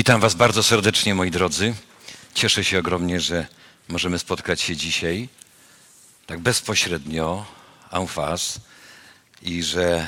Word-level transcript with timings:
Witam 0.00 0.20
Was 0.20 0.34
bardzo 0.34 0.62
serdecznie, 0.62 1.14
moi 1.14 1.30
drodzy. 1.30 1.74
Cieszę 2.34 2.64
się 2.64 2.78
ogromnie, 2.78 3.20
że 3.20 3.46
możemy 3.88 4.18
spotkać 4.18 4.60
się 4.60 4.76
dzisiaj 4.76 5.28
tak 6.26 6.38
bezpośrednio, 6.40 7.46
en 7.90 8.06
face 8.06 8.60
i 9.42 9.62
że 9.62 10.06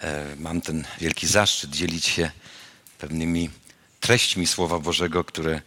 e, 0.00 0.36
mam 0.38 0.60
ten 0.60 0.84
wielki 1.00 1.26
zaszczyt 1.26 1.70
dzielić 1.70 2.06
się 2.06 2.30
pewnymi 2.98 3.50
treśćmi 4.00 4.46
Słowa 4.46 4.78
Bożego, 4.78 5.24
które 5.24 5.60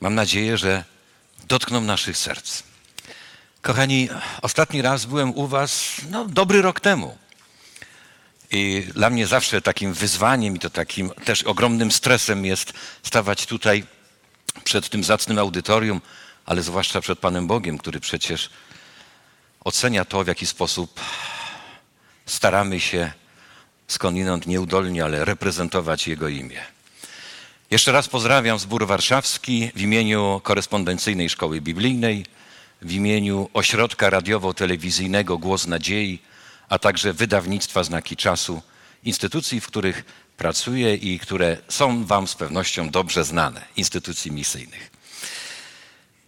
mam 0.00 0.14
nadzieję, 0.14 0.58
że 0.58 0.84
dotkną 1.48 1.80
naszych 1.80 2.16
serc. 2.18 2.62
Kochani, 3.62 4.08
ostatni 4.42 4.82
raz 4.82 5.04
byłem 5.04 5.34
u 5.34 5.46
Was 5.46 5.90
no, 6.10 6.24
dobry 6.24 6.62
rok 6.62 6.80
temu. 6.80 7.18
I 8.50 8.86
dla 8.94 9.10
mnie 9.10 9.26
zawsze 9.26 9.62
takim 9.62 9.92
wyzwaniem 9.92 10.56
i 10.56 10.58
to 10.58 10.70
takim 10.70 11.10
też 11.24 11.42
ogromnym 11.42 11.92
stresem 11.92 12.44
jest 12.44 12.72
stawać 13.02 13.46
tutaj 13.46 13.84
przed 14.64 14.88
tym 14.88 15.04
zacnym 15.04 15.38
audytorium, 15.38 16.00
ale 16.46 16.62
zwłaszcza 16.62 17.00
przed 17.00 17.18
Panem 17.18 17.46
Bogiem, 17.46 17.78
który 17.78 18.00
przecież 18.00 18.50
ocenia 19.64 20.04
to, 20.04 20.24
w 20.24 20.26
jaki 20.26 20.46
sposób 20.46 21.00
staramy 22.26 22.80
się 22.80 23.12
skądinąd 23.88 24.46
nieudolnie, 24.46 25.04
ale 25.04 25.24
reprezentować 25.24 26.08
Jego 26.08 26.28
imię. 26.28 26.60
Jeszcze 27.70 27.92
raz 27.92 28.08
pozdrawiam 28.08 28.58
zbór 28.58 28.86
warszawski 28.86 29.70
w 29.74 29.80
imieniu 29.80 30.40
korespondencyjnej 30.44 31.28
szkoły 31.28 31.60
biblijnej, 31.60 32.26
w 32.82 32.92
imieniu 32.92 33.48
ośrodka 33.54 34.10
radiowo-telewizyjnego 34.10 35.38
Głos 35.38 35.66
Nadziei, 35.66 36.18
a 36.68 36.78
także 36.78 37.12
wydawnictwa 37.12 37.84
Znaki 37.84 38.16
Czasu, 38.16 38.62
instytucji, 39.04 39.60
w 39.60 39.66
których 39.66 40.04
pracuję 40.36 40.94
i 40.94 41.18
które 41.18 41.56
są 41.68 42.04
Wam 42.04 42.28
z 42.28 42.34
pewnością 42.34 42.90
dobrze 42.90 43.24
znane, 43.24 43.64
instytucji 43.76 44.30
misyjnych. 44.32 44.90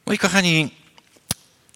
Moi 0.07 0.19
kochani, 0.19 0.71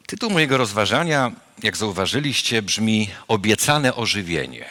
tytuł 0.06 0.30
mojego 0.30 0.56
rozważania, 0.56 1.32
jak 1.62 1.76
zauważyliście, 1.76 2.62
brzmi 2.62 3.10
Obiecane 3.28 3.94
ożywienie. 3.94 4.68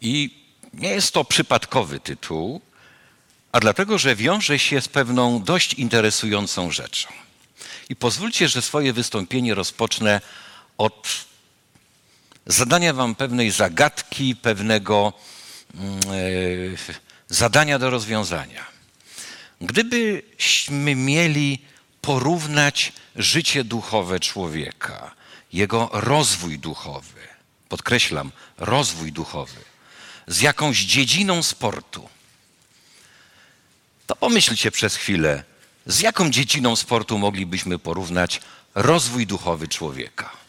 I 0.00 0.42
nie 0.74 0.88
jest 0.88 1.14
to 1.14 1.24
przypadkowy 1.24 2.00
tytuł, 2.00 2.60
a 3.52 3.60
dlatego, 3.60 3.98
że 3.98 4.16
wiąże 4.16 4.58
się 4.58 4.80
z 4.80 4.88
pewną 4.88 5.42
dość 5.42 5.74
interesującą 5.74 6.70
rzeczą. 6.70 7.08
I 7.88 7.96
pozwólcie, 7.96 8.48
że 8.48 8.62
swoje 8.62 8.92
wystąpienie 8.92 9.54
rozpocznę 9.54 10.20
od 10.78 11.08
zadania 12.46 12.92
Wam 12.92 13.14
pewnej 13.14 13.50
zagadki, 13.50 14.36
pewnego 14.36 15.12
yy, 15.74 16.76
zadania 17.28 17.78
do 17.78 17.90
rozwiązania. 17.90 18.64
Gdybyśmy 19.60 20.94
mieli 20.94 21.58
porównać 22.00 22.92
życie 23.16 23.64
duchowe 23.64 24.20
człowieka, 24.20 25.14
jego 25.52 25.90
rozwój 25.92 26.58
duchowy, 26.58 27.20
podkreślam, 27.68 28.32
rozwój 28.58 29.12
duchowy, 29.12 29.60
z 30.26 30.40
jakąś 30.40 30.78
dziedziną 30.78 31.42
sportu, 31.42 32.08
to 34.06 34.16
pomyślcie 34.16 34.70
przez 34.70 34.96
chwilę, 34.96 35.44
z 35.86 36.00
jaką 36.00 36.30
dziedziną 36.30 36.76
sportu 36.76 37.18
moglibyśmy 37.18 37.78
porównać 37.78 38.40
rozwój 38.74 39.26
duchowy 39.26 39.68
człowieka. 39.68 40.41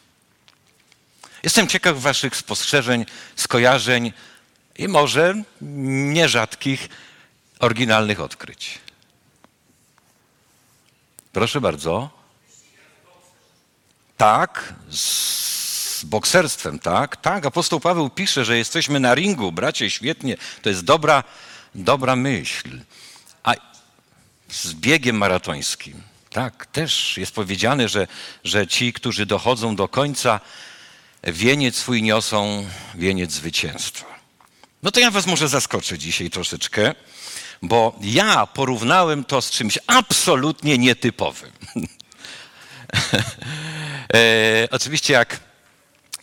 Jestem 1.44 1.68
ciekaw 1.68 1.98
Waszych 2.00 2.36
spostrzeżeń, 2.36 3.06
skojarzeń 3.36 4.12
i 4.78 4.88
może 4.88 5.34
nierzadkich, 5.60 6.88
oryginalnych 7.58 8.20
odkryć. 8.20 8.78
Proszę 11.32 11.60
bardzo. 11.60 12.10
Tak, 14.16 14.74
z 14.90 16.04
bokserstwem, 16.04 16.78
tak, 16.78 17.16
tak. 17.16 17.46
Apostoł 17.46 17.80
Paweł 17.80 18.10
pisze, 18.10 18.44
że 18.44 18.58
jesteśmy 18.58 19.00
na 19.00 19.14
ringu, 19.14 19.52
bracie, 19.52 19.90
świetnie. 19.90 20.36
To 20.62 20.68
jest 20.68 20.84
dobra, 20.84 21.24
dobra 21.74 22.16
myśl. 22.16 22.80
A 23.42 23.54
z 24.48 24.74
biegiem 24.74 25.16
maratońskim, 25.16 26.02
tak, 26.30 26.66
też 26.66 27.18
jest 27.18 27.34
powiedziane, 27.34 27.88
że, 27.88 28.06
że 28.44 28.66
ci, 28.66 28.92
którzy 28.92 29.26
dochodzą 29.26 29.76
do 29.76 29.88
końca, 29.88 30.40
wieniec 31.26 31.76
swój 31.76 32.02
niosą, 32.02 32.66
wieniec 32.94 33.32
zwycięstwa. 33.32 34.06
No 34.82 34.90
to 34.90 35.00
ja 35.00 35.10
was 35.10 35.26
może 35.26 35.48
zaskoczę 35.48 35.98
dzisiaj 35.98 36.30
troszeczkę, 36.30 36.94
bo 37.62 37.98
ja 38.00 38.46
porównałem 38.46 39.24
to 39.24 39.42
z 39.42 39.50
czymś 39.50 39.78
absolutnie 39.86 40.78
nietypowym. 40.78 41.52
e, 44.14 44.68
oczywiście 44.70 45.12
jak 45.12 45.40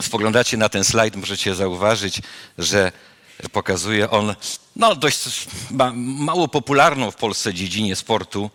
spoglądacie 0.02 0.58
na 0.58 0.70
ten 0.70 0.84
slajd, 0.84 1.16
możecie 1.16 1.56
zauważyć, 1.56 2.22
że 2.58 2.92
pokazuje 3.52 4.10
on 4.10 4.36
no, 4.76 4.96
dość 4.96 5.48
ma, 5.72 5.92
mało 5.96 6.48
popularną 6.48 7.12
w 7.12 7.16
Polsce 7.16 7.54
dziedzinie 7.54 7.96
sportu, 7.96 8.50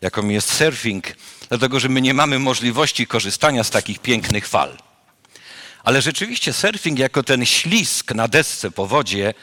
jaką 0.00 0.28
jest 0.28 0.52
surfing, 0.52 1.04
dlatego 1.48 1.80
że 1.80 1.88
my 1.88 2.00
nie 2.00 2.14
mamy 2.14 2.38
możliwości 2.38 3.06
korzystania 3.06 3.64
z 3.64 3.70
takich 3.70 3.98
pięknych 3.98 4.48
fal. 4.48 4.87
Ale 5.84 6.02
rzeczywiście 6.02 6.52
surfing 6.52 6.98
jako 6.98 7.22
ten 7.22 7.46
ślisk 7.46 8.14
na 8.14 8.28
desce 8.28 8.70
po 8.70 8.86
wodzie, 8.86 9.34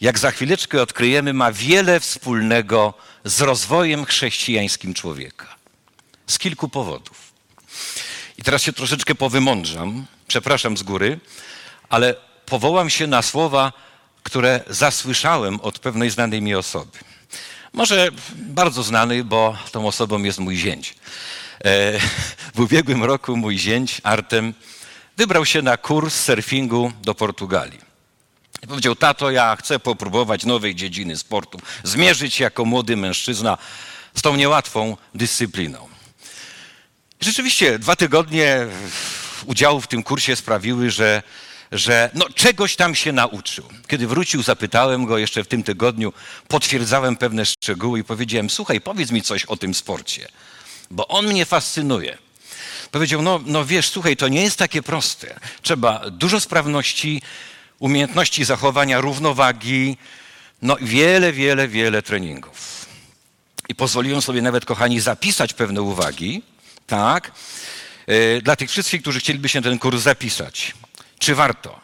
jak 0.00 0.18
za 0.18 0.30
chwileczkę 0.30 0.82
odkryjemy, 0.82 1.32
ma 1.32 1.52
wiele 1.52 2.00
wspólnego 2.00 2.94
z 3.24 3.40
rozwojem 3.40 4.04
chrześcijańskim 4.04 4.94
człowieka. 4.94 5.56
Z 6.26 6.38
kilku 6.38 6.68
powodów. 6.68 7.32
I 8.38 8.42
teraz 8.42 8.62
się 8.62 8.72
troszeczkę 8.72 9.14
powymądrzam, 9.14 10.06
przepraszam 10.28 10.76
z 10.76 10.82
góry, 10.82 11.20
ale 11.88 12.14
powołam 12.46 12.90
się 12.90 13.06
na 13.06 13.22
słowa, 13.22 13.72
które 14.22 14.60
zasłyszałem 14.68 15.60
od 15.60 15.78
pewnej 15.78 16.10
znanej 16.10 16.42
mi 16.42 16.54
osoby. 16.54 16.98
Może 17.72 18.08
bardzo 18.34 18.82
znany, 18.82 19.24
bo 19.24 19.56
tą 19.72 19.86
osobą 19.86 20.22
jest 20.22 20.38
mój 20.38 20.56
zięć. 20.56 20.94
E, 21.64 21.98
w 22.54 22.60
ubiegłym 22.60 23.04
roku 23.04 23.36
mój 23.36 23.58
zięć, 23.58 24.00
Artem, 24.04 24.54
wybrał 25.18 25.46
się 25.46 25.62
na 25.62 25.76
kurs 25.76 26.14
surfingu 26.24 26.92
do 27.02 27.14
Portugalii. 27.14 27.80
Powiedział, 28.68 28.94
tato, 28.96 29.30
ja 29.30 29.56
chcę 29.56 29.78
popróbować 29.78 30.44
nowej 30.44 30.74
dziedziny 30.74 31.16
sportu, 31.16 31.60
zmierzyć 31.84 32.34
się 32.34 32.44
jako 32.44 32.64
młody 32.64 32.96
mężczyzna 32.96 33.58
z 34.14 34.22
tą 34.22 34.36
niełatwą 34.36 34.96
dyscypliną. 35.14 35.88
Rzeczywiście 37.20 37.78
dwa 37.78 37.96
tygodnie 37.96 38.66
udziału 39.46 39.80
w 39.80 39.86
tym 39.86 40.02
kursie 40.02 40.36
sprawiły, 40.36 40.90
że, 40.90 41.22
że 41.72 42.10
no, 42.14 42.26
czegoś 42.34 42.76
tam 42.76 42.94
się 42.94 43.12
nauczył. 43.12 43.64
Kiedy 43.88 44.06
wrócił, 44.06 44.42
zapytałem 44.42 45.04
go 45.04 45.18
jeszcze 45.18 45.44
w 45.44 45.48
tym 45.48 45.62
tygodniu, 45.62 46.12
potwierdzałem 46.48 47.16
pewne 47.16 47.46
szczegóły 47.46 47.98
i 47.98 48.04
powiedziałem, 48.04 48.50
słuchaj, 48.50 48.80
powiedz 48.80 49.10
mi 49.10 49.22
coś 49.22 49.44
o 49.44 49.56
tym 49.56 49.74
sporcie, 49.74 50.28
bo 50.90 51.08
on 51.08 51.26
mnie 51.26 51.46
fascynuje. 51.46 52.27
Powiedział, 52.90 53.22
no, 53.22 53.40
no 53.46 53.64
wiesz, 53.64 53.88
słuchaj, 53.88 54.16
to 54.16 54.28
nie 54.28 54.42
jest 54.42 54.58
takie 54.58 54.82
proste. 54.82 55.40
Trzeba 55.62 56.10
dużo 56.10 56.40
sprawności, 56.40 57.22
umiejętności 57.78 58.44
zachowania 58.44 59.00
równowagi, 59.00 59.96
no 60.62 60.76
wiele, 60.80 61.32
wiele, 61.32 61.68
wiele 61.68 62.02
treningów. 62.02 62.86
I 63.68 63.74
pozwoliłem 63.74 64.22
sobie 64.22 64.42
nawet, 64.42 64.64
kochani, 64.64 65.00
zapisać 65.00 65.54
pewne 65.54 65.82
uwagi, 65.82 66.42
tak, 66.86 67.32
yy, 68.06 68.40
dla 68.42 68.56
tych 68.56 68.70
wszystkich, 68.70 69.00
którzy 69.00 69.20
chcieliby 69.20 69.48
się 69.48 69.62
ten 69.62 69.78
kurs 69.78 70.02
zapisać. 70.02 70.74
Czy 71.18 71.34
warto? 71.34 71.80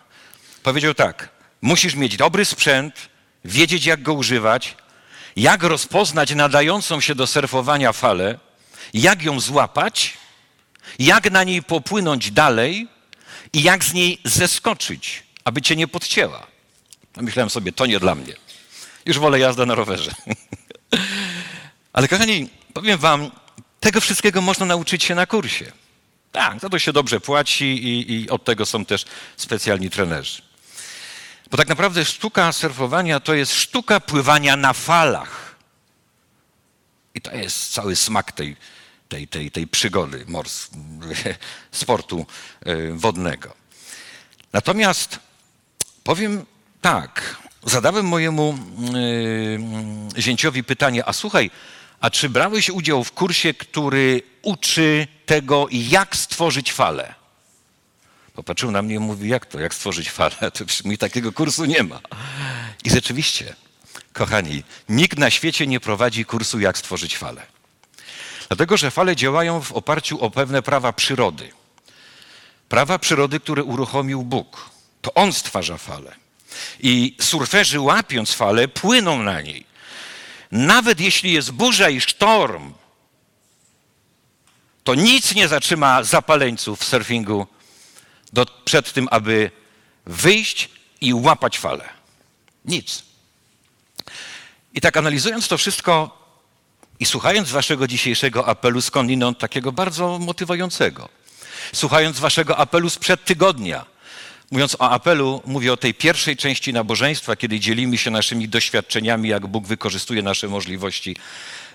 Powiedział 0.63 0.95
tak, 0.95 1.29
musisz 1.63 1.95
mieć 1.95 2.17
dobry 2.17 2.45
sprzęt, 2.45 2.95
wiedzieć 3.45 3.87
jak 3.87 4.03
go 4.03 4.15
używać, 4.15 4.77
jak 5.37 5.63
rozpoznać 5.63 6.35
nadającą 6.35 7.01
się 7.01 7.15
do 7.15 7.27
surfowania 7.27 7.93
falę, 7.93 8.39
jak 8.95 9.23
ją 9.23 9.41
złapać, 9.41 10.17
jak 10.99 11.31
na 11.31 11.45
niej 11.45 11.63
popłynąć 11.63 12.31
dalej 12.31 12.89
i 13.53 13.63
jak 13.63 13.85
z 13.85 13.93
niej 13.93 14.19
zeskoczyć, 14.25 15.23
aby 15.45 15.63
cię 15.63 15.77
nie 15.77 15.89
podcięła. 15.89 16.47
No 17.17 17.23
myślałem 17.23 17.51
sobie, 17.51 17.73
to 17.73 17.87
nie 17.87 18.01
dla 18.01 18.15
mnie. 18.15 18.35
Już 19.07 19.19
wolę 19.19 19.39
jazdę 19.39 19.67
na 19.67 19.75
rowerze. 19.75 20.15
Ale 21.93 22.09
kochani, 22.09 22.49
powiem 22.75 22.99
wam, 22.99 23.31
tego 23.81 24.01
wszystkiego 24.01 24.41
można 24.41 24.67
nauczyć 24.67 25.05
się 25.05 25.15
na 25.15 25.27
kursie. 25.27 25.73
Tak, 26.33 26.61
za 26.61 26.69
to 26.69 26.79
się 26.79 26.93
dobrze 26.93 27.21
płaci 27.21 27.65
i, 27.65 28.13
i 28.13 28.31
od 28.31 28.45
tego 28.45 28.67
są 28.67 28.85
też 28.85 29.05
specjalni 29.37 29.91
trenerzy. 29.91 30.43
Bo 31.51 31.57
tak 31.57 31.69
naprawdę 31.69 32.05
sztuka 32.05 32.53
surfowania 32.53 33.21
to 33.21 33.35
jest 33.35 33.55
sztuka 33.55 34.01
pływania 34.01 34.57
na 34.57 34.73
falach. 34.73 35.55
I 37.15 37.21
to 37.21 37.33
jest 37.33 37.73
cały 37.73 37.97
smak 37.97 38.33
tej, 38.33 38.57
tej, 39.09 39.29
tej, 39.29 39.51
tej 39.51 39.67
przygody 39.67 40.25
mors, 40.29 40.71
sportu 41.73 42.27
wodnego. 42.95 43.55
Natomiast 44.53 45.19
powiem 46.05 46.47
tak, 46.81 47.37
zadałem 47.67 48.07
mojemu 48.07 48.59
yy, 50.15 50.23
zięciowi 50.23 50.65
pytanie, 50.65 51.09
a 51.09 51.13
słuchaj, 51.13 51.51
a 52.01 52.11
czy 52.11 52.29
brałeś 52.29 52.71
udział 52.71 53.05
w 53.05 53.13
kursie, 53.13 53.55
który 53.55 54.23
uczy 54.43 55.07
tego, 55.27 55.67
jak 55.71 56.17
stworzyć 56.17 56.73
falę? 56.73 57.15
Popatrzył 58.35 58.71
na 58.71 58.83
mnie 58.83 58.95
i 58.95 58.99
mówi, 58.99 59.29
jak 59.29 59.47
to, 59.47 59.61
jak 59.61 59.75
stworzyć 59.75 60.11
falę? 60.11 60.37
To 60.55 60.65
mi 60.85 60.99
takiego 60.99 61.33
kursu 61.33 61.65
nie 61.65 61.83
ma. 61.83 62.01
I 62.85 62.91
rzeczywiście, 62.91 63.57
kochani, 64.13 64.63
nikt 64.89 65.19
na 65.19 65.31
świecie 65.31 65.67
nie 65.67 65.81
prowadzi 65.81 66.25
kursu, 66.25 66.61
jak 66.61 66.79
stworzyć 66.79 67.17
falę. 67.17 67.47
Dlatego, 68.57 68.77
że 68.77 68.91
fale 68.91 69.17
działają 69.17 69.61
w 69.61 69.73
oparciu 69.73 70.21
o 70.21 70.31
pewne 70.31 70.63
prawa 70.63 70.93
przyrody. 70.93 71.53
Prawa 72.69 72.99
przyrody, 72.99 73.41
które 73.41 73.65
uruchomił 73.65 74.23
Bóg. 74.23 74.71
To 75.03 75.15
On 75.15 75.33
stwarza 75.33 75.79
falę. 75.79 76.15
I 76.81 77.17
surferzy 77.21 77.81
łapiąc 77.81 78.33
falę, 78.33 78.69
płyną 78.69 79.23
na 79.23 79.41
niej. 79.41 79.67
Nawet 80.51 81.01
jeśli 81.01 81.33
jest 81.33 81.51
burza 81.51 81.91
i 81.91 82.01
sztorm, 82.01 82.75
to 84.85 84.95
nic 84.95 85.35
nie 85.35 85.49
zatrzyma 85.49 86.03
zapaleńców 86.03 86.81
w 86.81 86.85
surfingu 86.85 87.47
do, 88.33 88.47
przed 88.65 88.93
tym, 88.93 89.09
aby 89.11 89.51
wyjść 90.07 90.71
i 91.01 91.15
łapać 91.15 91.59
falę. 91.59 91.89
Nic. 92.65 93.03
I 94.75 94.81
tak 94.81 94.97
analizując 94.97 95.49
to 95.49 95.59
wszystko 95.59 96.24
i 97.01 97.07
słuchając 97.07 97.51
waszego 97.51 97.87
dzisiejszego 97.87 98.49
apelu 98.49 98.81
skądinąd 98.81 99.39
takiego 99.39 99.73
bardzo 99.73 100.19
motywującego, 100.19 101.09
słuchając 101.73 102.19
waszego 102.21 102.57
apelu 102.57 102.91
sprzed 102.91 103.25
tygodnia, 103.25 103.85
mówiąc 104.51 104.77
o 104.79 104.91
apelu, 104.91 105.43
mówię 105.47 105.73
o 105.73 105.77
tej 105.77 105.95
pierwszej 105.95 106.37
części 106.37 106.73
nabożeństwa, 106.73 107.37
kiedy 107.37 107.61
dzielimy 107.61 107.99
się 107.99 108.11
naszymi 108.11 108.49
doświadczeniami, 108.49 109.29
jak 109.29 109.47
Bóg 109.47 109.67
wykorzystuje 109.67 110.23
nasze 110.23 110.49
możliwości, 110.49 111.17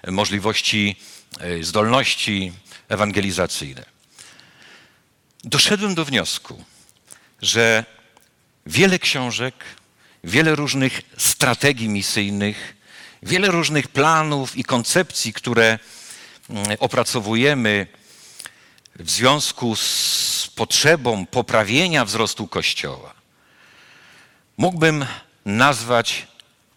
możliwości, 0.07 0.95
e, 1.39 1.63
zdolności 1.63 2.51
ewangelizacyjne. 2.89 3.85
Doszedłem 5.43 5.95
do 5.95 6.05
wniosku, 6.05 6.63
że 7.41 7.85
wiele 8.65 8.99
książek, 8.99 9.53
wiele 10.23 10.55
różnych 10.55 11.01
strategii 11.17 11.89
misyjnych, 11.89 12.75
wiele 13.23 13.47
różnych 13.47 13.87
planów 13.87 14.57
i 14.57 14.63
koncepcji, 14.63 15.33
które 15.33 15.79
mm, 16.49 16.65
opracowujemy 16.79 17.87
w 18.95 19.09
związku 19.09 19.75
z 19.75 20.51
potrzebą 20.55 21.25
poprawienia 21.25 22.05
wzrostu 22.05 22.47
Kościoła, 22.47 23.13
mógłbym 24.57 25.05
nazwać 25.45 26.27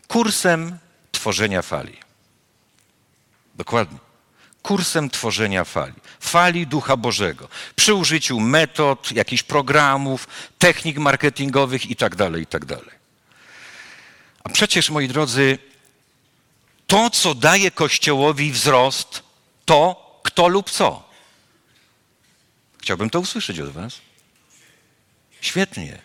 kursem 0.09 0.79
tworzenia 1.13 1.63
fali. 1.63 1.97
Dokładnie. 3.55 3.99
Kursem 4.63 5.11
tworzenia 5.11 5.65
fali. 5.65 5.95
Fali 6.21 6.67
Ducha 6.67 6.97
Bożego. 6.97 7.49
Przy 7.77 7.95
użyciu 7.95 8.41
metod, 8.41 9.13
jakichś 9.13 9.43
programów, 9.43 10.29
technik 10.59 10.99
marketingowych 10.99 11.87
itd., 11.87 12.17
tak 12.17 12.37
itd. 12.37 12.77
Tak 12.77 12.99
A 14.45 14.49
przecież, 14.49 14.91
moi 14.91 15.09
drodzy, 15.09 15.59
to, 16.93 17.11
co 17.11 17.35
daje 17.35 17.71
Kościołowi 17.71 18.53
wzrost, 18.53 19.23
to 19.65 19.81
kto 20.23 20.49
lub 20.49 20.71
co? 20.71 21.03
Chciałbym 22.83 23.11
to 23.11 23.21
usłyszeć 23.21 23.61
od 23.61 23.71
Was. 23.71 24.01
Świetnie. 25.41 26.03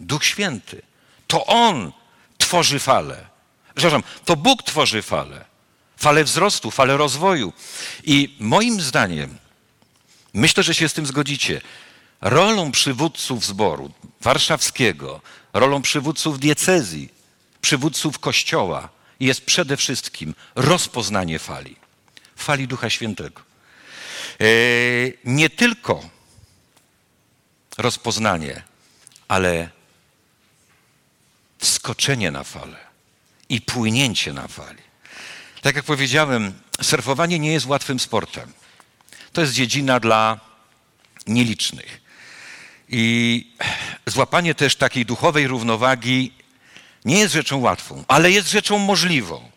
Duch 0.00 0.24
Święty. 0.24 0.82
To 1.26 1.46
On 1.46 1.92
tworzy 2.38 2.78
falę. 2.78 3.26
Przepraszam, 3.74 4.02
to 4.24 4.36
Bóg 4.36 4.62
tworzy 4.62 5.02
falę. 5.02 5.44
Falę 5.96 6.24
wzrostu, 6.24 6.70
falę 6.70 6.96
rozwoju. 6.96 7.52
I 8.04 8.36
moim 8.40 8.80
zdaniem, 8.80 9.38
myślę, 10.34 10.62
że 10.62 10.74
się 10.74 10.88
z 10.88 10.92
tym 10.92 11.06
zgodzicie, 11.06 11.60
rolą 12.20 12.70
przywódców 12.72 13.44
zboru 13.44 13.90
warszawskiego, 14.20 15.20
rolą 15.52 15.82
przywódców 15.82 16.38
diecezji, 16.38 17.08
przywódców 17.60 18.18
kościoła 18.18 18.94
jest 19.26 19.44
przede 19.46 19.76
wszystkim 19.76 20.34
rozpoznanie 20.54 21.38
fali. 21.38 21.76
Fali 22.36 22.68
Ducha 22.68 22.90
Świętego. 22.90 23.42
E, 24.40 24.44
nie 25.24 25.50
tylko 25.50 26.08
rozpoznanie, 27.78 28.62
ale 29.28 29.68
wskoczenie 31.58 32.30
na 32.30 32.44
falę 32.44 32.76
i 33.48 33.60
płynięcie 33.60 34.32
na 34.32 34.48
fali. 34.48 34.82
Tak 35.62 35.76
jak 35.76 35.84
powiedziałem, 35.84 36.52
surfowanie 36.82 37.38
nie 37.38 37.52
jest 37.52 37.66
łatwym 37.66 38.00
sportem. 38.00 38.52
To 39.32 39.40
jest 39.40 39.52
dziedzina 39.52 40.00
dla 40.00 40.40
nielicznych. 41.26 42.00
I 42.88 43.46
złapanie 44.06 44.54
też 44.54 44.76
takiej 44.76 45.06
duchowej 45.06 45.46
równowagi 45.46 46.32
nie 47.04 47.18
jest 47.18 47.34
rzeczą 47.34 47.60
łatwą, 47.60 48.04
ale 48.08 48.30
jest 48.30 48.50
rzeczą 48.50 48.78
możliwą. 48.78 49.50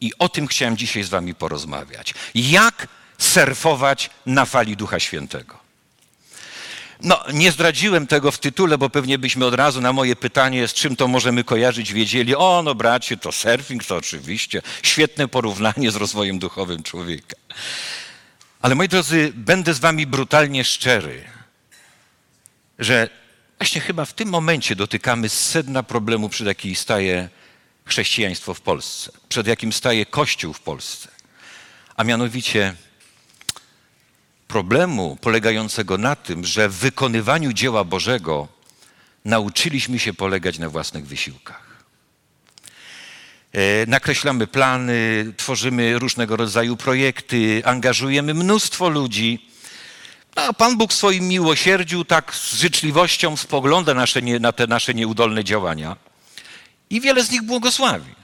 I 0.00 0.12
o 0.18 0.28
tym 0.28 0.46
chciałem 0.46 0.76
dzisiaj 0.76 1.02
z 1.02 1.08
Wami 1.08 1.34
porozmawiać. 1.34 2.14
Jak 2.34 2.88
surfować 3.18 4.10
na 4.26 4.44
fali 4.44 4.76
Ducha 4.76 5.00
Świętego? 5.00 5.66
No, 7.02 7.24
nie 7.32 7.52
zdradziłem 7.52 8.06
tego 8.06 8.30
w 8.30 8.38
tytule, 8.38 8.78
bo 8.78 8.90
pewnie 8.90 9.18
byśmy 9.18 9.46
od 9.46 9.54
razu 9.54 9.80
na 9.80 9.92
moje 9.92 10.16
pytanie, 10.16 10.68
z 10.68 10.74
czym 10.74 10.96
to 10.96 11.08
możemy 11.08 11.44
kojarzyć, 11.44 11.92
wiedzieli, 11.92 12.34
o 12.34 12.62
no 12.64 12.74
bracie, 12.74 13.16
to 13.16 13.32
surfing, 13.32 13.84
to 13.84 13.96
oczywiście 13.96 14.62
świetne 14.82 15.28
porównanie 15.28 15.90
z 15.90 15.96
rozwojem 15.96 16.38
duchowym 16.38 16.82
człowieka. 16.82 17.36
Ale 18.60 18.74
moi 18.74 18.88
drodzy, 18.88 19.32
będę 19.34 19.74
z 19.74 19.78
wami 19.78 20.06
brutalnie 20.06 20.64
szczery, 20.64 21.24
że 22.78 23.08
właśnie 23.58 23.80
chyba 23.80 24.04
w 24.04 24.12
tym 24.12 24.28
momencie 24.28 24.76
dotykamy 24.76 25.28
sedna 25.28 25.82
problemu, 25.82 26.28
przed 26.28 26.46
jakim 26.46 26.76
staje 26.76 27.28
chrześcijaństwo 27.84 28.54
w 28.54 28.60
Polsce, 28.60 29.12
przed 29.28 29.46
jakim 29.46 29.72
staje 29.72 30.06
Kościół 30.06 30.52
w 30.52 30.60
Polsce. 30.60 31.08
A 31.96 32.04
mianowicie 32.04 32.74
problemu 34.48 35.18
polegającego 35.20 35.98
na 35.98 36.16
tym, 36.16 36.44
że 36.44 36.68
w 36.68 36.74
wykonywaniu 36.74 37.52
dzieła 37.52 37.84
Bożego 37.84 38.48
nauczyliśmy 39.24 39.98
się 39.98 40.14
polegać 40.14 40.58
na 40.58 40.68
własnych 40.68 41.06
wysiłkach. 41.06 41.66
E, 43.52 43.86
nakreślamy 43.86 44.46
plany, 44.46 45.32
tworzymy 45.36 45.98
różnego 45.98 46.36
rodzaju 46.36 46.76
projekty, 46.76 47.62
angażujemy 47.64 48.34
mnóstwo 48.34 48.88
ludzi. 48.88 49.50
A 50.36 50.52
Pan 50.52 50.76
Bóg 50.76 50.92
w 50.92 50.96
swoim 50.96 51.28
miłosierdziu 51.28 52.04
tak 52.04 52.34
z 52.34 52.54
życzliwością 52.54 53.36
spogląda 53.36 53.94
nasze 53.94 54.22
na 54.22 54.52
te 54.52 54.66
nasze 54.66 54.94
nieudolne 54.94 55.44
działania 55.44 55.96
i 56.90 57.00
wiele 57.00 57.24
z 57.24 57.30
nich 57.30 57.42
błogosławi. 57.42 58.14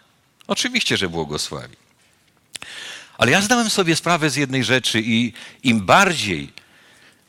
Oczywiście, 0.46 0.96
że 0.96 1.08
błogosławi. 1.08 1.76
Ale 3.18 3.30
ja 3.30 3.40
zdałem 3.40 3.70
sobie 3.70 3.96
sprawę 3.96 4.30
z 4.30 4.36
jednej 4.36 4.64
rzeczy 4.64 5.00
i 5.04 5.32
im 5.62 5.80
bardziej 5.80 6.52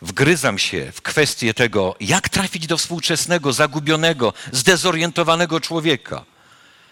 wgryzam 0.02 0.60
się 0.60 0.92
w 0.92 1.02
kwestię 1.02 1.54
tego, 1.54 1.96
jak 2.00 2.30
trafić 2.30 2.68
do 2.68 2.78
współczesnego, 2.78 3.54
zagubionego, 3.54 4.34
zdezorientowanego 4.52 5.60
człowieka 5.60 6.26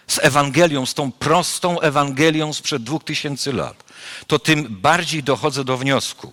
z 0.06 0.18
Ewangelią, 0.18 0.86
z 0.86 0.94
tą 0.94 1.12
prostą 1.12 1.80
Ewangelią 1.80 2.52
sprzed 2.52 2.82
dwóch 2.82 3.04
tysięcy 3.04 3.52
lat, 3.52 3.84
to 4.26 4.38
tym 4.38 4.66
bardziej 4.70 5.22
dochodzę 5.22 5.64
do 5.64 5.76
wniosku, 5.76 6.32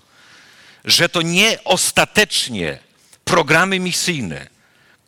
że 0.89 1.09
to 1.09 1.21
nie 1.21 1.63
ostatecznie 1.63 2.79
programy 3.25 3.79
misyjne, 3.79 4.47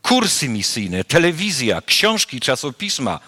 kursy 0.01 0.49
misyjne, 0.49 1.03
telewizja, 1.03 1.81
książki, 1.81 2.39
czasopisma 2.39 3.19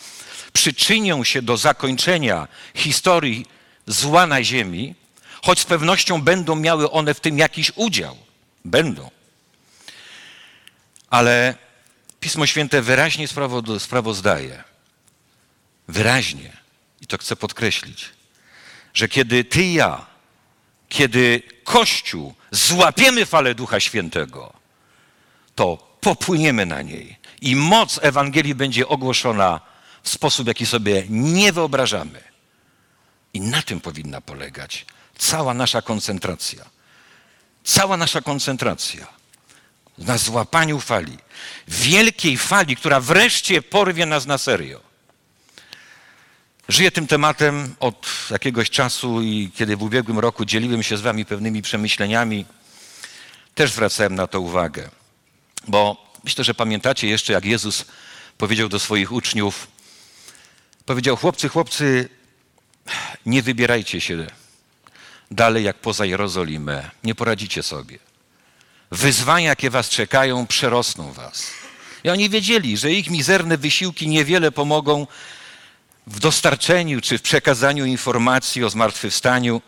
przyczynią 0.54 1.24
się 1.24 1.42
do 1.42 1.58
zakończenia 1.58 2.48
historii 2.76 3.46
zła 3.88 4.28
na 4.28 4.44
ziemi, 4.44 4.96
choć 5.44 5.60
z 5.60 5.66
pewnością 5.66 6.22
będą 6.22 6.56
miały 6.56 6.92
one 6.92 7.14
w 7.14 7.20
tym 7.20 7.38
jakiś 7.38 7.72
udział. 7.76 8.18
Będą. 8.66 9.10
Ale 11.10 11.56
Pismo 12.20 12.46
Święte 12.46 12.82
wyraźnie 12.82 13.28
sprawozdaje, 13.80 14.64
wyraźnie, 15.88 16.58
i 17.02 17.08
to 17.08 17.18
chcę 17.18 17.36
podkreślić, 17.36 18.10
że 18.94 19.08
kiedy 19.08 19.44
ty 19.44 19.64
i 19.64 19.74
ja, 19.74 20.06
kiedy 20.90 21.53
Kościół 21.64 22.34
złapiemy 22.52 23.26
falę 23.26 23.56
Ducha 23.56 23.80
Świętego, 23.80 24.54
to 25.56 25.98
popłyniemy 26.02 26.66
na 26.66 26.82
niej 26.82 27.18
i 27.42 27.56
moc 27.56 28.00
Ewangelii 28.02 28.56
będzie 28.56 28.88
ogłoszona 28.88 29.62
w 30.04 30.10
sposób, 30.10 30.48
jaki 30.48 30.66
sobie 30.66 31.04
nie 31.10 31.54
wyobrażamy. 31.54 32.24
I 33.34 33.42
na 33.42 33.62
tym 33.62 33.80
powinna 33.82 34.22
polegać 34.22 34.86
cała 35.18 35.54
nasza 35.54 35.82
koncentracja. 35.82 36.66
Cała 37.64 37.98
nasza 37.98 38.22
koncentracja 38.22 39.08
na 39.98 40.18
złapaniu 40.18 40.80
fali. 40.80 41.18
Wielkiej 41.68 42.38
fali, 42.38 42.76
która 42.76 43.00
wreszcie 43.00 43.62
porwie 43.62 44.06
nas 44.06 44.26
na 44.26 44.38
serio. 44.38 44.93
Żyję 46.70 46.92
tym 46.92 47.08
tematem 47.08 47.76
od 47.80 48.08
jakiegoś 48.30 48.70
czasu 48.70 49.22
i 49.22 49.52
kiedy 49.56 49.78
w 49.78 49.84
ubiegłym 49.84 50.20
roku 50.20 50.46
dzieliłem 50.46 50.84
się 50.84 50.98
z 50.98 51.02
wami 51.02 51.26
pewnymi 51.26 51.62
przemyśleniami, 51.62 52.46
też 53.56 53.72
zwracałem 53.72 54.16
na 54.16 54.28
to 54.28 54.42
uwagę. 54.42 54.90
Bo 55.68 56.12
myślę, 56.24 56.44
że 56.44 56.54
pamiętacie 56.54 57.08
jeszcze, 57.08 57.34
jak 57.34 57.46
Jezus 57.46 57.86
powiedział 58.38 58.70
do 58.70 58.80
swoich 58.80 59.12
uczniów, 59.12 59.68
powiedział, 60.86 61.18
chłopcy, 61.18 61.50
chłopcy, 61.50 62.10
nie 63.26 63.42
wybierajcie 63.42 64.02
się 64.02 64.28
dalej 65.32 65.64
jak 65.64 65.78
poza 65.78 66.06
Jerozolimę, 66.06 66.92
nie 67.04 67.16
poradzicie 67.16 67.64
sobie. 67.64 68.00
Wyzwania, 68.92 69.50
jakie 69.50 69.70
was 69.70 69.90
czekają, 69.90 70.48
przerosną 70.48 71.12
was. 71.12 71.52
I 72.04 72.10
oni 72.10 72.30
wiedzieli, 72.30 72.78
że 72.78 72.92
ich 72.92 73.10
mizerne 73.10 73.58
wysiłki 73.58 74.08
niewiele 74.08 74.52
pomogą 74.52 75.08
w 76.08 76.20
dostarczeniu 76.20 77.02
czy 77.02 77.18
w 77.18 77.22
przekazaniu 77.22 77.86
informacji 77.86 78.64
o 78.64 78.70
zmartwychwstaniu. 78.70 79.62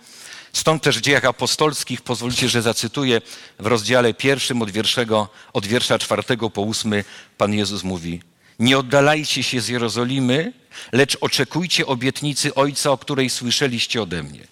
Stąd 0.53 0.83
też 0.83 0.97
w 0.97 1.01
dziejach 1.01 1.25
apostolskich, 1.25 2.01
pozwolicie, 2.01 2.49
że 2.49 2.61
zacytuję, 2.61 3.21
w 3.59 3.65
rozdziale 3.65 4.13
pierwszym 4.13 4.61
od, 4.61 5.29
od 5.53 5.65
wiersza 5.65 5.99
czwartego 5.99 6.49
po 6.49 6.61
ósmy, 6.61 7.03
Pan 7.37 7.53
Jezus 7.53 7.83
mówi 7.83 8.21
nie 8.59 8.77
oddalajcie 8.77 9.43
się 9.43 9.61
z 9.61 9.67
Jerozolimy, 9.67 10.53
lecz 10.91 11.17
oczekujcie 11.21 11.85
obietnicy 11.85 12.55
Ojca, 12.55 12.91
o 12.91 12.97
której 12.97 13.29
słyszeliście 13.29 14.01
ode 14.01 14.23
mnie. 14.23 14.47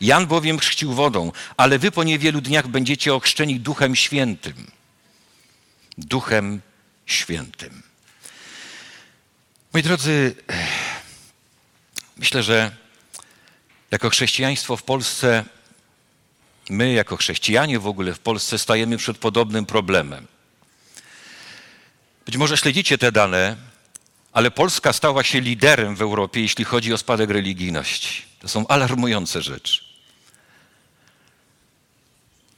Jan 0.00 0.26
bowiem 0.26 0.58
chrzcił 0.58 0.94
wodą, 0.94 1.32
ale 1.56 1.78
wy 1.78 1.90
po 1.90 2.04
niewielu 2.04 2.40
dniach 2.40 2.68
będziecie 2.68 3.14
ochrzczeni 3.14 3.60
Duchem 3.60 3.96
Świętym. 3.96 4.70
Duchem 5.98 6.60
Świętym. 7.06 7.82
Moi 9.72 9.82
drodzy, 9.82 10.34
myślę, 12.20 12.42
że 12.42 12.70
jako 13.90 14.10
chrześcijaństwo 14.10 14.76
w 14.76 14.82
Polsce, 14.82 15.44
my 16.70 16.92
jako 16.92 17.16
chrześcijanie 17.16 17.78
w 17.78 17.86
ogóle 17.86 18.14
w 18.14 18.18
Polsce 18.18 18.58
stajemy 18.58 18.96
przed 18.96 19.18
podobnym 19.18 19.66
problemem. 19.66 20.26
Być 22.26 22.36
może 22.36 22.56
śledzicie 22.56 22.98
te 22.98 23.12
dane, 23.12 23.56
ale 24.32 24.50
Polska 24.50 24.92
stała 24.92 25.24
się 25.24 25.40
liderem 25.40 25.96
w 25.96 26.02
Europie, 26.02 26.40
jeśli 26.40 26.64
chodzi 26.64 26.92
o 26.92 26.98
spadek 26.98 27.30
religijności. 27.30 28.22
To 28.38 28.48
są 28.48 28.66
alarmujące 28.66 29.42
rzeczy. 29.42 29.84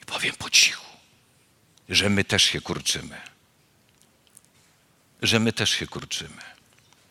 I 0.02 0.04
powiem 0.04 0.34
po 0.38 0.50
cichu, 0.50 0.86
że 1.88 2.10
my 2.10 2.24
też 2.24 2.42
się 2.42 2.60
kurczymy. 2.60 3.20
Że 5.22 5.38
my 5.38 5.52
też 5.52 5.70
się 5.70 5.86
kurczymy. 5.86 6.42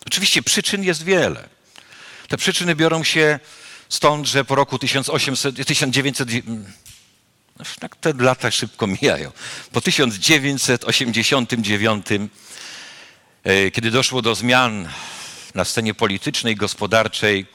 Oczywiście 0.06 0.44
przyczyn 0.44 0.84
jest 0.84 1.04
wiele. 1.04 1.50
Te 2.32 2.38
przyczyny 2.38 2.76
biorą 2.76 3.04
się 3.04 3.40
stąd, 3.90 4.28
że 4.28 4.46
po 4.46 4.56
roku 4.56 4.80
1800, 4.80 5.68
1900, 5.68 6.30
tak 7.80 7.96
te 7.96 8.14
lata 8.14 8.52
szybko 8.52 8.88
mijają. 8.88 9.32
Po 9.72 9.82
1989, 9.82 12.06
e, 13.44 13.72
kiedy 13.72 13.92
doszło 13.92 14.22
do 14.22 14.36
zmian 14.36 14.90
na 15.56 15.66
scenie 15.66 15.94
politycznej, 15.94 16.56
gospodarczej, 16.56 17.46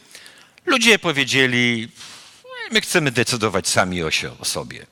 ludzie 0.67 0.99
powiedzieli: 0.99 1.89
My 2.71 2.81
chcemy 2.81 3.11
decydować 3.11 3.69
sami 3.69 4.03
o 4.03 4.11
sobie. 4.43 4.87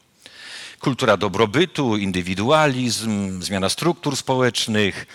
Kultura 0.81 1.17
dobrobytu, 1.17 1.97
indywidualizm, 1.97 3.43
zmiana 3.43 3.69
struktur 3.69 4.17
społecznych, 4.17 5.07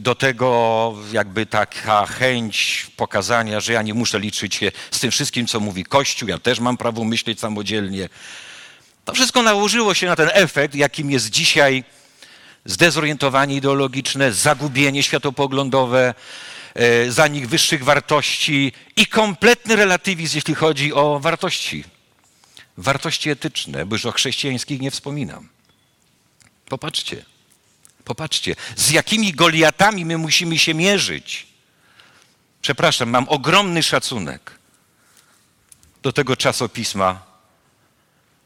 do 0.00 0.14
tego 0.14 0.94
jakby 1.12 1.46
taka 1.46 2.06
chęć 2.06 2.86
pokazania, 2.96 3.60
że 3.60 3.72
ja 3.72 3.82
nie 3.82 3.94
muszę 3.94 4.20
liczyć 4.20 4.54
się 4.54 4.72
z 4.90 5.00
tym 5.00 5.10
wszystkim, 5.10 5.46
co 5.46 5.60
mówi 5.60 5.84
Kościół, 5.84 6.28
ja 6.28 6.38
też 6.38 6.60
mam 6.60 6.76
prawo 6.76 7.04
myśleć 7.04 7.40
samodzielnie. 7.40 8.08
To 9.04 9.14
wszystko 9.14 9.42
nałożyło 9.42 9.94
się 9.94 10.06
na 10.06 10.16
ten 10.16 10.30
efekt, 10.32 10.74
jakim 10.74 11.10
jest 11.10 11.30
dzisiaj 11.30 11.84
zdezorientowanie 12.64 13.56
ideologiczne, 13.56 14.32
zagubienie 14.32 15.02
światopoglądowe, 15.02 16.14
e, 16.74 17.12
zanik 17.12 17.46
wyższych 17.46 17.84
wartości 17.84 18.72
i 18.96 19.06
kompletny 19.06 19.76
relatywizm, 19.76 20.36
jeśli 20.36 20.54
chodzi 20.54 20.92
o 20.92 21.20
wartości. 21.20 21.84
Wartości 22.76 23.30
etyczne, 23.30 23.86
bo 23.86 23.94
już 23.94 24.06
o 24.06 24.12
chrześcijańskich 24.12 24.80
nie 24.80 24.90
wspominam. 24.90 25.48
Popatrzcie, 26.68 27.24
popatrzcie, 28.08 28.56
z 28.76 28.90
jakimi 28.90 29.32
Goliatami 29.32 30.04
my 30.04 30.18
musimy 30.18 30.58
się 30.58 30.74
mierzyć. 30.74 31.46
Przepraszam, 32.62 33.10
mam 33.10 33.28
ogromny 33.28 33.82
szacunek 33.82 34.58
do 36.02 36.12
tego 36.12 36.36
czasopisma 36.36 37.28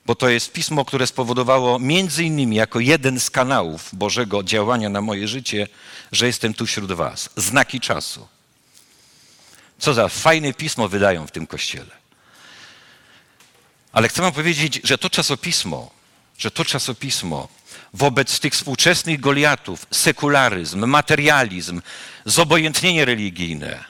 bo 0.06 0.14
to 0.14 0.28
jest 0.28 0.52
pismo, 0.52 0.84
które 0.84 1.06
spowodowało 1.06 1.78
między 1.78 2.24
innymi 2.24 2.56
jako 2.56 2.80
jeden 2.80 3.20
z 3.20 3.30
kanałów 3.30 3.90
Bożego 3.92 4.42
działania 4.42 4.88
na 4.88 5.00
moje 5.00 5.28
życie, 5.28 5.68
że 6.12 6.26
jestem 6.26 6.54
tu 6.54 6.66
wśród 6.66 6.92
was. 6.92 7.30
Znaki 7.36 7.80
czasu. 7.80 8.28
Co 9.78 9.94
za 9.94 10.08
fajne 10.08 10.52
pismo 10.52 10.88
wydają 10.88 11.26
w 11.26 11.30
tym 11.30 11.46
kościele. 11.46 12.02
Ale 13.92 14.08
chcę 14.08 14.22
wam 14.22 14.32
powiedzieć, 14.32 14.80
że 14.84 14.98
to 14.98 15.10
czasopismo, 15.10 15.90
że 16.38 16.50
to 16.50 16.64
czasopismo 16.64 17.48
wobec 17.94 18.40
tych 18.40 18.52
współczesnych 18.52 19.20
Goliatów, 19.20 19.86
sekularyzm, 19.90 20.86
materializm, 20.86 21.82
zobojętnienie 22.24 23.04
religijne, 23.04 23.84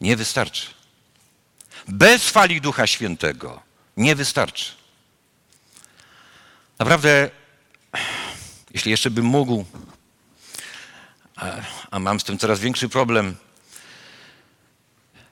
nie 0.00 0.16
wystarczy. 0.16 0.66
Bez 1.88 2.30
fali 2.30 2.60
Ducha 2.60 2.86
Świętego 2.86 3.62
nie 3.96 4.14
wystarczy. 4.14 4.72
Naprawdę, 6.78 7.30
jeśli 8.74 8.90
jeszcze 8.90 9.10
bym 9.10 9.24
mógł, 9.24 9.64
a, 11.36 11.50
a 11.90 11.98
mam 11.98 12.20
z 12.20 12.24
tym 12.24 12.38
coraz 12.38 12.60
większy 12.60 12.88
problem, 12.88 13.36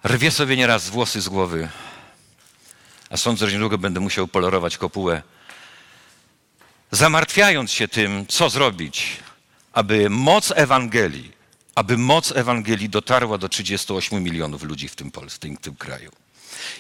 rwie 0.04 0.30
sobie 0.30 0.56
nieraz 0.56 0.88
włosy 0.88 1.20
z 1.20 1.28
głowy, 1.28 1.68
a 3.11 3.16
sądzę, 3.16 3.46
że 3.46 3.52
niedługo 3.52 3.78
będę 3.78 4.00
musiał 4.00 4.28
polerować 4.28 4.78
kopułę, 4.78 5.22
zamartwiając 6.92 7.72
się 7.72 7.88
tym, 7.88 8.26
co 8.26 8.50
zrobić, 8.50 9.16
aby 9.72 10.11
moc 10.11 10.52
Ewangelii, 10.56 11.32
aby 11.75 11.99
moc 11.99 12.32
Ewangelii 12.32 12.88
dotarła 12.88 13.38
do 13.38 13.49
38 13.49 14.22
milionów 14.22 14.62
ludzi 14.62 14.88
w 14.88 14.96
tym, 14.96 15.11
Polsce, 15.11 15.49
w 15.49 15.61
tym 15.61 15.76
kraju. 15.76 16.11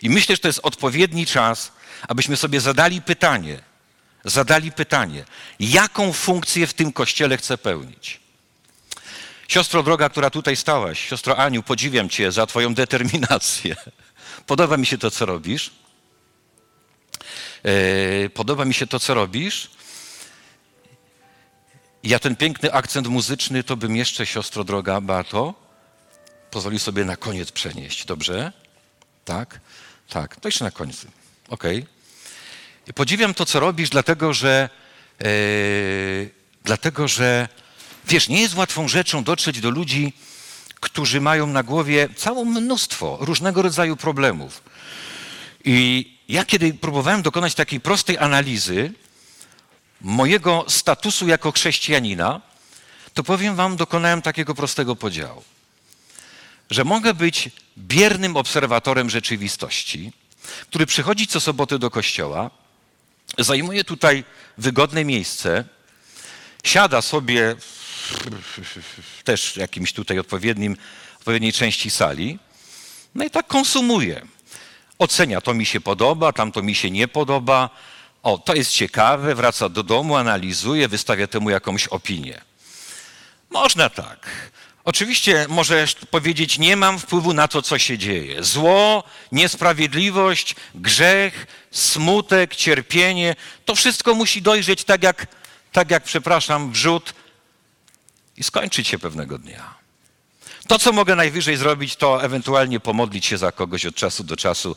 I 0.02 0.10
myślę, 0.10 0.34
że 0.36 0.40
to 0.40 0.48
jest 0.48 0.60
odpowiedni 0.62 1.26
czas, 1.26 1.72
abyśmy 2.08 2.36
sobie 2.36 2.60
zadali 2.60 3.02
pytanie– 3.02 3.58
zadali 4.24 4.72
pytanie, 4.72 5.24
jaką 5.60 6.12
funkcję 6.12 6.66
w 6.66 6.74
tym 6.74 6.92
kościele 6.92 7.36
chcę 7.36 7.58
pełnić. 7.58 8.20
Siostro 9.48 9.82
droga, 9.82 10.08
która 10.08 10.30
tutaj 10.30 10.56
stałaś, 10.56 11.08
siostro 11.08 11.36
Aniu, 11.36 11.62
podziwiam 11.62 12.08
Cię 12.08 12.32
za 12.32 12.46
Twoją 12.46 12.74
determinację. 12.74 13.76
Podoba 14.46 14.76
mi 14.76 14.86
się 14.86 14.98
to, 14.98 15.10
co 15.10 15.26
robisz. 15.26 15.70
E, 17.64 18.28
podoba 18.28 18.64
mi 18.64 18.74
się 18.74 18.86
to, 18.86 19.00
co 19.00 19.14
robisz. 19.14 19.70
Ja 22.04 22.18
ten 22.18 22.36
piękny 22.36 22.72
akcent 22.72 23.06
muzyczny 23.06 23.64
to 23.64 23.76
bym 23.76 23.96
jeszcze, 23.96 24.26
siostro 24.26 24.64
droga 24.64 25.00
Bato, 25.00 25.54
pozwoli 26.50 26.78
sobie 26.78 27.04
na 27.04 27.16
koniec 27.16 27.52
przenieść. 27.52 28.04
Dobrze? 28.04 28.52
Tak? 29.24 29.60
Tak. 30.08 30.36
To 30.36 30.48
jeszcze 30.48 30.64
na 30.64 30.70
koniec. 30.70 31.06
Okej. 31.48 31.78
Okay. 31.78 32.92
Podziwiam 32.94 33.34
to, 33.34 33.46
co 33.46 33.60
robisz, 33.60 33.90
dlatego 33.90 34.34
że, 34.34 34.68
yy, 35.20 36.30
dlatego 36.64 37.08
że, 37.08 37.48
wiesz, 38.08 38.28
nie 38.28 38.40
jest 38.40 38.54
łatwą 38.54 38.88
rzeczą 38.88 39.24
dotrzeć 39.24 39.60
do 39.60 39.70
ludzi, 39.70 40.12
którzy 40.80 41.20
mają 41.20 41.46
na 41.46 41.62
głowie 41.62 42.08
całe 42.16 42.44
mnóstwo 42.44 43.18
różnego 43.20 43.62
rodzaju 43.62 43.96
problemów. 43.96 44.62
I 45.64 46.08
ja, 46.28 46.44
kiedy 46.44 46.74
próbowałem 46.74 47.22
dokonać 47.22 47.54
takiej 47.54 47.80
prostej 47.80 48.18
analizy 48.18 48.92
mojego 50.02 50.64
statusu 50.68 51.28
jako 51.28 51.52
chrześcijanina, 51.52 52.40
to 53.14 53.22
powiem 53.22 53.56
Wam, 53.56 53.76
dokonałem 53.76 54.22
takiego 54.22 54.54
prostego 54.54 54.96
podziału. 54.96 55.42
Że 56.70 56.84
mogę 56.84 57.14
być 57.14 57.50
biernym 57.78 58.36
obserwatorem 58.36 59.10
rzeczywistości, 59.10 60.12
który 60.62 60.86
przychodzi 60.86 61.26
co 61.26 61.40
sobotę 61.40 61.78
do 61.78 61.90
kościoła, 61.90 62.50
zajmuje 63.38 63.84
tutaj 63.84 64.24
wygodne 64.58 65.04
miejsce, 65.04 65.64
siada 66.64 67.02
sobie 67.02 67.56
też 69.24 69.52
w 69.52 69.56
jakimś 69.56 69.92
tutaj 69.92 70.18
odpowiednim, 70.18 70.76
odpowiedniej 71.18 71.52
części 71.52 71.90
sali, 71.90 72.38
no 73.14 73.24
i 73.24 73.30
tak 73.30 73.46
konsumuje. 73.46 74.26
Ocenia, 74.98 75.40
to 75.40 75.54
mi 75.54 75.66
się 75.66 75.80
podoba, 75.80 76.32
tamto 76.32 76.62
mi 76.62 76.74
się 76.74 76.90
nie 76.90 77.08
podoba, 77.08 77.70
o, 78.22 78.38
to 78.38 78.54
jest 78.54 78.72
ciekawe, 78.72 79.34
wraca 79.34 79.68
do 79.68 79.82
domu, 79.82 80.16
analizuje, 80.16 80.88
wystawia 80.88 81.26
temu 81.26 81.50
jakąś 81.50 81.86
opinię. 81.86 82.40
Można 83.50 83.90
tak, 83.90 84.26
Oczywiście 84.84 85.46
możesz 85.48 85.94
powiedzieć, 85.94 86.58
nie 86.58 86.76
mam 86.76 86.98
wpływu 86.98 87.34
na 87.34 87.48
to, 87.48 87.62
co 87.62 87.78
się 87.78 87.98
dzieje. 87.98 88.44
Zło, 88.44 89.04
niesprawiedliwość, 89.32 90.56
grzech, 90.74 91.46
smutek, 91.70 92.56
cierpienie, 92.56 93.36
to 93.64 93.74
wszystko 93.74 94.14
musi 94.14 94.42
dojrzeć 94.42 94.84
tak 94.84 95.02
jak, 95.02 95.26
tak 95.72 95.90
jak 95.90 96.04
przepraszam, 96.04 96.72
wrzód 96.72 97.14
i 98.36 98.42
skończyć 98.42 98.88
się 98.88 98.98
pewnego 98.98 99.38
dnia. 99.38 99.74
To, 100.68 100.78
co 100.78 100.92
mogę 100.92 101.16
najwyżej 101.16 101.56
zrobić, 101.56 101.96
to 101.96 102.24
ewentualnie 102.24 102.80
pomodlić 102.80 103.26
się 103.26 103.38
za 103.38 103.52
kogoś 103.52 103.86
od 103.86 103.94
czasu 103.94 104.24
do 104.24 104.36
czasu, 104.36 104.76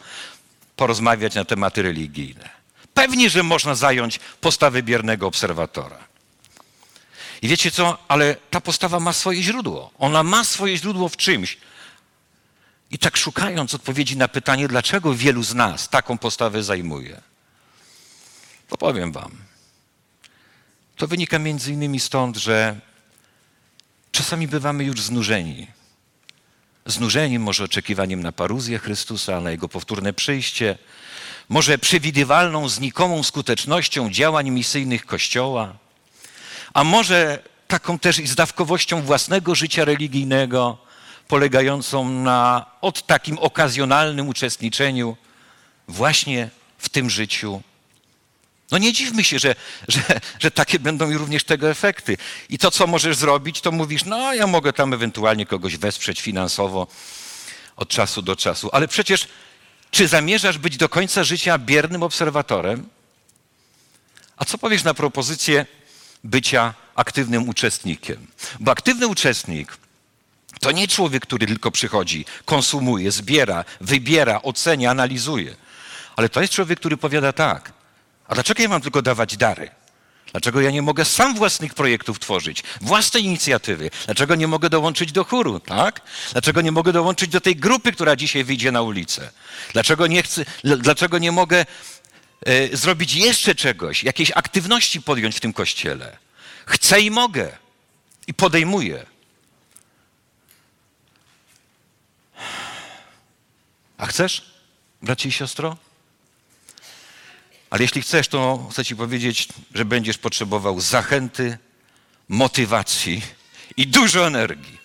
porozmawiać 0.75 1.35
na 1.35 1.45
tematy 1.45 1.81
religijne. 1.81 2.49
Pewnie, 2.95 3.29
że 3.29 3.43
można 3.43 3.75
zająć 3.75 4.19
postawę 4.41 4.83
biernego 4.83 5.27
obserwatora. 5.27 5.97
I 7.41 7.47
wiecie 7.47 7.71
co? 7.71 7.97
Ale 8.07 8.35
ta 8.49 8.61
postawa 8.61 8.99
ma 8.99 9.13
swoje 9.13 9.43
źródło. 9.43 9.91
Ona 9.99 10.23
ma 10.23 10.43
swoje 10.43 10.77
źródło 10.77 11.09
w 11.09 11.17
czymś. 11.17 11.57
I 12.91 12.97
tak 12.99 13.17
szukając 13.17 13.73
odpowiedzi 13.73 14.17
na 14.17 14.27
pytanie, 14.27 14.67
dlaczego 14.67 15.13
wielu 15.13 15.43
z 15.43 15.53
nas 15.53 15.89
taką 15.89 16.17
postawę 16.17 16.63
zajmuje, 16.63 17.21
to 18.69 18.77
powiem 18.77 19.11
wam. 19.11 19.31
To 20.95 21.07
wynika 21.07 21.39
między 21.39 21.71
innymi 21.73 21.99
stąd, 21.99 22.37
że 22.37 22.79
czasami 24.11 24.47
bywamy 24.47 24.83
już 24.83 25.01
znużeni. 25.01 25.67
Znużeni 26.85 27.39
może 27.39 27.63
oczekiwaniem 27.63 28.23
na 28.23 28.31
paruzję 28.31 28.79
Chrystusa, 28.79 29.41
na 29.41 29.51
Jego 29.51 29.69
powtórne 29.69 30.13
przyjście, 30.13 30.77
może 31.49 31.77
przewidywalną, 31.77 32.69
znikomą 32.69 33.23
skutecznością 33.23 34.09
działań 34.09 34.49
misyjnych 34.49 35.05
Kościoła, 35.05 35.73
a 36.73 36.83
może 36.83 37.39
taką 37.67 37.99
też 37.99 38.19
i 38.19 38.27
zdawkowością 38.27 39.01
własnego 39.01 39.55
życia 39.55 39.85
religijnego, 39.85 40.77
polegającą 41.27 42.09
na 42.09 42.65
od 42.81 43.05
takim 43.05 43.39
okazjonalnym 43.39 44.29
uczestniczeniu 44.29 45.17
właśnie 45.87 46.49
w 46.77 46.89
tym 46.89 47.09
życiu. 47.09 47.61
No 48.71 48.77
nie 48.77 48.93
dziwmy 48.93 49.23
się, 49.23 49.39
że, 49.39 49.55
że, 49.87 50.01
że 50.39 50.51
takie 50.51 50.79
będą 50.79 51.13
również 51.13 51.43
tego 51.43 51.69
efekty. 51.69 52.17
I 52.49 52.57
to, 52.57 52.71
co 52.71 52.87
możesz 52.87 53.17
zrobić, 53.17 53.61
to 53.61 53.71
mówisz, 53.71 54.05
no 54.05 54.33
ja 54.33 54.47
mogę 54.47 54.73
tam 54.73 54.93
ewentualnie 54.93 55.45
kogoś 55.45 55.77
wesprzeć 55.77 56.21
finansowo 56.21 56.87
od 57.75 57.89
czasu 57.89 58.21
do 58.21 58.35
czasu. 58.35 58.69
Ale 58.73 58.87
przecież 58.87 59.27
czy 59.91 60.07
zamierzasz 60.07 60.57
być 60.57 60.77
do 60.77 60.89
końca 60.89 61.23
życia 61.23 61.57
biernym 61.57 62.03
obserwatorem? 62.03 62.89
A 64.37 64.45
co 64.45 64.57
powiesz 64.57 64.83
na 64.83 64.93
propozycję 64.93 65.65
bycia 66.23 66.73
aktywnym 66.95 67.49
uczestnikiem? 67.49 68.27
Bo 68.59 68.71
aktywny 68.71 69.07
uczestnik 69.07 69.77
to 70.59 70.71
nie 70.71 70.87
człowiek, 70.87 71.23
który 71.23 71.47
tylko 71.47 71.71
przychodzi, 71.71 72.25
konsumuje, 72.45 73.11
zbiera, 73.11 73.65
wybiera, 73.81 74.41
ocenia, 74.41 74.91
analizuje. 74.91 75.55
Ale 76.15 76.29
to 76.29 76.41
jest 76.41 76.53
człowiek, 76.53 76.79
który 76.79 76.97
powiada 76.97 77.33
tak. 77.33 77.71
A 78.27 78.33
dlaczego 78.33 78.63
ja 78.63 78.69
mam 78.69 78.81
tylko 78.81 79.01
dawać 79.01 79.37
dary? 79.37 79.69
Dlaczego 80.35 80.61
ja 80.61 80.71
nie 80.71 80.81
mogę 80.81 81.05
sam 81.05 81.35
własnych 81.35 81.73
projektów 81.73 82.19
tworzyć, 82.19 82.63
własne 82.81 83.19
inicjatywy? 83.19 83.91
Dlaczego 84.05 84.35
nie 84.35 84.47
mogę 84.47 84.69
dołączyć 84.69 85.11
do 85.11 85.23
chóru, 85.23 85.59
tak? 85.59 86.01
Dlaczego 86.31 86.61
nie 86.61 86.71
mogę 86.71 86.93
dołączyć 86.93 87.29
do 87.31 87.41
tej 87.41 87.55
grupy, 87.55 87.91
która 87.91 88.15
dzisiaj 88.15 88.43
wyjdzie 88.43 88.71
na 88.71 88.81
ulicę? 88.81 89.31
Dlaczego 89.73 90.07
nie 90.07 90.23
chcę, 90.23 90.45
dlaczego 90.63 91.17
nie 91.17 91.31
mogę 91.31 91.65
e, 92.45 92.77
zrobić 92.77 93.13
jeszcze 93.13 93.55
czegoś, 93.55 94.03
jakiejś 94.03 94.31
aktywności 94.31 95.01
podjąć 95.01 95.35
w 95.35 95.39
tym 95.39 95.53
kościele? 95.53 96.17
Chcę 96.65 97.01
i 97.01 97.11
mogę. 97.11 97.57
I 98.27 98.33
podejmuję. 98.33 99.05
A 103.97 104.05
chcesz, 104.05 104.51
bracie 105.01 105.29
i 105.29 105.31
siostro? 105.31 105.77
Ale 107.75 107.83
jeśli 107.83 108.01
chcesz, 108.01 108.27
to 108.27 108.67
chcę 108.71 108.85
Ci 108.85 108.95
powiedzieć, 108.95 109.47
że 109.73 109.85
będziesz 109.85 110.17
potrzebował 110.17 110.79
zachęty, 110.79 111.57
motywacji 112.29 113.21
i 113.77 113.87
dużo 113.87 114.27
energii. 114.27 114.77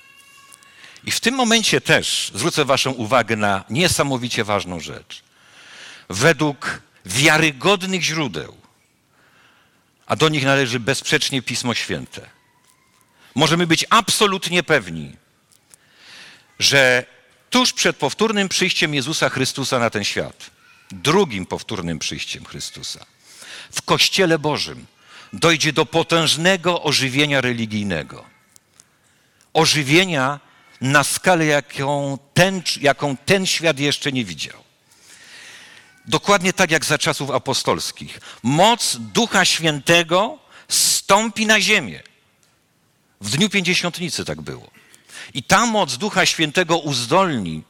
I 1.05 1.11
w 1.11 1.21
tym 1.21 1.35
momencie 1.35 1.81
też 1.81 2.33
zwrócę 2.35 2.65
Waszą 2.65 2.91
uwagę 2.91 3.37
na 3.37 3.65
niesamowicie 3.71 4.45
ważną 4.45 4.81
rzecz. 4.81 5.23
Według 6.09 6.81
wiarygodnych 7.07 8.03
źródeł, 8.03 8.57
a 10.07 10.17
do 10.17 10.29
nich 10.29 10.45
należy 10.45 10.81
bezsprzecznie 10.81 11.43
Pismo 11.43 11.75
Święte, 11.75 12.31
możemy 13.35 13.67
być 13.67 13.87
absolutnie 13.91 14.63
pewni, 14.63 15.17
że 16.59 17.07
tuż 17.51 17.73
przed 17.73 17.97
powtórnym 17.97 18.49
przyjściem 18.49 18.95
Jezusa 18.95 19.29
Chrystusa 19.29 19.79
na 19.79 19.91
ten 19.91 20.05
świat, 20.05 20.60
drugim 20.93 21.47
powtórnym 21.47 21.99
przyjściem 21.99 22.45
Chrystusa, 22.45 23.07
w 23.73 23.83
Kościele 23.83 24.39
Bożym 24.39 24.87
dojdzie 25.33 25.73
do 25.73 25.87
potężnego 25.87 26.83
ożywienia 26.83 27.41
religijnego. 27.41 28.25
Ożywienia 29.53 30.41
na 30.81 31.05
skalę, 31.05 31.47
jaką 31.47 32.19
ten, 32.35 32.63
jaką 32.81 33.17
ten 33.17 33.47
świat 33.47 33.79
jeszcze 33.79 34.13
nie 34.13 34.25
widział. 34.25 34.65
Dokładnie 36.07 36.53
tak 36.53 36.71
jak 36.71 36.85
za 36.85 36.99
czasów 36.99 37.31
apostolskich. 37.31 38.21
Moc 38.43 38.97
Ducha 38.97 39.45
Świętego 39.45 40.39
stąpi 40.69 41.47
na 41.47 41.61
ziemię. 41.61 42.03
W 43.21 43.31
dniu 43.31 43.49
pięćdziesiątnicy 43.51 44.25
tak 44.25 44.41
było. 44.41 44.71
I 45.35 45.43
ta 45.43 45.67
moc 45.67 45.97
Ducha 45.97 46.27
Świętego 46.27 46.79
uzdolni 46.79 47.63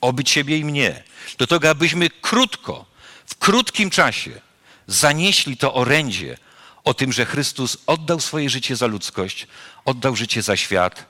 oby 0.00 0.24
ciebie 0.24 0.58
i 0.58 0.64
mnie, 0.64 1.02
do 1.38 1.46
tego, 1.46 1.70
abyśmy 1.70 2.10
krótko, 2.10 2.86
w 3.26 3.36
krótkim 3.36 3.90
czasie 3.90 4.40
zanieśli 4.86 5.56
to 5.56 5.74
orędzie 5.74 6.38
o 6.84 6.94
tym, 6.94 7.12
że 7.12 7.26
Chrystus 7.26 7.76
oddał 7.86 8.20
swoje 8.20 8.50
życie 8.50 8.76
za 8.76 8.86
ludzkość, 8.86 9.46
oddał 9.84 10.16
życie 10.16 10.42
za 10.42 10.56
świat 10.56 11.06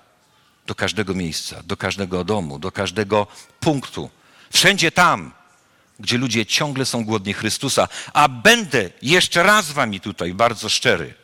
do 0.67 0.75
każdego 0.75 1.15
miejsca, 1.15 1.63
do 1.63 1.77
każdego 1.77 2.25
domu, 2.25 2.59
do 2.59 2.73
każdego 2.73 3.27
punktu. 3.61 4.11
Wszędzie 4.53 4.93
tam, 4.93 5.33
gdzie 6.01 6.19
ludzie 6.19 6.47
ciągle 6.47 6.87
są 6.87 7.05
głodni 7.05 7.33
Chrystusa, 7.33 7.89
a 8.13 8.29
będę 8.29 8.91
jeszcze 9.03 9.43
raz 9.43 9.67
z 9.67 9.73
wami 9.73 10.01
tutaj 10.01 10.35
bardzo 10.35 10.69
szczery. 10.69 11.15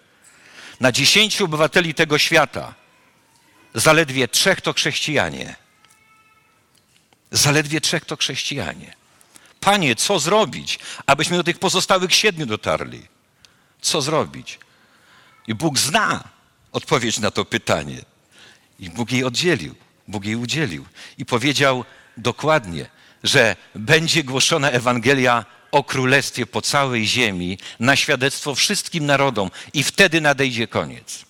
Na 0.81 0.93
dziesięciu 0.93 1.45
obywateli 1.45 1.95
tego 1.95 2.19
świata 2.19 2.75
zaledwie 3.75 4.29
trzech 4.29 4.61
to 4.61 4.73
chrześcijanie. 4.73 5.64
Zaledwie 7.31 7.81
trzech 7.81 8.05
to 8.05 8.17
chrześcijanie. 8.17 8.95
Panie, 9.61 9.97
co 9.97 10.19
zrobić, 10.19 10.79
abyśmy 11.07 11.37
do 11.37 11.45
tych 11.45 11.59
pozostałych 11.59 12.15
siedmiu 12.15 12.47
dotarli? 12.47 13.03
Co 13.81 14.03
zrobić? 14.03 14.59
I 15.47 15.55
Bóg 15.55 15.79
zna 15.79 16.25
odpowiedź 16.73 17.19
na 17.19 17.31
to 17.31 17.45
pytanie. 17.45 17.99
I 18.79 18.91
Bóg 18.91 19.13
jej 19.13 19.25
oddzielił, 19.25 19.75
Bóg 20.09 20.25
jej 20.25 20.37
udzielił. 20.37 20.87
I 21.19 21.25
powiedział 21.25 21.85
dokładnie, 22.17 22.87
że 23.25 23.57
będzie 23.75 24.25
głoszona 24.25 24.71
Ewangelia 24.71 25.45
o 25.71 25.85
Królestwie 25.85 26.47
po 26.47 26.63
całej 26.63 27.07
ziemi 27.07 27.59
na 27.81 27.97
świadectwo 27.97 28.55
wszystkim 28.55 29.07
narodom 29.07 29.51
i 29.73 29.83
wtedy 29.83 30.21
nadejdzie 30.21 30.69
koniec. 30.69 31.25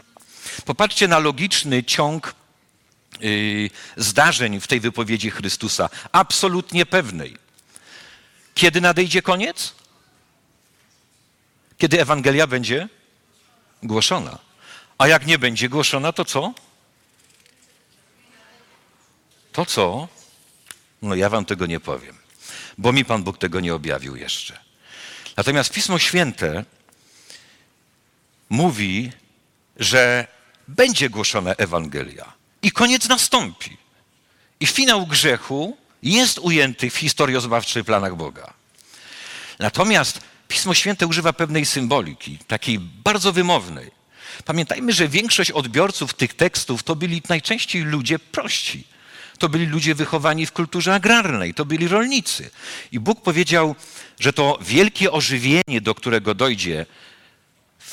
Popatrzcie 0.64 1.08
na 1.08 1.18
logiczny 1.18 1.84
ciąg 1.84 2.34
zdarzeń 3.96 4.60
w 4.60 4.66
tej 4.66 4.80
wypowiedzi 4.80 5.30
Chrystusa, 5.30 5.90
absolutnie 6.12 6.86
pewnej. 6.86 7.36
Kiedy 8.54 8.80
nadejdzie 8.80 9.22
koniec? 9.22 9.74
Kiedy 11.78 12.00
Ewangelia 12.00 12.46
będzie 12.46 12.88
głoszona. 13.82 14.38
A 14.98 15.08
jak 15.08 15.26
nie 15.26 15.38
będzie 15.38 15.68
głoszona, 15.68 16.12
to 16.12 16.24
co? 16.24 16.54
To 19.52 19.66
co? 19.66 20.08
No 21.02 21.14
ja 21.14 21.28
wam 21.28 21.44
tego 21.44 21.66
nie 21.66 21.80
powiem, 21.80 22.18
bo 22.78 22.92
mi 22.92 23.04
Pan 23.04 23.22
Bóg 23.22 23.38
tego 23.38 23.60
nie 23.60 23.74
objawił 23.74 24.16
jeszcze. 24.16 24.58
Natomiast 25.36 25.72
Pismo 25.72 25.98
Święte 25.98 26.64
mówi, 28.48 29.12
że 29.76 30.26
będzie 30.68 31.10
głoszona 31.10 31.54
Ewangelia 31.54 32.32
i 32.64 32.70
koniec 32.72 33.08
nastąpi. 33.08 33.76
I 34.60 34.66
finał 34.66 35.06
grzechu 35.06 35.76
jest 36.02 36.38
ujęty 36.38 36.90
w 36.90 36.96
historiozbawczych 36.96 37.84
planach 37.84 38.16
Boga. 38.16 38.52
Natomiast 39.58 40.20
Pismo 40.48 40.74
Święte 40.74 41.06
używa 41.06 41.32
pewnej 41.32 41.66
symboliki, 41.66 42.38
takiej 42.46 42.78
bardzo 42.78 43.32
wymownej. 43.32 43.90
Pamiętajmy, 44.44 44.92
że 44.92 45.08
większość 45.08 45.50
odbiorców 45.50 46.14
tych 46.14 46.34
tekstów 46.34 46.82
to 46.82 46.96
byli 46.96 47.22
najczęściej 47.28 47.82
ludzie 47.82 48.18
prości. 48.18 48.86
To 49.38 49.48
byli 49.48 49.66
ludzie 49.66 49.94
wychowani 49.94 50.46
w 50.46 50.52
kulturze 50.52 50.94
agrarnej, 50.94 51.54
to 51.54 51.64
byli 51.64 51.88
rolnicy. 51.88 52.50
I 52.92 53.00
Bóg 53.00 53.22
powiedział, 53.22 53.74
że 54.20 54.32
to 54.32 54.58
wielkie 54.62 55.12
ożywienie, 55.12 55.80
do 55.80 55.94
którego 55.94 56.34
dojdzie 56.34 56.86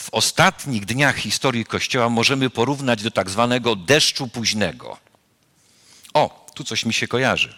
w 0.01 0.09
ostatnich 0.11 0.85
dniach 0.85 1.15
historii 1.15 1.65
Kościoła, 1.65 2.09
możemy 2.09 2.49
porównać 2.49 3.03
do 3.03 3.11
tak 3.11 3.29
zwanego 3.29 3.75
deszczu 3.75 4.27
późnego. 4.27 4.97
O, 6.13 6.45
tu 6.55 6.63
coś 6.63 6.85
mi 6.85 6.93
się 6.93 7.07
kojarzy. 7.07 7.55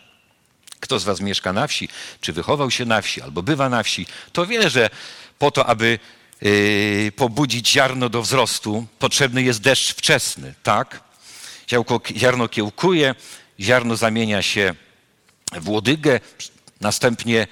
Kto 0.79 0.99
z 0.99 1.03
Was 1.03 1.21
mieszka 1.21 1.53
na 1.53 1.67
wsi, 1.67 1.89
czy 2.21 2.34
wychował 2.34 2.71
się 2.71 2.86
na 2.86 3.01
wsi, 3.01 3.21
albo 3.21 3.43
bywa 3.43 3.69
na 3.69 3.84
wsi, 3.84 4.06
to 4.34 4.45
wie, 4.45 4.69
że 4.69 4.89
po 5.39 5.51
to, 5.51 5.65
aby 5.65 5.99
yy, 6.41 7.12
pobudzić 7.15 7.69
ziarno 7.69 8.10
do 8.10 8.21
wzrostu, 8.21 8.86
potrzebny 8.99 9.43
jest 9.43 9.62
deszcz 9.62 9.93
wczesny, 9.93 10.53
tak? 10.63 11.03
Ziarno, 12.17 12.49
kiełkuje, 12.49 13.15
ziarno 13.60 13.95
zamienia 13.95 14.41
się 14.41 14.75
w 15.51 15.69
łodygę, 15.69 16.19
następnie 16.82 17.47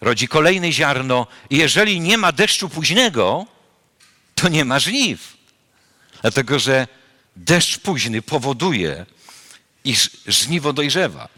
rodzi 0.00 0.28
kolejne 0.28 0.72
ziarno 0.72 1.26
i 1.50 1.56
jeżeli 1.56 2.00
nie 2.00 2.18
ma 2.18 2.32
deszczu 2.32 2.68
późnego, 2.68 3.46
to 4.34 4.48
nie 4.48 4.64
ma 4.64 4.78
żniw. 4.78 5.36
Dlatego, 6.22 6.58
że 6.58 6.86
deszcz 7.36 7.78
późny 7.78 8.22
powoduje, 8.22 9.06
iż 9.84 10.10
żniwo 10.26 10.72
dojrzewa. 10.72 11.28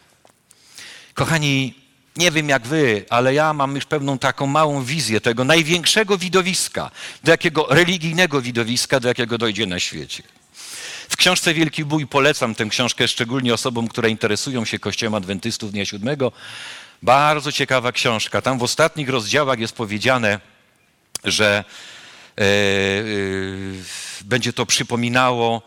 Kochani, 1.15 1.75
nie 2.17 2.31
wiem 2.31 2.49
jak 2.49 2.67
wy, 2.67 3.05
ale 3.11 3.35
ja 3.35 3.53
mam 3.53 3.75
już 3.75 3.85
pewną 3.85 4.19
taką 4.19 4.47
małą 4.47 4.85
wizję 4.85 5.21
tego 5.21 5.45
największego 5.45 6.19
widowiska, 6.19 6.91
do 7.25 7.31
jakiego 7.31 7.67
religijnego 7.71 8.43
widowiska, 8.43 9.01
do 9.01 9.09
jakiego 9.09 9.39
dojdzie 9.39 9.67
na 9.67 9.81
świecie. 9.81 10.23
W 11.09 11.17
książce 11.17 11.55
Wielki 11.55 11.85
Bój 11.85 12.07
polecam 12.07 12.55
tę 12.55 12.67
książkę 12.67 13.09
szczególnie 13.09 13.55
osobom, 13.55 13.89
które 13.89 14.11
interesują 14.11 14.65
się 14.65 14.79
Kościołem 14.79 15.15
Adwentystów 15.15 15.73
Dnia 15.73 15.85
Siódmego. 15.85 16.33
Bardzo 17.03 17.53
ciekawa 17.53 17.93
książka. 17.93 18.43
Tam 18.43 18.59
w 18.59 18.63
ostatnich 18.63 19.09
rozdziałach 19.09 19.59
jest 19.59 19.75
powiedziane, 19.75 20.41
że 21.25 21.65
będzie 24.25 24.53
to 24.53 24.67
przypominało 24.67 25.63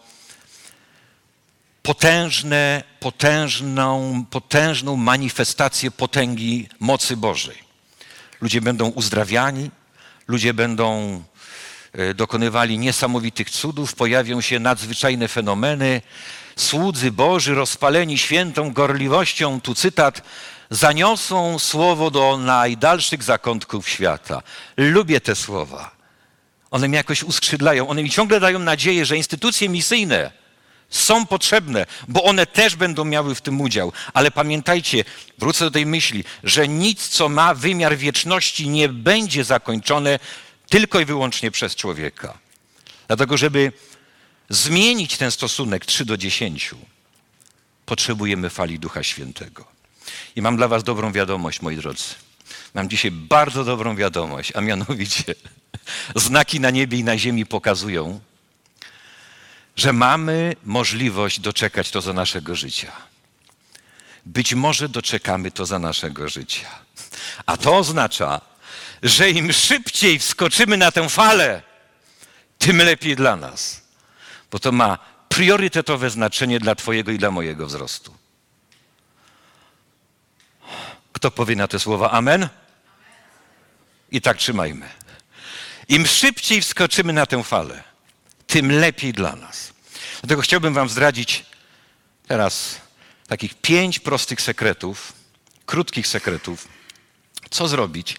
potężne, 1.88 2.84
potężną, 2.99 4.25
potężną 4.30 4.95
manifestację 4.95 5.91
potęgi 5.91 6.69
mocy 6.80 7.17
Bożej. 7.17 7.58
Ludzie 8.41 8.62
będą 8.62 8.88
uzdrawiani, 8.88 9.71
ludzie 10.27 10.53
będą 10.53 11.23
e, 11.93 12.13
dokonywali 12.13 12.80
niesamowitych 12.80 13.49
cudów, 13.49 13.95
pojawią 13.95 14.41
się 14.41 14.60
nadzwyczajne 14.60 15.27
fenomeny. 15.27 16.01
Słudzy 16.56 17.12
Boży, 17.12 17.56
rozpaleni 17.56 18.17
świętą 18.17 18.73
gorliwością, 18.73 19.62
tu 19.62 19.75
cytat, 19.75 20.21
zaniosą 20.69 21.60
słowo 21.60 22.12
do 22.12 22.38
najdalszych 22.38 23.23
zakątków 23.23 23.89
świata. 23.89 24.41
Lubię 24.77 25.21
te 25.21 25.36
słowa. 25.36 25.97
One 26.71 26.88
mnie 26.88 26.97
jakoś 26.97 27.23
uskrzydlają, 27.23 27.88
one 27.88 28.03
mi 28.03 28.10
ciągle 28.10 28.39
dają 28.39 28.60
nadzieję, 28.60 29.06
że 29.06 29.17
instytucje 29.17 29.69
misyjne 29.69 30.32
są 30.89 31.25
potrzebne, 31.25 31.86
bo 32.08 32.23
one 32.23 32.45
też 32.45 32.75
będą 32.75 33.06
miały 33.06 33.36
w 33.36 33.41
tym 33.41 33.62
udział. 33.62 33.93
Ale 34.13 34.32
pamiętajcie, 34.32 35.03
wrócę 35.38 35.65
do 35.65 35.71
tej 35.71 35.86
myśli, 35.86 36.23
że 36.43 36.67
nic, 36.67 37.08
co 37.08 37.30
ma 37.30 37.53
wymiar 37.53 37.97
wieczności, 37.97 38.69
nie 38.69 38.89
będzie 38.89 39.43
zakończone 39.43 40.19
tylko 40.69 40.99
i 40.99 41.06
wyłącznie 41.06 41.51
przez 41.51 41.75
człowieka. 41.75 42.38
Dlatego, 43.08 43.38
żeby 43.38 43.71
zmienić 44.49 45.17
ten 45.17 45.32
stosunek 45.32 45.86
3 45.86 46.06
do 46.06 46.17
10, 46.17 46.75
potrzebujemy 47.86 48.49
fali 48.49 48.80
Ducha 48.80 49.03
Świętego. 49.03 49.65
I 50.36 50.41
mam 50.41 50.58
dla 50.58 50.67
Was 50.67 50.84
dobrą 50.84 51.12
wiadomość, 51.12 51.62
moi 51.62 51.75
drodzy. 51.75 52.03
Mam 52.73 52.89
dzisiaj 52.89 53.12
bardzo 53.12 53.63
dobrą 53.63 53.95
wiadomość, 53.95 54.51
a 54.56 54.62
mianowicie 54.62 55.36
znaki 56.15 56.60
na 56.60 56.69
niebie 56.69 56.97
i 56.97 57.04
na 57.04 57.17
ziemi 57.17 57.45
pokazują, 57.45 58.19
że 59.76 59.93
mamy 59.93 60.56
możliwość 60.63 61.39
doczekać 61.39 61.91
to 61.91 62.02
za 62.02 62.13
naszego 62.13 62.56
życia. 62.56 62.91
Być 64.26 64.54
może 64.54 64.89
doczekamy 64.89 65.52
to 65.52 65.65
za 65.65 65.80
naszego 65.80 66.30
życia. 66.30 66.67
A 67.45 67.58
to 67.58 67.78
oznacza, 67.78 68.41
że 69.04 69.30
im 69.30 69.54
szybciej 69.54 70.19
wskoczymy 70.19 70.78
na 70.78 70.91
tę 70.91 71.10
falę, 71.10 71.62
tym 72.58 72.78
lepiej 72.78 73.15
dla 73.15 73.36
nas. 73.36 73.82
Bo 74.52 74.60
to 74.60 74.71
ma 74.71 74.97
priorytetowe 75.30 76.10
znaczenie 76.10 76.60
dla 76.60 76.76
Twojego 76.76 77.12
i 77.12 77.17
dla 77.17 77.32
mojego 77.32 77.65
wzrostu. 77.65 78.13
Kto 81.13 81.32
powie 81.32 81.56
na 81.56 81.67
te 81.67 81.80
słowa 81.80 82.12
Amen? 82.12 82.50
I 84.12 84.21
tak 84.21 84.38
trzymajmy. 84.38 84.89
Im 85.89 86.06
szybciej 86.06 86.62
wskoczymy 86.62 87.13
na 87.13 87.26
tę 87.26 87.43
falę, 87.43 87.84
tym 88.47 88.71
lepiej 88.71 89.13
dla 89.13 89.36
nas. 89.36 89.73
Dlatego 90.21 90.41
chciałbym 90.41 90.73
Wam 90.73 90.89
zdradzić 90.89 91.45
teraz 92.28 92.82
takich 93.28 93.54
pięć 93.54 94.00
prostych 94.00 94.41
sekretów, 94.41 95.13
krótkich 95.65 96.08
sekretów, 96.08 96.67
co 97.50 97.67
zrobić, 97.67 98.17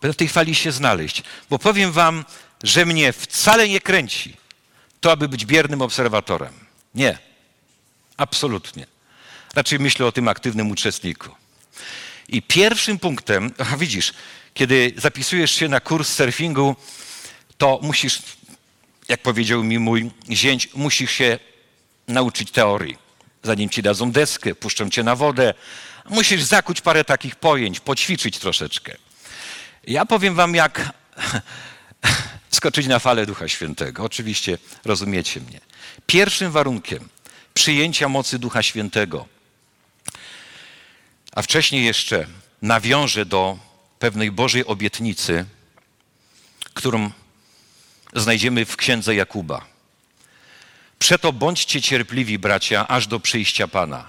by 0.00 0.12
w 0.12 0.16
tej 0.16 0.28
fali 0.28 0.54
się 0.54 0.72
znaleźć. 0.72 1.22
Bo 1.50 1.58
powiem 1.58 1.92
Wam, 1.92 2.24
że 2.62 2.86
mnie 2.86 3.12
wcale 3.12 3.68
nie 3.68 3.80
kręci 3.80 4.36
to, 5.00 5.12
aby 5.12 5.28
być 5.28 5.46
biernym 5.46 5.82
obserwatorem. 5.82 6.52
Nie, 6.94 7.18
absolutnie. 8.16 8.86
Raczej 9.54 9.78
myślę 9.78 10.06
o 10.06 10.12
tym 10.12 10.28
aktywnym 10.28 10.70
uczestniku. 10.70 11.34
I 12.28 12.42
pierwszym 12.42 12.98
punktem, 12.98 13.54
a 13.72 13.76
widzisz, 13.76 14.12
kiedy 14.54 14.92
zapisujesz 14.96 15.50
się 15.50 15.68
na 15.68 15.80
kurs 15.80 16.14
surfingu, 16.14 16.76
to 17.58 17.78
musisz, 17.82 18.22
jak 19.08 19.22
powiedział 19.22 19.64
mi 19.64 19.78
mój 19.78 20.10
zięć, 20.30 20.68
musisz 20.74 21.10
się 21.10 21.38
nauczyć 22.08 22.50
teorii. 22.50 22.98
Zanim 23.42 23.68
ci 23.68 23.82
dadzą 23.82 24.12
deskę, 24.12 24.54
puszczą 24.54 24.90
cię 24.90 25.02
na 25.02 25.16
wodę, 25.16 25.54
musisz 26.08 26.42
zakuć 26.42 26.80
parę 26.80 27.04
takich 27.04 27.36
pojęć, 27.36 27.80
poćwiczyć 27.80 28.38
troszeczkę. 28.38 28.96
Ja 29.86 30.06
powiem 30.06 30.34
wam, 30.34 30.54
jak 30.54 30.92
skoczyć 32.50 32.86
na 32.86 32.98
falę 32.98 33.26
Ducha 33.26 33.48
Świętego. 33.48 34.04
Oczywiście 34.04 34.58
rozumiecie 34.84 35.40
mnie. 35.40 35.60
Pierwszym 36.06 36.52
warunkiem 36.52 37.08
przyjęcia 37.54 38.08
mocy 38.08 38.38
Ducha 38.38 38.62
Świętego 38.62 39.26
a 41.32 41.42
wcześniej 41.42 41.84
jeszcze 41.84 42.26
nawiążę 42.62 43.26
do 43.26 43.58
pewnej 44.00 44.30
Bożej 44.30 44.66
obietnicy, 44.66 45.44
którą 46.74 47.10
znajdziemy 48.14 48.64
w 48.64 48.76
księdze 48.76 49.14
Jakuba. 49.14 49.66
Przeto 50.98 51.32
bądźcie 51.32 51.82
cierpliwi, 51.82 52.38
bracia, 52.38 52.88
aż 52.88 53.06
do 53.06 53.20
przyjścia 53.20 53.68
Pana. 53.68 54.08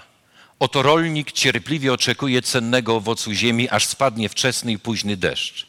Oto 0.58 0.82
rolnik 0.82 1.32
cierpliwie 1.32 1.92
oczekuje 1.92 2.42
cennego 2.42 2.96
owocu 2.96 3.32
ziemi, 3.32 3.68
aż 3.68 3.86
spadnie 3.86 4.28
wczesny 4.28 4.72
i 4.72 4.78
późny 4.78 5.16
deszcz. 5.16 5.66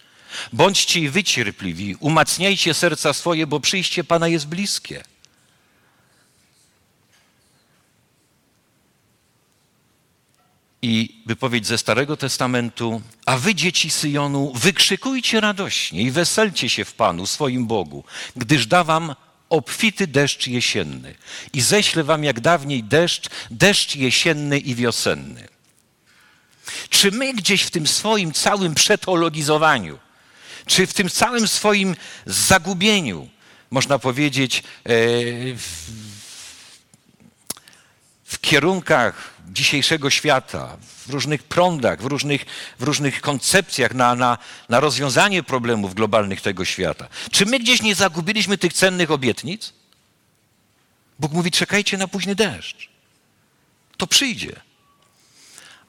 Bądźcie 0.54 1.00
i 1.00 1.10
wy 1.10 1.24
cierpliwi, 1.24 1.96
umacniajcie 2.00 2.74
serca 2.74 3.14
swoje, 3.14 3.48
bo 3.48 3.60
przyjście 3.60 4.04
Pana 4.04 4.28
jest 4.28 4.48
bliskie. 4.48 5.04
I 10.84 11.22
wypowiedź 11.26 11.68
ze 11.68 11.78
Starego 11.78 12.18
Testamentu, 12.18 13.02
a 13.26 13.38
wy 13.38 13.56
dzieci 13.56 13.90
Syjonu, 13.90 14.54
wykrzykujcie 14.56 15.42
radośnie 15.42 16.02
i 16.02 16.12
weselcie 16.12 16.70
się 16.70 16.86
w 16.86 16.94
Panu, 16.94 17.26
swoim 17.26 17.68
Bogu, 17.68 18.04
gdyż 18.36 18.68
da 18.68 18.84
wam 18.84 19.16
obfity 19.50 20.08
deszcz 20.08 20.48
jesienny 20.48 21.16
i 21.54 21.62
ześlę 21.62 22.04
wam 22.04 22.24
jak 22.24 22.40
dawniej 22.40 22.84
deszcz, 22.84 23.30
deszcz 23.52 23.96
jesienny 23.96 24.60
i 24.60 24.76
wiosenny. 24.76 25.48
Czy 26.90 27.12
my 27.12 27.34
gdzieś 27.34 27.64
w 27.64 27.72
tym 27.72 27.88
swoim 27.88 28.34
całym 28.34 28.76
przetologizowaniu, 28.76 30.00
czy 30.66 30.88
w 30.88 30.94
tym 30.94 31.10
całym 31.10 31.48
swoim 31.48 31.96
zagubieniu, 32.26 33.30
można 33.72 34.00
powiedzieć, 34.00 34.58
e, 34.58 34.64
w, 35.56 35.92
w 38.24 38.40
kierunkach 38.40 39.33
dzisiejszego 39.52 40.10
świata, 40.10 40.78
w 41.08 41.10
różnych 41.10 41.44
prądach, 41.44 42.02
w 42.02 42.06
różnych, 42.06 42.46
w 42.80 42.84
różnych 42.84 43.22
koncepcjach 43.22 43.94
na, 43.94 44.16
na, 44.16 44.38
na 44.70 44.80
rozwiązanie 44.80 45.44
problemów 45.44 45.96
globalnych 45.96 46.42
tego 46.42 46.66
świata. 46.66 47.08
Czy 47.32 47.46
my 47.46 47.60
gdzieś 47.60 47.82
nie 47.82 47.96
zagubiliśmy 47.96 48.58
tych 48.58 48.74
cennych 48.74 49.12
obietnic? 49.12 49.74
Bóg 51.20 51.32
mówi: 51.32 51.52
czekajcie 51.52 51.98
na 51.98 52.08
późny 52.08 52.36
deszcz. 52.36 52.90
To 53.98 54.08
przyjdzie. 54.08 54.62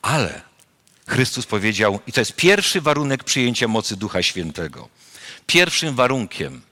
Ale 0.03 0.43
Chrystus 1.07 1.47
powiedział, 1.47 2.01
i 2.07 2.13
to 2.13 2.21
jest 2.21 2.37
pierwszy 2.37 2.81
warunek 2.81 3.25
przyjęcia 3.25 3.69
mocy 3.69 3.97
Ducha 3.97 4.23
Świętego. 4.23 4.89
Pierwszym 5.47 5.95
warunkiem 5.95 6.63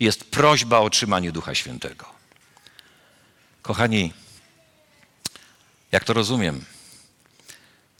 jest 0.00 0.24
prośba 0.24 0.78
o 0.78 0.84
otrzymanie 0.84 1.32
Ducha 1.32 1.54
Świętego. 1.54 2.06
Kochani, 3.62 4.12
jak 5.92 6.04
to 6.04 6.12
rozumiem? 6.12 6.64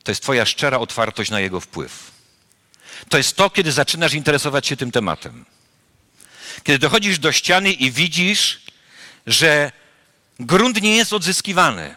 To 0.03 0.11
jest 0.11 0.23
Twoja 0.23 0.47
szczera 0.47 0.79
otwartość 0.79 1.31
na 1.31 1.41
Jego 1.41 1.61
wpływ. 1.61 2.11
To 3.09 3.17
jest 3.17 3.37
to, 3.37 3.51
kiedy 3.51 3.73
zaczynasz 3.73 4.15
interesować 4.15 4.67
się 4.67 4.77
tym 4.77 4.93
tematem. 4.93 5.45
Kiedy 6.65 6.79
dochodzisz 6.79 7.19
do 7.19 7.33
ściany 7.33 7.73
i 7.73 7.91
widzisz, 7.91 8.61
że 9.27 9.73
grunt 10.41 10.83
nie 10.83 10.97
jest 10.97 11.13
odzyskiwany, 11.13 11.97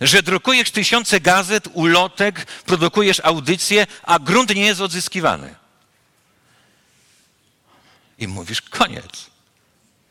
Że 0.00 0.22
drukujesz 0.22 0.70
tysiące 0.70 1.20
gazet, 1.20 1.68
ulotek, 1.72 2.44
produkujesz 2.44 3.20
audycje, 3.20 3.86
a 4.02 4.18
grunt 4.18 4.54
nie 4.54 4.66
jest 4.66 4.80
odzyskiwany. 4.80 5.54
I 8.18 8.28
mówisz, 8.28 8.62
koniec. 8.62 9.30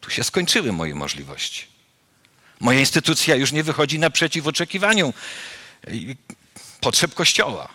Tu 0.02 0.10
się 0.10 0.24
skończyły 0.24 0.72
moje 0.72 0.96
możliwości. 0.96 1.71
Moja 2.62 2.80
instytucja 2.80 3.36
już 3.36 3.52
nie 3.52 3.64
wychodzi 3.64 4.00
naprzeciw 4.00 4.48
oczekiwaniom 4.48 5.14
potrzeb 6.82 7.14
Kościoła. 7.14 7.70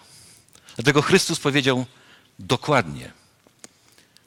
Dlatego 0.77 1.03
Chrystus 1.03 1.40
powiedział 1.40 1.87
dokładnie. 2.38 3.12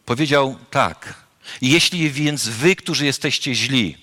Powiedział 0.05 0.57
tak. 0.71 1.13
Jeśli 1.61 2.11
więc 2.11 2.47
wy, 2.47 2.75
którzy 2.75 3.05
jesteście 3.05 3.55
źli, 3.55 3.97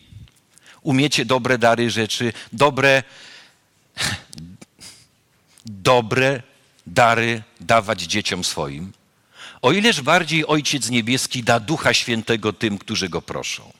umiecie 0.83 1.25
dobre 1.25 1.59
dary 1.59 1.91
rzeczy, 1.91 2.33
dobre, 2.53 3.03
dobre 5.67 6.43
dary 6.87 7.43
dawać 7.61 8.03
dzieciom 8.03 8.45
swoim, 8.45 8.93
o 9.63 9.73
ileż 9.73 10.01
bardziej 10.01 10.47
Ojciec 10.47 10.91
Niebieski 10.91 11.43
da 11.43 11.61
Ducha 11.61 11.95
Świętego 11.95 12.53
tym, 12.53 12.79
którzy 12.79 13.09
Go 13.09 13.23
proszą. 13.23 13.73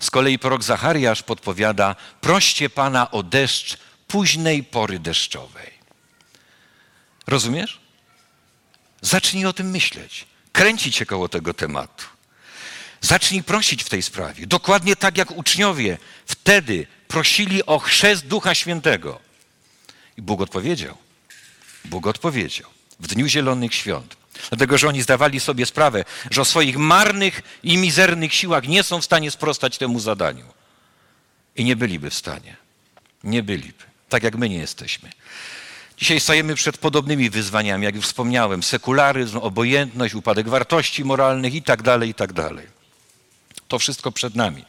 Z 0.00 0.10
kolei 0.10 0.38
prorok 0.38 0.62
Zachariasz 0.62 1.22
podpowiada, 1.22 1.96
proście 2.20 2.70
Pana 2.70 3.10
o 3.10 3.22
deszcz 3.22 3.78
późnej 4.08 4.64
pory 4.64 4.98
deszczowej. 4.98 5.70
Rozumiesz? 7.26 7.80
Zacznij 9.00 9.46
o 9.46 9.52
tym 9.52 9.70
myśleć. 9.70 10.26
Kręcić 10.52 10.96
się 10.96 11.06
koło 11.06 11.28
tego 11.28 11.54
tematu. 11.54 12.04
Zacznij 13.00 13.42
prosić 13.42 13.82
w 13.84 13.88
tej 13.88 14.02
sprawie. 14.02 14.46
Dokładnie 14.46 14.96
tak 14.96 15.18
jak 15.18 15.30
uczniowie 15.30 15.98
wtedy 16.26 16.86
prosili 17.08 17.66
o 17.66 17.78
chrzest 17.78 18.26
Ducha 18.26 18.54
Świętego. 18.54 19.20
I 20.16 20.22
Bóg 20.22 20.40
odpowiedział. 20.40 20.96
Bóg 21.84 22.06
odpowiedział. 22.06 22.70
W 23.00 23.06
Dniu 23.06 23.26
Zielonych 23.26 23.74
Świąt. 23.74 24.16
Dlatego, 24.48 24.78
że 24.78 24.88
oni 24.88 25.02
zdawali 25.02 25.40
sobie 25.40 25.66
sprawę, 25.66 26.04
że 26.30 26.40
o 26.40 26.44
swoich 26.44 26.76
marnych 26.76 27.42
i 27.62 27.76
mizernych 27.76 28.34
siłach 28.34 28.68
nie 28.68 28.82
są 28.82 29.00
w 29.00 29.04
stanie 29.04 29.30
sprostać 29.30 29.78
temu 29.78 30.00
zadaniu. 30.00 30.44
I 31.56 31.64
nie 31.64 31.76
byliby 31.76 32.10
w 32.10 32.14
stanie. 32.14 32.56
Nie 33.24 33.42
byliby. 33.42 33.84
Tak 34.08 34.22
jak 34.22 34.36
my 34.36 34.48
nie 34.48 34.58
jesteśmy. 34.58 35.10
Dzisiaj 35.96 36.20
stajemy 36.20 36.54
przed 36.54 36.78
podobnymi 36.78 37.30
wyzwaniami, 37.30 37.84
jak 37.84 37.94
już 37.94 38.06
wspomniałem, 38.06 38.62
sekularyzm, 38.62 39.36
obojętność, 39.36 40.14
upadek 40.14 40.48
wartości 40.48 41.04
moralnych 41.04 41.54
i 41.54 41.62
tak 41.62 41.82
dalej, 41.82 42.10
i 42.10 42.14
tak. 42.14 42.32
To 43.68 43.78
wszystko 43.78 44.12
przed 44.12 44.34
nami. 44.34 44.64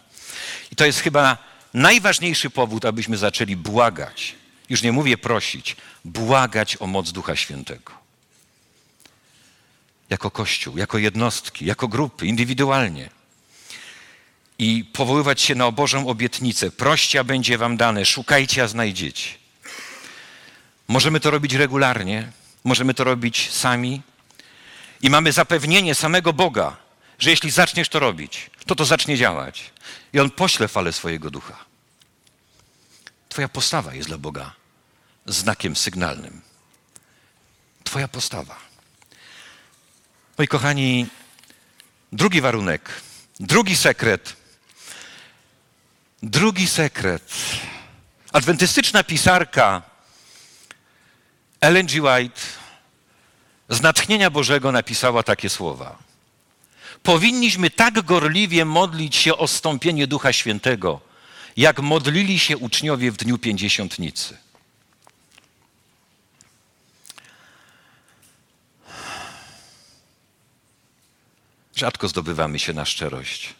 I 0.72 0.76
to 0.76 0.86
jest 0.86 1.00
chyba 1.00 1.38
najważniejszy 1.74 2.50
powód, 2.50 2.86
abyśmy 2.86 3.18
zaczęli 3.18 3.56
błagać, 3.56 4.36
już 4.70 4.82
nie 4.82 4.92
mówię 4.92 5.18
prosić, 5.18 5.76
błagać 6.06 6.78
o 6.80 6.88
moc 6.88 7.12
Ducha 7.12 7.36
Świętego. 7.36 8.05
Jako 10.10 10.32
Kościół, 10.32 10.78
jako 10.78 10.98
jednostki, 10.98 11.66
jako 11.66 11.88
grupy, 11.88 12.28
indywidualnie. 12.28 13.10
I 14.60 14.86
powoływać 14.94 15.42
się 15.42 15.56
na 15.56 15.72
Bożą 15.72 16.08
obietnicę. 16.08 16.72
Proście, 16.72 17.20
a 17.20 17.24
będzie 17.24 17.58
wam 17.58 17.78
dane, 17.78 18.06
szukajcie, 18.06 18.64
a 18.64 18.68
znajdziecie. 18.68 19.30
Możemy 20.88 21.20
to 21.20 21.32
robić 21.32 21.54
regularnie, 21.54 22.32
możemy 22.64 22.94
to 22.94 23.04
robić 23.04 23.52
sami 23.52 24.02
i 25.02 25.10
mamy 25.10 25.32
zapewnienie 25.32 25.96
samego 25.96 26.34
Boga, 26.34 26.78
że 27.20 27.30
jeśli 27.30 27.52
zaczniesz 27.52 27.90
to 27.90 28.00
robić, 28.00 28.50
to 28.66 28.76
to 28.76 28.86
zacznie 28.86 29.18
działać 29.18 29.72
i 30.14 30.20
On 30.20 30.30
pośle 30.30 30.68
falę 30.68 30.94
swojego 30.94 31.32
ducha. 31.32 31.66
Twoja 33.30 33.50
postawa 33.50 33.94
jest 33.94 34.08
dla 34.08 34.18
Boga 34.18 34.54
znakiem 35.26 35.76
sygnalnym. 35.76 36.42
Twoja 37.84 38.08
postawa. 38.08 38.56
Moi 40.38 40.48
kochani, 40.48 41.08
drugi 42.12 42.42
warunek, 42.42 43.02
drugi 43.40 43.76
sekret, 43.76 44.36
drugi 46.24 46.68
sekret. 46.68 47.32
Adwentystyczna 48.34 49.04
pisarka 49.04 49.82
Ellen 51.62 51.88
G. 51.88 52.02
White 52.02 52.42
z 53.70 53.82
natchnienia 53.82 54.30
Bożego 54.30 54.72
napisała 54.72 55.24
takie 55.24 55.50
słowa. 55.50 55.98
Powinniśmy 57.04 57.70
tak 57.70 58.02
gorliwie 58.02 58.66
modlić 58.66 59.16
się 59.16 59.38
o 59.38 59.48
stąpienie 59.48 60.08
Ducha 60.08 60.34
Świętego, 60.34 61.02
jak 61.58 61.80
modlili 61.80 62.40
się 62.40 62.58
uczniowie 62.58 63.12
w 63.12 63.18
dniu 63.18 63.38
pięćdziesiątnicy. 63.38 64.45
Rzadko 71.76 72.08
zdobywamy 72.08 72.60
się 72.60 72.74
na 72.74 72.86
szczerość. 72.86 73.54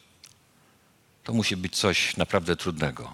To 1.24 1.34
musi 1.34 1.58
być 1.58 1.76
coś 1.76 2.18
naprawdę 2.18 2.56
trudnego. 2.56 3.14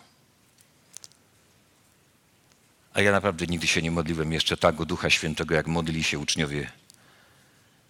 A 2.94 3.02
ja 3.02 3.12
naprawdę 3.12 3.46
nigdy 3.48 3.68
się 3.68 3.82
nie 3.82 3.92
modliłem 3.92 4.34
jeszcze 4.34 4.58
tak 4.58 4.82
o 4.82 4.86
Ducha 4.86 5.10
Świętego, 5.10 5.56
jak 5.56 5.68
modlili 5.68 6.04
się 6.04 6.20
uczniowie 6.20 6.72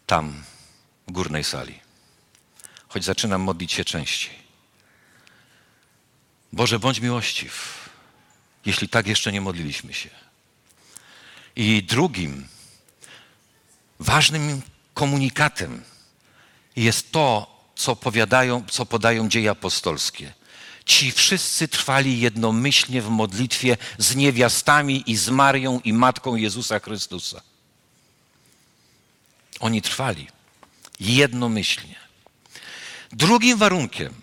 tam, 0.07 0.43
w 1.07 1.11
górnej 1.11 1.43
sali. 1.43 1.79
Choć 2.87 3.03
zaczynam 3.03 3.41
modlić 3.41 3.71
się 3.71 3.85
częściej. 3.85 4.33
Boże, 6.53 6.79
bądź 6.79 6.99
miłościw, 6.99 7.89
jeśli 8.65 8.89
tak 8.89 9.07
jeszcze 9.07 9.31
nie 9.31 9.41
modliliśmy 9.41 9.93
się. 9.93 10.09
I 11.55 11.83
drugim 11.83 12.47
ważnym 13.99 14.61
komunikatem 14.93 15.83
jest 16.75 17.11
to, 17.11 17.47
co, 17.75 17.95
powiadają, 17.95 18.63
co 18.71 18.85
podają 18.85 19.29
dzieje 19.29 19.51
apostolskie. 19.51 20.33
Ci 20.85 21.11
wszyscy 21.11 21.67
trwali 21.67 22.19
jednomyślnie 22.19 23.01
w 23.01 23.09
modlitwie 23.09 23.77
z 23.97 24.15
niewiastami 24.15 25.03
i 25.07 25.15
z 25.15 25.29
Marią 25.29 25.79
i 25.83 25.93
Matką 25.93 26.35
Jezusa 26.35 26.79
Chrystusa. 26.79 27.41
Oni 29.59 29.81
trwali 29.81 30.27
jednomyślnie. 30.99 31.95
Drugim 33.11 33.57
warunkiem, 33.57 34.13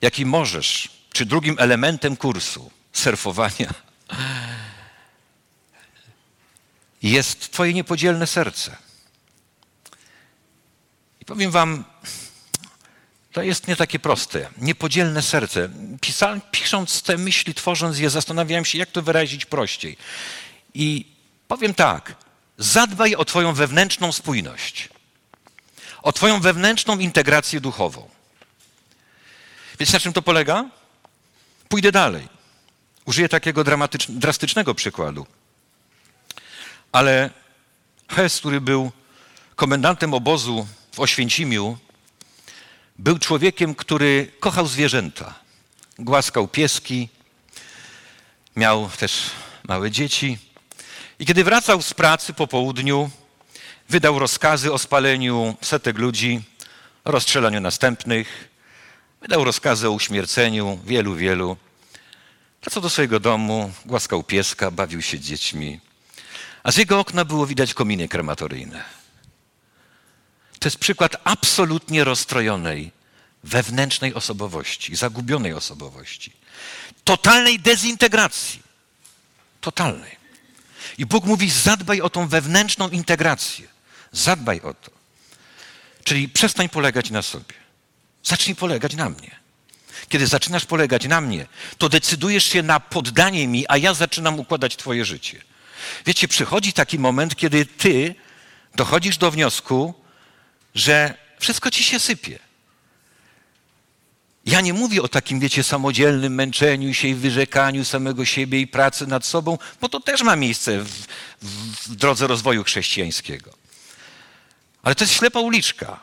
jaki 0.00 0.26
możesz, 0.26 0.88
czy 1.12 1.26
drugim 1.26 1.56
elementem 1.58 2.16
kursu 2.16 2.70
surfowania, 2.92 3.74
jest 7.02 7.52
Twoje 7.52 7.74
niepodzielne 7.74 8.26
serce. 8.26 8.76
I 11.24 11.26
powiem 11.26 11.50
Wam, 11.50 11.84
to 13.32 13.42
jest 13.42 13.68
nie 13.68 13.76
takie 13.76 13.98
proste. 13.98 14.48
Niepodzielne 14.58 15.22
serce. 15.22 15.68
Pisa, 16.00 16.40
pisząc 16.50 17.02
te 17.02 17.16
myśli, 17.16 17.54
tworząc 17.54 17.98
je, 17.98 18.10
zastanawiałem 18.10 18.64
się, 18.64 18.78
jak 18.78 18.90
to 18.90 19.02
wyrazić 19.02 19.46
prościej. 19.46 19.96
I 20.74 21.06
powiem 21.48 21.74
tak: 21.74 22.14
zadbaj 22.58 23.14
o 23.14 23.24
Twoją 23.24 23.54
wewnętrzną 23.54 24.12
spójność, 24.12 24.88
o 26.02 26.12
Twoją 26.12 26.40
wewnętrzną 26.40 26.98
integrację 26.98 27.60
duchową. 27.60 28.08
Więc 29.78 29.92
na 29.92 30.00
czym 30.00 30.12
to 30.12 30.22
polega? 30.22 30.64
Pójdę 31.68 31.92
dalej. 31.92 32.28
Użyję 33.04 33.28
takiego 33.28 33.64
drastycznego 34.08 34.74
przykładu. 34.74 35.26
Ale 36.92 37.30
Hes, 38.08 38.38
który 38.38 38.60
był 38.60 38.92
komendantem 39.56 40.14
obozu 40.14 40.66
w 40.94 41.00
Oświęcimiu, 41.00 41.78
był 42.98 43.18
człowiekiem, 43.18 43.74
który 43.74 44.32
kochał 44.40 44.66
zwierzęta. 44.66 45.34
Głaskał 45.98 46.48
pieski, 46.48 47.08
miał 48.56 48.88
też 48.88 49.30
małe 49.68 49.90
dzieci. 49.90 50.38
I 51.18 51.26
kiedy 51.26 51.44
wracał 51.44 51.82
z 51.82 51.94
pracy 51.94 52.32
po 52.32 52.46
południu, 52.46 53.10
wydał 53.88 54.18
rozkazy 54.18 54.72
o 54.72 54.78
spaleniu 54.78 55.56
setek 55.60 55.98
ludzi, 55.98 56.42
o 57.04 57.10
rozstrzelaniu 57.10 57.60
następnych, 57.60 58.48
wydał 59.20 59.44
rozkazy 59.44 59.88
o 59.88 59.92
uśmierceniu 59.92 60.78
wielu, 60.84 61.14
wielu. 61.14 61.56
Wracał 62.62 62.82
do 62.82 62.90
swojego 62.90 63.20
domu, 63.20 63.72
głaskał 63.86 64.22
pieska, 64.22 64.70
bawił 64.70 65.02
się 65.02 65.20
dziećmi, 65.20 65.80
a 66.62 66.72
z 66.72 66.76
jego 66.76 67.00
okna 67.00 67.24
było 67.24 67.46
widać 67.46 67.74
kominy 67.74 68.08
krematoryjne. 68.08 69.03
To 70.64 70.68
jest 70.68 70.78
przykład 70.78 71.16
absolutnie 71.24 72.04
rozstrojonej, 72.04 72.90
wewnętrznej 73.42 74.14
osobowości, 74.14 74.96
zagubionej 74.96 75.52
osobowości. 75.52 76.32
Totalnej 77.04 77.60
dezintegracji. 77.60 78.62
Totalnej. 79.60 80.16
I 80.98 81.06
Bóg 81.06 81.24
mówi: 81.24 81.50
zadbaj 81.50 82.00
o 82.00 82.10
tą 82.10 82.28
wewnętrzną 82.28 82.88
integrację. 82.88 83.68
Zadbaj 84.12 84.60
o 84.60 84.74
to. 84.74 84.90
Czyli 86.04 86.28
przestań 86.28 86.68
polegać 86.68 87.10
na 87.10 87.22
sobie. 87.22 87.54
Zacznij 88.22 88.56
polegać 88.56 88.94
na 88.94 89.08
mnie. 89.08 89.36
kiedy 90.08 90.26
zaczynasz 90.26 90.64
polegać 90.64 91.06
na 91.06 91.20
mnie, 91.20 91.46
to 91.78 91.88
decydujesz 91.88 92.44
się 92.44 92.62
na 92.62 92.80
poddanie 92.80 93.48
mi, 93.48 93.64
a 93.68 93.76
ja 93.76 93.94
zaczynam 93.94 94.40
układać 94.40 94.76
Twoje 94.76 95.04
życie. 95.04 95.42
Wiecie, 96.06 96.28
przychodzi 96.28 96.72
taki 96.72 96.98
moment, 96.98 97.36
kiedy 97.36 97.66
Ty 97.66 98.14
dochodzisz 98.74 99.18
do 99.18 99.30
wniosku, 99.30 100.03
że 100.74 101.14
wszystko 101.38 101.70
Ci 101.70 101.84
się 101.84 102.00
sypie. 102.00 102.38
Ja 104.46 104.60
nie 104.60 104.72
mówię 104.72 105.02
o 105.02 105.08
takim, 105.08 105.40
wiecie, 105.40 105.62
samodzielnym 105.62 106.34
męczeniu 106.34 106.94
się 106.94 107.08
i 107.08 107.14
wyrzekaniu 107.14 107.84
samego 107.84 108.24
siebie 108.24 108.60
i 108.60 108.66
pracy 108.66 109.06
nad 109.06 109.26
sobą, 109.26 109.58
bo 109.80 109.88
to 109.88 110.00
też 110.00 110.22
ma 110.22 110.36
miejsce 110.36 110.78
w, 110.78 111.06
w 111.42 111.96
drodze 111.96 112.26
rozwoju 112.26 112.64
chrześcijańskiego. 112.64 113.50
Ale 114.82 114.94
to 114.94 115.04
jest 115.04 115.14
ślepa 115.14 115.40
uliczka. 115.40 116.00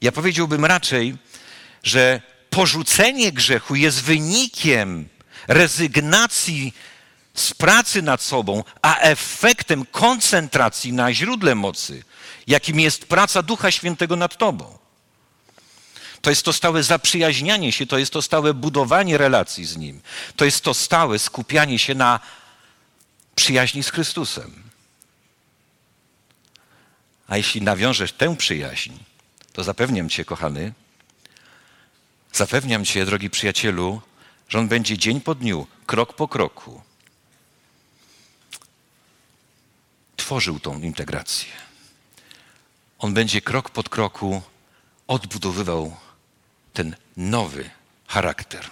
Ja 0.00 0.12
powiedziałbym 0.12 0.64
raczej, 0.64 1.16
że 1.82 2.20
porzucenie 2.50 3.32
grzechu 3.32 3.74
jest 3.74 4.02
wynikiem 4.02 5.08
rezygnacji 5.48 6.74
z 7.34 7.54
pracy 7.54 8.02
nad 8.02 8.22
sobą, 8.22 8.64
a 8.82 8.98
efektem 8.98 9.86
koncentracji 9.86 10.92
na 10.92 11.14
źródle 11.14 11.54
mocy, 11.54 12.02
jakim 12.46 12.80
jest 12.80 13.06
praca 13.06 13.42
Ducha 13.42 13.70
Świętego 13.70 14.16
nad 14.16 14.36
Tobą. 14.36 14.78
To 16.22 16.30
jest 16.30 16.42
to 16.42 16.52
stałe 16.52 16.82
zaprzyjaźnianie 16.82 17.72
się, 17.72 17.86
to 17.86 17.98
jest 17.98 18.12
to 18.12 18.22
stałe 18.22 18.54
budowanie 18.54 19.18
relacji 19.18 19.64
z 19.64 19.76
Nim, 19.76 20.00
to 20.36 20.44
jest 20.44 20.64
to 20.64 20.74
stałe 20.74 21.18
skupianie 21.18 21.78
się 21.78 21.94
na 21.94 22.20
przyjaźni 23.34 23.82
z 23.82 23.90
Chrystusem. 23.90 24.62
A 27.28 27.36
jeśli 27.36 27.62
nawiążesz 27.62 28.12
tę 28.12 28.36
przyjaźń, 28.36 28.92
to 29.52 29.64
zapewniam 29.64 30.08
Cię, 30.08 30.24
kochany, 30.24 30.72
zapewniam 32.32 32.84
Cię, 32.84 33.06
drogi 33.06 33.30
przyjacielu, 33.30 34.00
że 34.48 34.58
on 34.58 34.68
będzie 34.68 34.98
dzień 34.98 35.20
po 35.20 35.34
dniu, 35.34 35.66
krok 35.86 36.12
po 36.12 36.28
kroku 36.28 36.82
tworzył 40.16 40.60
tą 40.60 40.80
integrację. 40.80 41.63
On 43.04 43.14
będzie 43.14 43.40
krok 43.40 43.70
pod 43.70 43.88
kroku 43.88 44.42
odbudowywał 45.06 45.96
ten 46.72 46.96
nowy 47.16 47.70
charakter. 48.06 48.70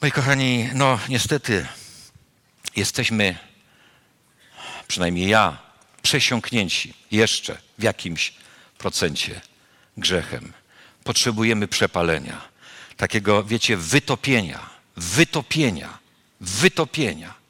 Moi 0.00 0.12
kochani, 0.12 0.68
no 0.74 0.98
niestety 1.08 1.66
jesteśmy, 2.76 3.38
przynajmniej 4.88 5.28
ja, 5.28 5.58
przesiąknięci 6.02 6.94
jeszcze 7.10 7.58
w 7.78 7.82
jakimś 7.82 8.34
procencie 8.78 9.40
grzechem. 9.96 10.52
Potrzebujemy 11.04 11.68
przepalenia, 11.68 12.40
takiego, 12.96 13.44
wiecie, 13.44 13.76
wytopienia, 13.76 14.70
wytopienia, 14.96 15.98
wytopienia. 16.40 17.41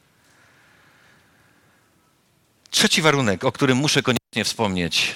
Trzeci 2.72 3.02
warunek, 3.02 3.44
o 3.44 3.52
którym 3.52 3.78
muszę 3.78 4.02
koniecznie 4.02 4.44
wspomnieć, 4.44 5.14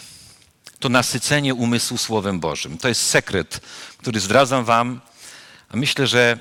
to 0.79 0.88
nasycenie 0.88 1.55
umysłu 1.55 1.99
Słowem 1.99 2.40
Bożym. 2.40 2.79
To 2.79 2.88
jest 2.88 3.03
sekret, 3.03 3.61
który 3.99 4.21
zdradzam 4.21 4.64
Wam, 4.64 5.01
a 5.69 5.77
myślę, 5.77 6.07
że 6.07 6.38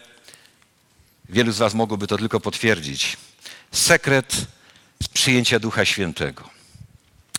wielu 1.30 1.52
z 1.52 1.58
Was 1.58 1.74
mogłoby 1.74 2.08
to 2.08 2.18
tylko 2.18 2.40
potwierdzić. 2.40 3.18
Sekret 3.72 4.46
przyjęcia 5.14 5.60
Ducha 5.60 5.86
Świętego. 5.86 6.50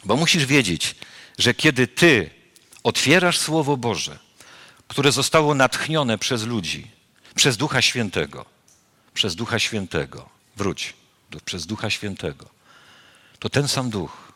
Bo 0.05 0.17
musisz 0.17 0.47
wiedzieć, 0.47 0.95
że 1.39 1.55
kiedy 1.55 1.87
Ty 1.87 2.31
otwierasz 2.83 3.39
Słowo 3.39 3.77
Boże, 3.77 4.19
które 4.89 5.13
zostało 5.13 5.55
natchnione 5.55 6.19
przez 6.19 6.43
ludzi, 6.43 6.91
przez 7.35 7.57
Ducha 7.57 7.83
Świętego, 7.83 8.45
przez 9.15 9.35
Ducha 9.37 9.59
Świętego, 9.59 10.29
wróć, 10.57 10.95
przez 11.45 11.67
Ducha 11.67 11.91
Świętego, 11.91 12.56
to 13.39 13.51
ten 13.51 13.69
sam 13.69 13.91
duch 13.91 14.33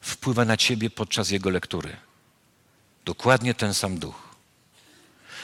wpływa 0.00 0.44
na 0.44 0.56
ciebie 0.56 0.90
podczas 0.90 1.30
jego 1.30 1.50
lektury. 1.50 1.96
Dokładnie 3.04 3.54
ten 3.54 3.74
sam 3.74 3.98
duch. 3.98 4.28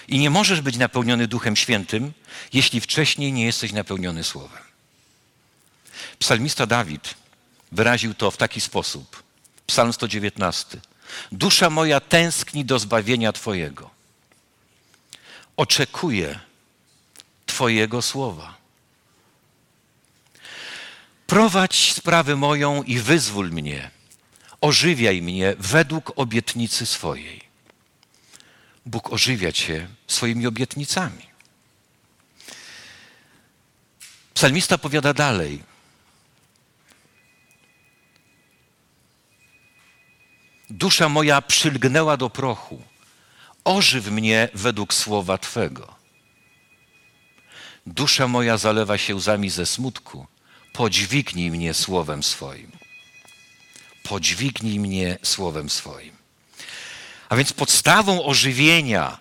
I 0.09 0.19
nie 0.19 0.31
możesz 0.31 0.61
być 0.61 0.77
napełniony 0.77 1.29
Duchem 1.29 1.57
Świętym, 1.57 2.13
jeśli 2.53 2.81
wcześniej 2.81 3.33
nie 3.33 3.45
jesteś 3.45 3.73
napełniony 3.73 4.25
Słowem. 4.25 4.63
Psalmista 6.19 6.67
Dawid 6.67 7.15
wyraził 7.73 8.15
to 8.15 8.31
w 8.31 8.37
taki 8.37 8.61
sposób. 8.61 9.23
Psalm 9.67 9.93
119. 9.93 10.81
Dusza 11.33 11.71
moja 11.71 12.01
tęskni 12.01 12.65
do 12.65 12.79
zbawienia 12.79 13.33
Twojego. 13.33 13.91
Oczekuje 15.57 16.41
Twojego 17.47 18.03
słowa. 18.03 18.64
Prowadź 21.27 21.93
sprawę 21.93 22.37
moją 22.37 22.83
i 22.83 22.99
wyzwól 22.99 23.51
mnie. 23.51 23.91
Ożywiaj 24.61 25.23
mnie 25.23 25.55
według 25.59 26.13
obietnicy 26.17 26.87
swojej. 26.87 27.41
Bóg 28.87 29.13
ożywia 29.13 29.53
cię 29.53 29.89
swoimi 30.07 30.47
obietnicami. 30.47 31.27
Psalmista 34.35 34.79
powiada 34.79 35.15
dalej. 35.15 35.63
Dusza 40.71 41.09
moja 41.09 41.43
przylgnęła 41.43 42.17
do 42.17 42.31
prochu. 42.31 42.83
Ożyw 43.65 44.11
mnie 44.11 44.49
według 44.55 44.95
słowa 44.95 45.39
Twego. 45.39 45.95
Dusza 47.87 48.29
moja 48.29 48.57
zalewa 48.57 48.99
się 48.99 49.15
łzami 49.15 49.51
ze 49.51 49.67
smutku 49.67 50.27
podźwignij 50.75 51.51
mnie 51.51 51.75
słowem 51.75 52.23
swoim. 52.23 52.71
Podźwignij 54.03 54.81
mnie 54.81 55.19
słowem 55.23 55.71
swoim. 55.71 56.17
A 57.29 57.37
więc 57.37 57.53
podstawą 57.53 58.25
ożywienia, 58.25 59.19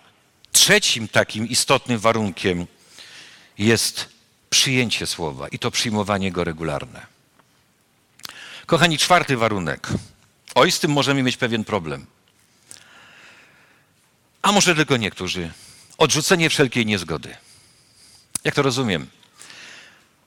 trzecim 0.52 1.08
takim 1.08 1.48
istotnym 1.48 1.98
warunkiem 1.98 2.66
jest 3.58 4.08
przyjęcie 4.50 5.06
słowa 5.06 5.48
i 5.48 5.58
to 5.58 5.70
przyjmowanie 5.70 6.32
go 6.32 6.44
regularne. 6.44 7.06
Kochani, 8.66 8.98
czwarty 8.98 9.36
warunek. 9.36 9.88
Oj, 10.54 10.72
z 10.72 10.80
tym 10.80 10.92
możemy 10.92 11.22
mieć 11.22 11.36
pewien 11.36 11.64
problem. 11.64 12.06
A 14.42 14.52
może 14.52 14.74
tylko 14.74 14.96
niektórzy. 14.96 15.52
Odrzucenie 15.98 16.50
wszelkiej 16.50 16.86
niezgody. 16.86 17.36
Jak 18.44 18.54
to 18.54 18.62
rozumiem? 18.62 19.06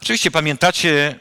Oczywiście 0.01 0.31
pamiętacie 0.31 1.19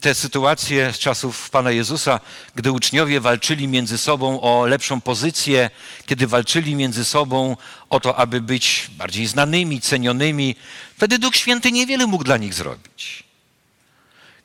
te 0.00 0.14
sytuacje 0.14 0.92
z 0.92 0.98
czasów 0.98 1.50
Pana 1.50 1.70
Jezusa, 1.70 2.20
gdy 2.54 2.72
uczniowie 2.72 3.20
walczyli 3.20 3.68
między 3.68 3.98
sobą 3.98 4.40
o 4.40 4.66
lepszą 4.66 5.00
pozycję, 5.00 5.70
kiedy 6.06 6.26
walczyli 6.26 6.74
między 6.74 7.04
sobą 7.04 7.56
o 7.90 8.00
to, 8.00 8.16
aby 8.16 8.40
być 8.40 8.90
bardziej 8.90 9.26
znanymi, 9.26 9.80
cenionymi. 9.80 10.56
Wtedy 10.96 11.18
Duch 11.18 11.36
Święty 11.36 11.72
niewiele 11.72 12.06
mógł 12.06 12.24
dla 12.24 12.36
nich 12.36 12.54
zrobić. 12.54 13.24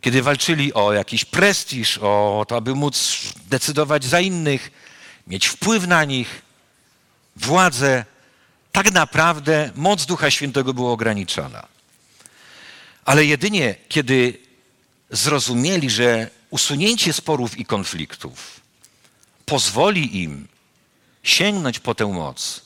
Kiedy 0.01 0.21
walczyli 0.21 0.73
o 0.73 0.93
jakiś 0.93 1.25
prestiż, 1.25 1.97
o 1.97 2.45
to, 2.47 2.55
aby 2.55 2.75
móc 2.75 3.23
decydować 3.47 4.05
za 4.05 4.19
innych, 4.19 4.71
mieć 5.27 5.47
wpływ 5.47 5.87
na 5.87 6.03
nich, 6.03 6.41
władzę, 7.35 8.05
tak 8.71 8.91
naprawdę 8.91 9.71
moc 9.75 10.05
Ducha 10.05 10.31
Świętego 10.31 10.73
była 10.73 10.91
ograniczona. 10.91 11.76
Ale 13.07 13.25
jedynie 13.25 13.75
kiedy 13.89 14.39
zrozumieli, 15.09 15.89
że 15.89 16.29
usunięcie 16.49 17.13
sporów 17.13 17.57
i 17.57 17.65
konfliktów 17.65 18.59
pozwoli 19.45 20.23
im 20.23 20.47
sięgnąć 21.23 21.79
po 21.79 21.95
tę 21.95 22.05
moc, 22.05 22.61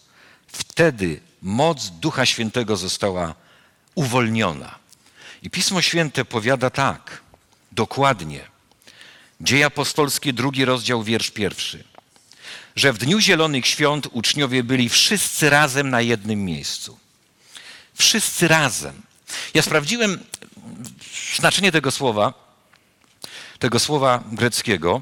wtedy 0.47 1.19
moc 1.41 1.89
Ducha 1.89 2.25
Świętego 2.25 2.77
została 2.77 3.35
uwolniona. 3.95 4.75
I 5.43 5.49
Pismo 5.49 5.81
Święte 5.81 6.25
powiada 6.25 6.69
tak, 6.69 7.21
dokładnie. 7.71 8.41
Dzieje 9.41 9.65
apostolskie, 9.65 10.33
drugi 10.33 10.65
rozdział, 10.65 11.03
wiersz 11.03 11.31
pierwszy. 11.31 11.83
Że 12.75 12.93
w 12.93 12.97
dniu 12.97 13.19
Zielonych 13.19 13.67
Świąt 13.67 14.07
uczniowie 14.11 14.63
byli 14.63 14.89
wszyscy 14.89 15.49
razem 15.49 15.89
na 15.89 16.01
jednym 16.01 16.45
miejscu. 16.45 16.99
Wszyscy 17.93 18.47
razem. 18.47 19.10
Ja 19.53 19.61
sprawdziłem 19.61 20.19
znaczenie 21.35 21.71
tego 21.71 21.91
słowa, 21.91 22.33
tego 23.59 23.79
słowa 23.79 24.23
greckiego 24.31 25.01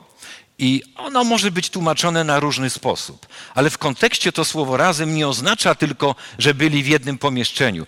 i 0.59 0.84
ono 0.95 1.23
może 1.23 1.51
być 1.51 1.69
tłumaczone 1.69 2.23
na 2.23 2.39
różny 2.39 2.69
sposób. 2.69 3.27
Ale 3.55 3.69
w 3.69 3.77
kontekście 3.77 4.32
to 4.32 4.45
słowo 4.45 4.77
razem 4.77 5.15
nie 5.15 5.27
oznacza 5.27 5.75
tylko, 5.75 6.15
że 6.38 6.53
byli 6.53 6.84
w 6.84 6.88
jednym 6.88 7.17
pomieszczeniu. 7.17 7.86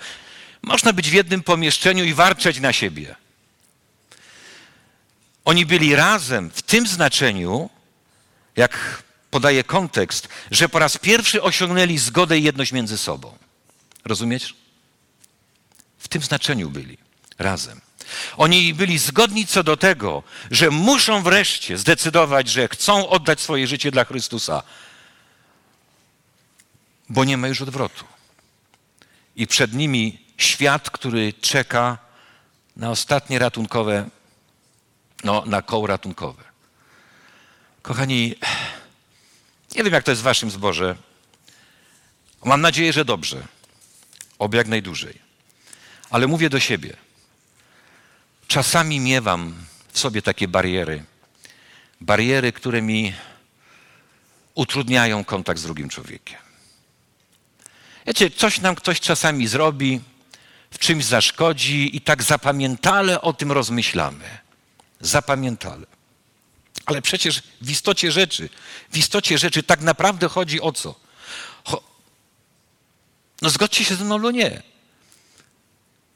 Można 0.61 0.93
być 0.93 1.09
w 1.09 1.13
jednym 1.13 1.43
pomieszczeniu 1.43 2.03
i 2.03 2.13
warczeć 2.13 2.59
na 2.59 2.73
siebie. 2.73 3.15
Oni 5.45 5.65
byli 5.65 5.95
razem 5.95 6.51
w 6.53 6.61
tym 6.61 6.87
znaczeniu, 6.87 7.69
jak 8.55 9.03
podaje 9.31 9.63
kontekst, 9.63 10.27
że 10.51 10.69
po 10.69 10.79
raz 10.79 10.97
pierwszy 10.97 11.41
osiągnęli 11.41 11.97
zgodę 11.97 12.39
i 12.39 12.43
jedność 12.43 12.71
między 12.71 12.97
sobą. 12.97 13.37
Rozumiesz? 14.05 14.61
W 16.02 16.08
tym 16.08 16.22
znaczeniu 16.22 16.70
byli 16.70 16.97
razem. 17.39 17.82
Oni 18.38 18.74
byli 18.74 18.97
zgodni 18.97 19.47
co 19.47 19.64
do 19.64 19.78
tego, 19.78 20.24
że 20.52 20.70
muszą 20.70 21.24
wreszcie 21.24 21.78
zdecydować, 21.78 22.49
że 22.49 22.68
chcą 22.68 23.10
oddać 23.10 23.41
swoje 23.41 23.68
życie 23.68 23.91
dla 23.91 24.06
Chrystusa, 24.06 24.64
bo 27.10 27.24
nie 27.24 27.38
ma 27.38 27.47
już 27.47 27.62
odwrotu. 27.62 28.06
I 29.36 29.47
przed 29.47 29.74
nimi 29.74 30.20
świat, 30.38 30.89
który 30.89 31.34
czeka 31.34 31.97
na 32.76 32.89
ostatnie 32.89 33.39
ratunkowe, 33.39 34.10
no, 35.24 35.43
na 35.45 35.62
koło 35.62 35.88
ratunkowe. 35.88 36.43
Kochani, 37.82 38.36
nie 39.76 39.84
wiem, 39.84 39.93
jak 39.93 40.04
to 40.04 40.12
jest 40.12 40.22
w 40.22 40.24
waszym 40.24 40.52
zborze. 40.52 40.95
Mam 42.45 42.62
nadzieję, 42.62 42.93
że 42.93 43.06
dobrze. 43.06 43.47
Oby 44.39 44.58
jak 44.58 44.68
najdłużej. 44.68 45.30
Ale 46.12 46.28
mówię 46.28 46.49
do 46.49 46.59
siebie. 46.59 46.97
Czasami 48.47 48.99
miewam 48.99 49.53
w 49.91 49.99
sobie 49.99 50.22
takie 50.22 50.47
bariery. 50.47 51.03
Bariery, 52.01 52.51
które 52.51 52.82
mi 52.82 53.14
utrudniają 54.55 55.24
kontakt 55.24 55.59
z 55.59 55.64
drugim 55.64 55.89
człowiekiem. 55.89 56.39
Wiecie, 58.07 58.30
coś 58.30 58.62
nam 58.62 58.76
ktoś 58.76 58.99
czasami 58.99 59.47
zrobi, 59.47 60.01
w 60.72 60.80
czymś 60.80 61.05
zaszkodzi 61.05 61.95
i 61.95 62.01
tak 62.01 62.24
zapamiętale 62.24 63.22
o 63.22 63.34
tym 63.34 63.51
rozmyślamy. 63.51 64.26
Zapamiętale. 64.99 65.86
Ale 66.86 67.01
przecież 67.01 67.43
w 67.62 67.70
istocie 67.70 68.12
rzeczy, 68.12 68.49
w 68.91 68.97
istocie 68.97 69.38
rzeczy 69.38 69.64
tak 69.64 69.82
naprawdę 69.82 70.28
chodzi 70.28 70.62
o 70.62 70.72
co? 70.72 70.95
No 73.41 73.49
zgodźcie 73.49 73.86
się 73.86 73.95
ze 73.95 74.03
mną 74.03 74.18
lub 74.18 74.34
nie. 74.34 74.70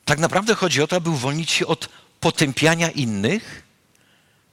Tak 0.05 0.19
naprawdę 0.19 0.55
chodzi 0.55 0.81
o 0.81 0.87
to, 0.87 0.95
aby 0.95 1.09
uwolnić 1.09 1.51
się 1.51 1.67
od 1.67 1.89
potępiania 2.19 2.89
innych, 2.89 3.63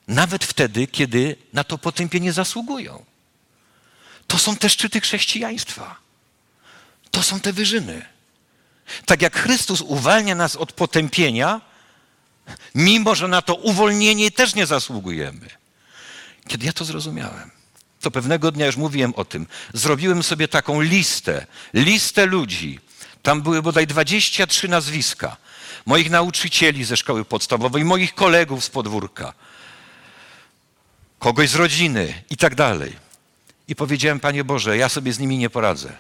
nawet 0.08 0.44
wtedy, 0.44 0.86
kiedy 0.86 1.36
na 1.52 1.64
to 1.64 1.78
potępienie 1.78 2.32
zasługują. 2.32 3.04
To 4.26 4.38
są 4.38 4.56
te 4.56 4.68
szczyty 4.68 5.00
chrześcijaństwa. 5.00 5.96
To 7.10 7.22
są 7.22 7.40
te 7.40 7.52
wyżyny. 7.52 8.06
Tak 9.06 9.22
jak 9.22 9.36
Chrystus 9.36 9.80
uwalnia 9.80 10.34
nas 10.34 10.56
od 10.56 10.72
potępienia, 10.72 11.60
mimo 12.74 13.14
że 13.14 13.28
na 13.28 13.42
to 13.42 13.54
uwolnienie 13.54 14.30
też 14.30 14.54
nie 14.54 14.66
zasługujemy. 14.66 15.48
Kiedy 16.48 16.66
ja 16.66 16.72
to 16.72 16.84
zrozumiałem, 16.84 17.50
to 18.00 18.10
pewnego 18.10 18.52
dnia 18.52 18.66
już 18.66 18.76
mówiłem 18.76 19.14
o 19.14 19.24
tym, 19.24 19.46
zrobiłem 19.74 20.22
sobie 20.22 20.48
taką 20.48 20.80
listę, 20.80 21.46
listę 21.74 22.26
ludzi. 22.26 22.80
Tam 23.22 23.42
były 23.42 23.62
bodaj 23.62 23.86
23 23.86 24.68
nazwiska 24.68 25.36
moich 25.86 26.10
nauczycieli 26.10 26.84
ze 26.84 26.96
szkoły 26.96 27.24
podstawowej, 27.24 27.84
moich 27.84 28.14
kolegów 28.14 28.64
z 28.64 28.70
podwórka, 28.70 29.32
kogoś 31.18 31.48
z 31.48 31.54
rodziny 31.54 32.22
i 32.30 32.36
tak 32.36 32.54
dalej. 32.54 32.96
I 33.68 33.74
powiedziałem, 33.74 34.20
Panie 34.20 34.44
Boże, 34.44 34.76
ja 34.76 34.88
sobie 34.88 35.12
z 35.12 35.18
nimi 35.18 35.38
nie 35.38 35.50
poradzę. 35.50 35.92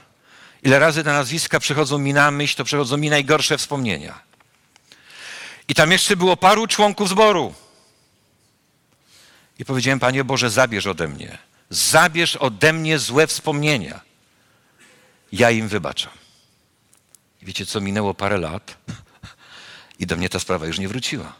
Ile 0.62 0.78
razy 0.78 1.04
te 1.04 1.12
nazwiska 1.12 1.60
przychodzą 1.60 1.98
mi 1.98 2.12
na 2.12 2.30
myśl, 2.30 2.56
to 2.56 2.64
przychodzą 2.64 2.96
mi 2.96 3.10
najgorsze 3.10 3.58
wspomnienia. 3.58 4.20
I 5.68 5.74
tam 5.74 5.92
jeszcze 5.92 6.16
było 6.16 6.36
paru 6.36 6.66
członków 6.66 7.08
zboru. 7.08 7.54
I 9.58 9.64
powiedziałem, 9.64 10.00
Panie 10.00 10.24
Boże, 10.24 10.50
zabierz 10.50 10.86
ode 10.86 11.08
mnie. 11.08 11.38
Zabierz 11.70 12.36
ode 12.36 12.72
mnie 12.72 12.98
złe 12.98 13.26
wspomnienia. 13.26 14.00
Ja 15.32 15.50
im 15.50 15.68
wybaczam. 15.68 16.21
I 17.42 17.44
wiecie 17.44 17.66
co, 17.66 17.80
minęło 17.80 18.14
parę 18.14 18.38
lat 18.38 18.76
i 19.98 20.06
do 20.06 20.16
mnie 20.16 20.28
ta 20.28 20.38
sprawa 20.38 20.66
już 20.66 20.78
nie 20.78 20.88
wróciła. 20.88 21.32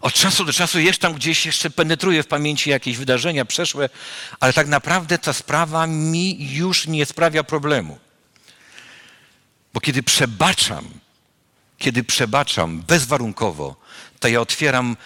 Od 0.00 0.14
czasu 0.14 0.44
do 0.44 0.52
czasu 0.52 0.78
jest 0.78 1.00
tam 1.00 1.14
gdzieś 1.14 1.46
jeszcze 1.46 1.70
penetruje 1.70 2.22
w 2.22 2.26
pamięci 2.26 2.70
jakieś 2.70 2.96
wydarzenia 2.96 3.44
przeszłe, 3.44 3.88
ale 4.40 4.52
tak 4.52 4.66
naprawdę 4.66 5.18
ta 5.18 5.32
sprawa 5.32 5.86
mi 5.86 6.54
już 6.54 6.86
nie 6.86 7.06
sprawia 7.06 7.44
problemu. 7.44 7.98
Bo 9.74 9.80
kiedy 9.80 10.02
przebaczam, 10.02 10.90
kiedy 11.78 12.04
przebaczam 12.04 12.82
bezwarunkowo, 12.82 13.76
to 14.20 14.28
ja 14.28 14.40
otwieram 14.40 14.96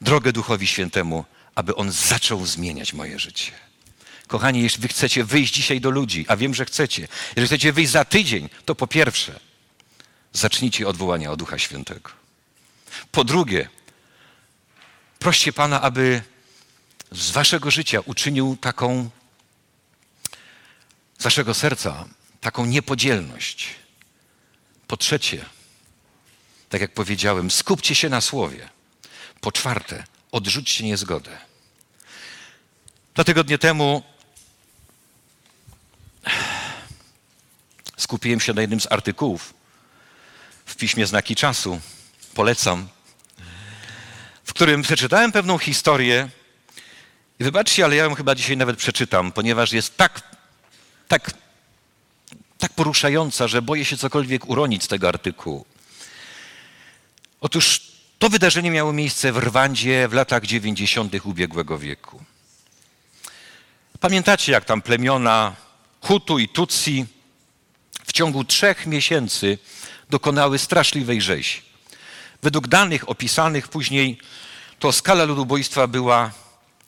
drogę 0.00 0.32
Duchowi 0.32 0.66
Świętemu, 0.66 1.24
aby 1.54 1.74
On 1.74 1.92
zaczął 1.92 2.46
zmieniać 2.46 2.92
moje 2.92 3.18
życie. 3.18 3.52
Kochani, 4.32 4.62
jeśli 4.62 4.82
wy 4.82 4.88
chcecie 4.88 5.24
wyjść 5.24 5.54
dzisiaj 5.54 5.80
do 5.80 5.90
ludzi, 5.90 6.24
a 6.28 6.36
wiem, 6.36 6.54
że 6.54 6.64
chcecie, 6.64 7.08
jeżeli 7.36 7.46
chcecie 7.46 7.72
wyjść 7.72 7.92
za 7.92 8.04
tydzień, 8.04 8.48
to 8.64 8.74
po 8.74 8.86
pierwsze, 8.86 9.40
zacznijcie 10.32 10.88
odwołania 10.88 11.30
o 11.30 11.36
Ducha 11.36 11.58
Świętego. 11.58 12.10
Po 13.10 13.24
drugie, 13.24 13.68
proście 15.18 15.52
Pana, 15.52 15.80
aby 15.80 16.22
z 17.10 17.30
waszego 17.30 17.70
życia 17.70 18.00
uczynił 18.00 18.56
taką, 18.60 19.10
z 21.18 21.22
waszego 21.22 21.54
serca, 21.54 22.04
taką 22.40 22.66
niepodzielność. 22.66 23.68
Po 24.86 24.96
trzecie, 24.96 25.44
tak 26.68 26.80
jak 26.80 26.94
powiedziałem, 26.94 27.50
skupcie 27.50 27.94
się 27.94 28.08
na 28.08 28.20
słowie. 28.20 28.68
Po 29.40 29.52
czwarte, 29.52 30.04
odrzućcie 30.30 30.84
niezgodę. 30.84 31.38
Dwa 33.14 33.24
tygodnie 33.24 33.58
temu 33.58 34.11
skupiłem 38.02 38.40
się 38.40 38.52
na 38.52 38.60
jednym 38.60 38.80
z 38.80 38.92
artykułów 38.92 39.54
w 40.66 40.76
piśmie 40.76 41.06
Znaki 41.06 41.36
Czasu. 41.36 41.80
Polecam. 42.34 42.88
W 44.44 44.52
którym 44.52 44.82
przeczytałem 44.82 45.32
pewną 45.32 45.58
historię. 45.58 46.28
I 47.40 47.44
wybaczcie, 47.44 47.84
ale 47.84 47.96
ja 47.96 48.04
ją 48.04 48.14
chyba 48.14 48.34
dzisiaj 48.34 48.56
nawet 48.56 48.76
przeczytam, 48.76 49.32
ponieważ 49.32 49.72
jest 49.72 49.96
tak, 49.96 50.22
tak, 51.08 51.30
tak 52.58 52.72
poruszająca, 52.72 53.48
że 53.48 53.62
boję 53.62 53.84
się 53.84 53.96
cokolwiek 53.96 54.48
uronić 54.48 54.84
z 54.84 54.88
tego 54.88 55.08
artykułu. 55.08 55.66
Otóż 57.40 57.80
to 58.18 58.28
wydarzenie 58.28 58.70
miało 58.70 58.92
miejsce 58.92 59.32
w 59.32 59.38
Rwandzie 59.38 60.08
w 60.08 60.12
latach 60.12 60.46
90. 60.46 61.14
ubiegłego 61.24 61.78
wieku. 61.78 62.24
Pamiętacie, 64.00 64.52
jak 64.52 64.64
tam 64.64 64.82
plemiona 64.82 65.56
Hutu 66.00 66.38
i 66.38 66.48
Tutsi 66.48 67.06
w 68.06 68.12
ciągu 68.12 68.44
trzech 68.44 68.86
miesięcy 68.86 69.58
dokonały 70.10 70.58
straszliwej 70.58 71.20
rzezi. 71.20 71.62
Według 72.42 72.68
danych 72.68 73.08
opisanych 73.08 73.68
później, 73.68 74.18
to 74.78 74.92
skala 74.92 75.24
ludobójstwa 75.24 75.86
była 75.86 76.30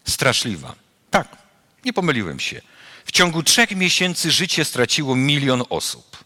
straszliwa. 0.09 0.75
Tak, 1.11 1.37
nie 1.85 1.93
pomyliłem 1.93 2.41
się. 2.41 2.61
W 3.05 3.13
ciągu 3.13 3.43
trzech 3.43 3.71
miesięcy 3.71 4.31
życie 4.31 4.65
straciło 4.65 5.17
milion 5.17 5.63
osób. 5.71 6.25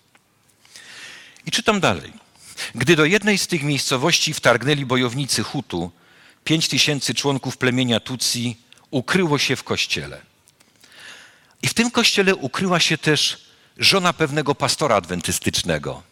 I 1.47 1.51
czytam 1.51 1.81
dalej. 1.81 2.13
Gdy 2.75 2.97
do 2.97 3.05
jednej 3.05 3.39
z 3.39 3.47
tych 3.47 3.63
miejscowości 3.63 4.35
wtargnęli 4.35 4.85
bojownicy 4.85 5.43
Hutu, 5.43 5.91
pięć 6.45 6.69
tysięcy 6.69 7.15
członków 7.15 7.57
plemienia 7.57 8.01
Tutsi 8.01 8.57
ukryło 8.91 9.39
się 9.39 9.57
w 9.57 9.65
kościele. 9.65 10.21
I 11.63 11.69
w 11.69 11.75
tym 11.75 11.91
kościele 11.91 12.37
ukryła 12.37 12.81
się 12.81 12.99
też 12.99 13.48
żona 13.79 14.13
pewnego 14.13 14.55
pastora 14.55 14.97
adwentystycznego 14.97 16.03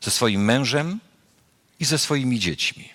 ze 0.00 0.10
swoim 0.10 0.44
mężem 0.44 1.00
i 1.80 1.84
ze 1.84 1.98
swoimi 1.98 2.40
dziećmi. 2.40 2.88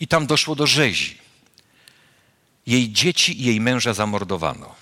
I 0.00 0.08
tam 0.08 0.26
doszło 0.26 0.54
do 0.54 0.66
rzezi. 0.66 1.18
Jej 2.66 2.92
dzieci 2.92 3.40
i 3.40 3.44
jej 3.44 3.60
męża 3.60 3.94
zamordowano. 3.94 4.74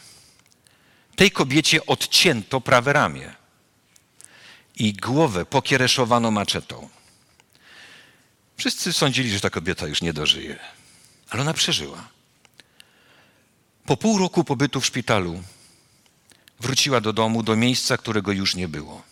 Tej 1.16 1.30
kobiecie 1.30 1.86
odcięto 1.86 2.60
prawe 2.60 2.92
ramię 2.92 3.34
i 4.76 4.92
głowę 4.92 5.46
pokiereszowano 5.46 6.30
maczetą. 6.30 6.88
Wszyscy 8.56 8.92
sądzili, 8.92 9.30
że 9.30 9.40
ta 9.40 9.50
kobieta 9.50 9.86
już 9.86 10.02
nie 10.02 10.12
dożyje, 10.12 10.58
ale 11.30 11.42
ona 11.42 11.54
przeżyła. 11.54 12.08
Po 13.86 13.96
pół 13.96 14.18
roku 14.18 14.44
pobytu 14.44 14.80
w 14.80 14.86
szpitalu 14.86 15.42
wróciła 16.60 17.00
do 17.00 17.12
domu, 17.12 17.42
do 17.42 17.56
miejsca, 17.56 17.96
którego 17.96 18.32
już 18.32 18.54
nie 18.54 18.68
było. 18.68 19.02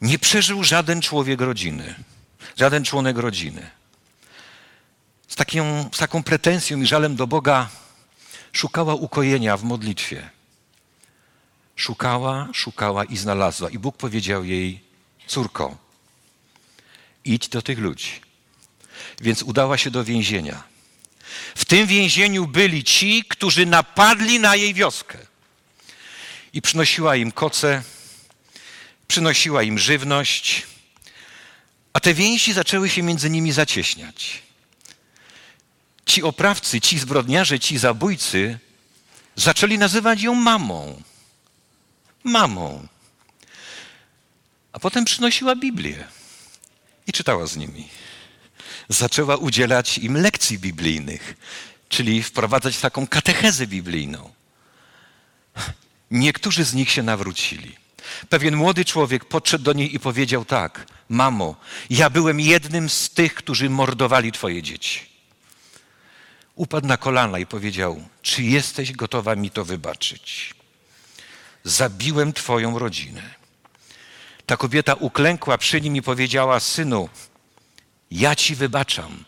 Nie 0.00 0.18
przeżył 0.18 0.64
żaden 0.64 1.02
człowiek 1.02 1.40
rodziny, 1.40 1.94
żaden 2.56 2.84
członek 2.84 3.18
rodziny. 3.18 3.70
Z, 5.28 5.36
taką, 5.36 5.90
z 5.92 5.98
taką 5.98 6.22
pretensją 6.22 6.80
i 6.80 6.86
żalem 6.86 7.16
do 7.16 7.26
Boga 7.26 7.68
szukała 8.52 8.94
ukojenia 8.94 9.56
w 9.56 9.62
modlitwie. 9.62 10.30
Szukała, 11.76 12.48
szukała 12.52 13.04
i 13.04 13.16
znalazła. 13.16 13.70
I 13.70 13.78
Bóg 13.78 13.96
powiedział 13.96 14.44
jej: 14.44 14.80
Córko, 15.26 15.76
idź 17.24 17.48
do 17.48 17.62
tych 17.62 17.78
ludzi. 17.78 18.20
Więc 19.20 19.42
udała 19.42 19.78
się 19.78 19.90
do 19.90 20.04
więzienia. 20.04 20.62
W 21.54 21.64
tym 21.64 21.86
więzieniu 21.86 22.46
byli 22.46 22.84
ci, 22.84 23.24
którzy 23.28 23.66
napadli 23.66 24.40
na 24.40 24.56
jej 24.56 24.74
wioskę. 24.74 25.29
I 26.52 26.62
przynosiła 26.62 27.16
im 27.16 27.32
koce, 27.32 27.82
przynosiła 29.08 29.62
im 29.62 29.78
żywność, 29.78 30.66
a 31.92 32.00
te 32.00 32.14
więzi 32.14 32.52
zaczęły 32.52 32.88
się 32.88 33.02
między 33.02 33.30
nimi 33.30 33.52
zacieśniać. 33.52 34.42
Ci 36.06 36.22
oprawcy, 36.22 36.80
ci 36.80 36.98
zbrodniarze, 36.98 37.60
ci 37.60 37.78
zabójcy 37.78 38.58
zaczęli 39.36 39.78
nazywać 39.78 40.22
ją 40.22 40.34
mamą. 40.34 41.02
Mamą. 42.24 42.86
A 44.72 44.78
potem 44.78 45.04
przynosiła 45.04 45.56
Biblię 45.56 46.04
i 47.06 47.12
czytała 47.12 47.46
z 47.46 47.56
nimi. 47.56 47.88
Zaczęła 48.88 49.36
udzielać 49.36 49.98
im 49.98 50.16
lekcji 50.16 50.58
biblijnych, 50.58 51.34
czyli 51.88 52.22
wprowadzać 52.22 52.78
taką 52.78 53.06
katechezę 53.06 53.66
biblijną. 53.66 54.30
Niektórzy 56.10 56.64
z 56.64 56.74
nich 56.74 56.90
się 56.90 57.02
nawrócili. 57.02 57.76
Pewien 58.28 58.56
młody 58.56 58.84
człowiek 58.84 59.24
podszedł 59.24 59.64
do 59.64 59.72
niej 59.72 59.94
i 59.94 60.00
powiedział 60.00 60.44
tak: 60.44 60.86
Mamo, 61.08 61.56
ja 61.90 62.10
byłem 62.10 62.40
jednym 62.40 62.88
z 62.88 63.10
tych, 63.10 63.34
którzy 63.34 63.70
mordowali 63.70 64.32
twoje 64.32 64.62
dzieci. 64.62 65.00
Upadł 66.54 66.86
na 66.86 66.96
kolana 66.96 67.38
i 67.38 67.46
powiedział: 67.46 68.02
Czy 68.22 68.42
jesteś 68.42 68.92
gotowa 68.92 69.36
mi 69.36 69.50
to 69.50 69.64
wybaczyć? 69.64 70.54
Zabiłem 71.64 72.32
twoją 72.32 72.78
rodzinę. 72.78 73.34
Ta 74.46 74.56
kobieta 74.56 74.94
uklękła 74.94 75.58
przy 75.58 75.80
nim 75.80 75.96
i 75.96 76.02
powiedziała: 76.02 76.60
Synu, 76.60 77.08
ja 78.10 78.36
ci 78.36 78.54
wybaczam. 78.54 79.24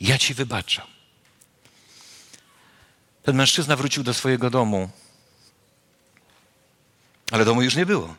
Ja 0.00 0.18
ci 0.18 0.34
wybaczam. 0.34 0.86
Ten 3.22 3.36
mężczyzna 3.36 3.76
wrócił 3.76 4.02
do 4.02 4.14
swojego 4.14 4.50
domu, 4.50 4.90
ale 7.34 7.44
domu 7.44 7.62
już 7.62 7.76
nie 7.76 7.86
było. 7.86 8.14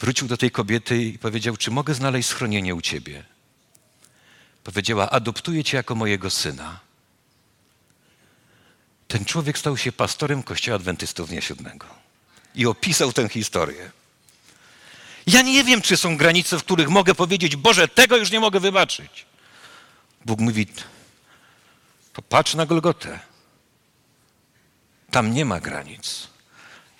Wrócił 0.00 0.28
do 0.28 0.36
tej 0.36 0.50
kobiety 0.50 1.02
i 1.02 1.18
powiedział: 1.18 1.56
Czy 1.56 1.70
mogę 1.70 1.94
znaleźć 1.94 2.28
schronienie 2.28 2.74
u 2.74 2.80
ciebie? 2.80 3.24
Powiedziała: 4.64 5.10
Adoptuję 5.10 5.64
cię 5.64 5.76
jako 5.76 5.94
mojego 5.94 6.30
syna. 6.30 6.80
Ten 9.08 9.24
człowiek 9.24 9.58
stał 9.58 9.76
się 9.76 9.92
pastorem 9.92 10.42
Kościoła 10.42 10.76
Adwentystów 10.76 11.28
Dnia 11.28 11.40
Siódmego 11.40 11.86
i 12.54 12.66
opisał 12.66 13.12
tę 13.12 13.28
historię. 13.28 13.90
Ja 15.26 15.42
nie 15.42 15.64
wiem, 15.64 15.82
czy 15.82 15.96
są 15.96 16.16
granice, 16.16 16.58
w 16.58 16.64
których 16.64 16.88
mogę 16.88 17.14
powiedzieć: 17.14 17.56
Boże, 17.56 17.88
tego 17.88 18.16
już 18.16 18.30
nie 18.30 18.40
mogę 18.40 18.60
wybaczyć. 18.60 19.26
Bóg 20.24 20.40
mówi: 20.40 20.66
To 22.12 22.22
patrz 22.22 22.54
na 22.54 22.66
Golgotę. 22.66 23.20
Tam 25.10 25.34
nie 25.34 25.44
ma 25.44 25.60
granic. 25.60 26.30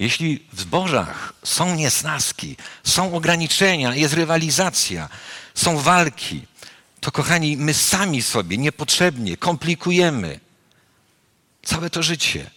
Jeśli 0.01 0.45
w 0.53 0.61
zbożach 0.61 1.33
są 1.45 1.75
niesnaski, 1.75 2.57
są 2.85 3.15
ograniczenia, 3.15 3.95
jest 3.95 4.15
rywalizacja, 4.15 5.09
są 5.55 5.79
walki, 5.79 6.43
to 7.01 7.13
kochani, 7.13 7.57
my 7.57 7.75
sami 7.75 8.23
sobie 8.23 8.57
niepotrzebnie 8.57 9.37
komplikujemy 9.37 10.41
całe 11.63 11.91
to 11.91 12.03
życie. 12.03 12.51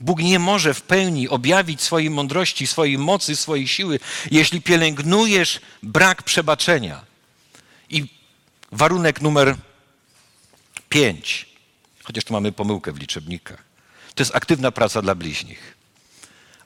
Bóg 0.00 0.20
nie 0.20 0.38
może 0.38 0.74
w 0.74 0.82
pełni 0.82 1.28
objawić 1.28 1.82
swojej 1.82 2.10
mądrości, 2.10 2.66
swojej 2.66 2.98
mocy, 2.98 3.36
swojej 3.36 3.68
siły, 3.68 4.00
jeśli 4.30 4.62
pielęgnujesz 4.62 5.60
brak 5.82 6.22
przebaczenia. 6.22 7.04
I 7.88 8.06
warunek 8.72 9.20
numer 9.20 9.56
pięć, 10.88 11.46
chociaż 12.02 12.24
tu 12.24 12.32
mamy 12.32 12.52
pomyłkę 12.52 12.92
w 12.92 12.98
liczebnikach, 12.98 13.64
to 14.14 14.22
jest 14.22 14.36
aktywna 14.36 14.70
praca 14.70 15.02
dla 15.02 15.14
bliźnich. 15.14 15.79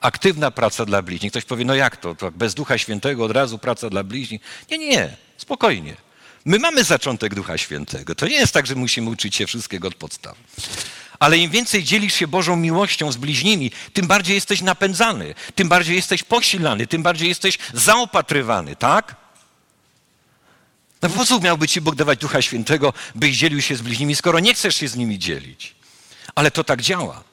Aktywna 0.05 0.50
praca 0.50 0.84
dla 0.84 1.02
bliźnich. 1.02 1.32
Ktoś 1.32 1.44
powie, 1.44 1.64
no 1.64 1.74
jak 1.74 1.96
to? 1.96 2.14
to 2.14 2.30
bez 2.30 2.55
Ducha 2.55 2.78
Świętego 2.78 3.24
od 3.24 3.30
razu 3.30 3.59
praca 3.59 3.90
dla 3.90 4.05
bliźnich? 4.05 4.40
Nie, 4.70 4.78
nie, 4.78 4.88
nie, 4.88 5.16
spokojnie. 5.36 5.96
My 6.44 6.59
mamy 6.59 6.84
zaczątek 6.84 7.34
Ducha 7.34 7.59
Świętego. 7.59 8.14
To 8.14 8.28
nie 8.28 8.36
jest 8.36 8.55
tak, 8.55 8.66
że 8.66 8.74
musimy 8.74 9.11
uczyć 9.11 9.36
się 9.36 9.46
wszystkiego 9.46 9.88
od 9.88 9.94
podstaw. 9.94 10.36
Ale 11.18 11.38
im 11.38 11.50
więcej 11.50 11.84
dzielisz 11.84 12.14
się 12.14 12.26
Bożą 12.26 12.57
miłością 12.57 13.12
z 13.12 13.16
bliźnimi, 13.16 13.70
tym 13.92 14.07
bardziej 14.07 14.34
jesteś 14.34 14.61
napędzany, 14.62 15.34
tym 15.55 15.68
bardziej 15.68 15.96
jesteś 15.96 16.22
posilany, 16.22 16.86
tym 16.86 17.02
bardziej 17.02 17.28
jesteś 17.28 17.59
zaopatrywany, 17.74 18.76
tak? 18.76 19.16
No 21.02 21.09
po 21.09 21.26
co 21.26 21.40
miałby 21.40 21.68
ci 21.68 21.80
Bóg 21.80 21.94
dawać 21.94 22.18
Ducha 22.18 22.42
Świętego, 22.42 22.92
byś 23.14 23.36
dzielił 23.36 23.62
się 23.62 23.76
z 23.76 23.82
bliźnimi, 23.82 24.16
skoro 24.16 24.40
nie 24.40 24.55
chcesz 24.55 24.76
się 24.76 24.88
z 24.88 24.96
nimi 24.96 25.18
dzielić? 25.18 25.74
Ale 26.34 26.50
to 26.50 26.64
tak 26.64 26.82
działa. 26.82 27.24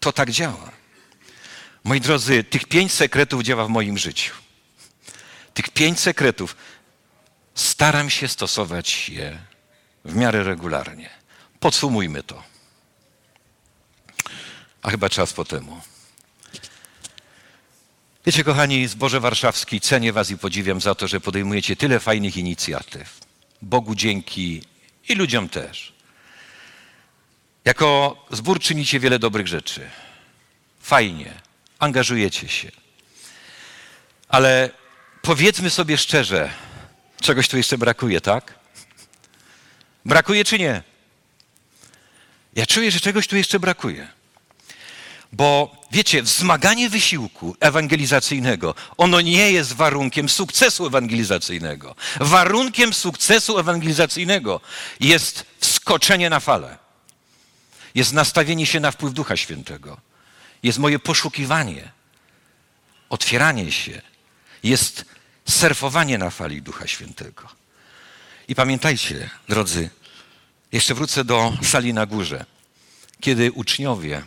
To 0.00 0.12
tak 0.12 0.30
działa. 0.30 0.81
Moi 1.84 2.00
drodzy, 2.00 2.44
tych 2.44 2.64
pięć 2.64 2.92
sekretów 2.92 3.42
działa 3.42 3.64
w 3.64 3.68
moim 3.68 3.98
życiu. 3.98 4.34
Tych 5.54 5.70
pięć 5.70 6.00
sekretów 6.00 6.56
staram 7.54 8.10
się 8.10 8.28
stosować 8.28 9.08
je 9.08 9.38
w 10.04 10.14
miarę 10.14 10.44
regularnie. 10.44 11.10
Podsumujmy 11.60 12.22
to. 12.22 12.42
A 14.82 14.90
chyba 14.90 15.08
czas 15.08 15.32
po 15.32 15.44
temu. 15.44 15.80
Wiecie, 18.26 18.44
kochani, 18.44 18.88
zboże 18.88 19.20
warszawski, 19.20 19.80
cenię 19.80 20.12
was 20.12 20.30
i 20.30 20.38
podziwiam 20.38 20.80
za 20.80 20.94
to, 20.94 21.08
że 21.08 21.20
podejmujecie 21.20 21.76
tyle 21.76 22.00
fajnych 22.00 22.36
inicjatyw. 22.36 23.20
Bogu 23.62 23.94
dzięki 23.94 24.62
i 25.08 25.14
ludziom 25.14 25.48
też. 25.48 25.92
Jako 27.64 28.16
zbór 28.30 28.60
czynicie 28.60 29.00
wiele 29.00 29.18
dobrych 29.18 29.46
rzeczy. 29.46 29.90
Fajnie, 30.80 31.40
angażujecie 31.82 32.48
się. 32.48 32.70
Ale 34.28 34.70
powiedzmy 35.22 35.70
sobie 35.70 35.98
szczerze, 35.98 36.50
czegoś 37.20 37.48
tu 37.48 37.56
jeszcze 37.56 37.78
brakuje, 37.78 38.20
tak? 38.20 38.54
Brakuje 40.04 40.44
czy 40.44 40.58
nie? 40.58 40.82
Ja 42.54 42.66
czuję, 42.66 42.90
że 42.90 43.00
czegoś 43.00 43.28
tu 43.28 43.36
jeszcze 43.36 43.60
brakuje. 43.60 44.08
Bo 45.32 45.76
wiecie, 45.90 46.22
wzmaganie 46.22 46.90
wysiłku 46.90 47.56
ewangelizacyjnego, 47.60 48.74
ono 48.96 49.20
nie 49.20 49.52
jest 49.52 49.72
warunkiem 49.72 50.28
sukcesu 50.28 50.86
ewangelizacyjnego. 50.86 51.94
Warunkiem 52.20 52.94
sukcesu 52.94 53.58
ewangelizacyjnego 53.58 54.60
jest 55.00 55.46
wskoczenie 55.60 56.30
na 56.30 56.40
falę. 56.40 56.78
Jest 57.94 58.12
nastawienie 58.12 58.66
się 58.66 58.80
na 58.80 58.90
wpływ 58.90 59.12
Ducha 59.12 59.36
Świętego. 59.36 60.11
Jest 60.62 60.78
moje 60.78 60.98
poszukiwanie, 60.98 61.90
otwieranie 63.08 63.72
się. 63.72 64.02
Jest 64.62 65.04
surfowanie 65.48 66.18
na 66.18 66.30
fali 66.30 66.62
Ducha 66.62 66.86
Świętego. 66.86 67.48
I 68.48 68.54
pamiętajcie, 68.54 69.30
drodzy, 69.48 69.90
jeszcze 70.72 70.94
wrócę 70.94 71.24
do 71.24 71.52
sali 71.62 71.94
na 71.94 72.06
górze. 72.06 72.44
Kiedy 73.20 73.52
uczniowie 73.52 74.22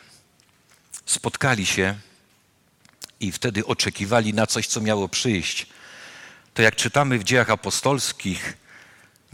spotkali 1.06 1.66
się 1.66 1.96
i 3.20 3.32
wtedy 3.32 3.66
oczekiwali 3.66 4.34
na 4.34 4.48
coś, 4.48 4.68
co 4.68 4.82
miało 4.82 5.10
przyjść, 5.10 5.68
to 6.54 6.62
jak 6.62 6.76
czytamy 6.76 7.20
w 7.20 7.24
dziejach 7.24 7.50
apostolskich, 7.50 8.58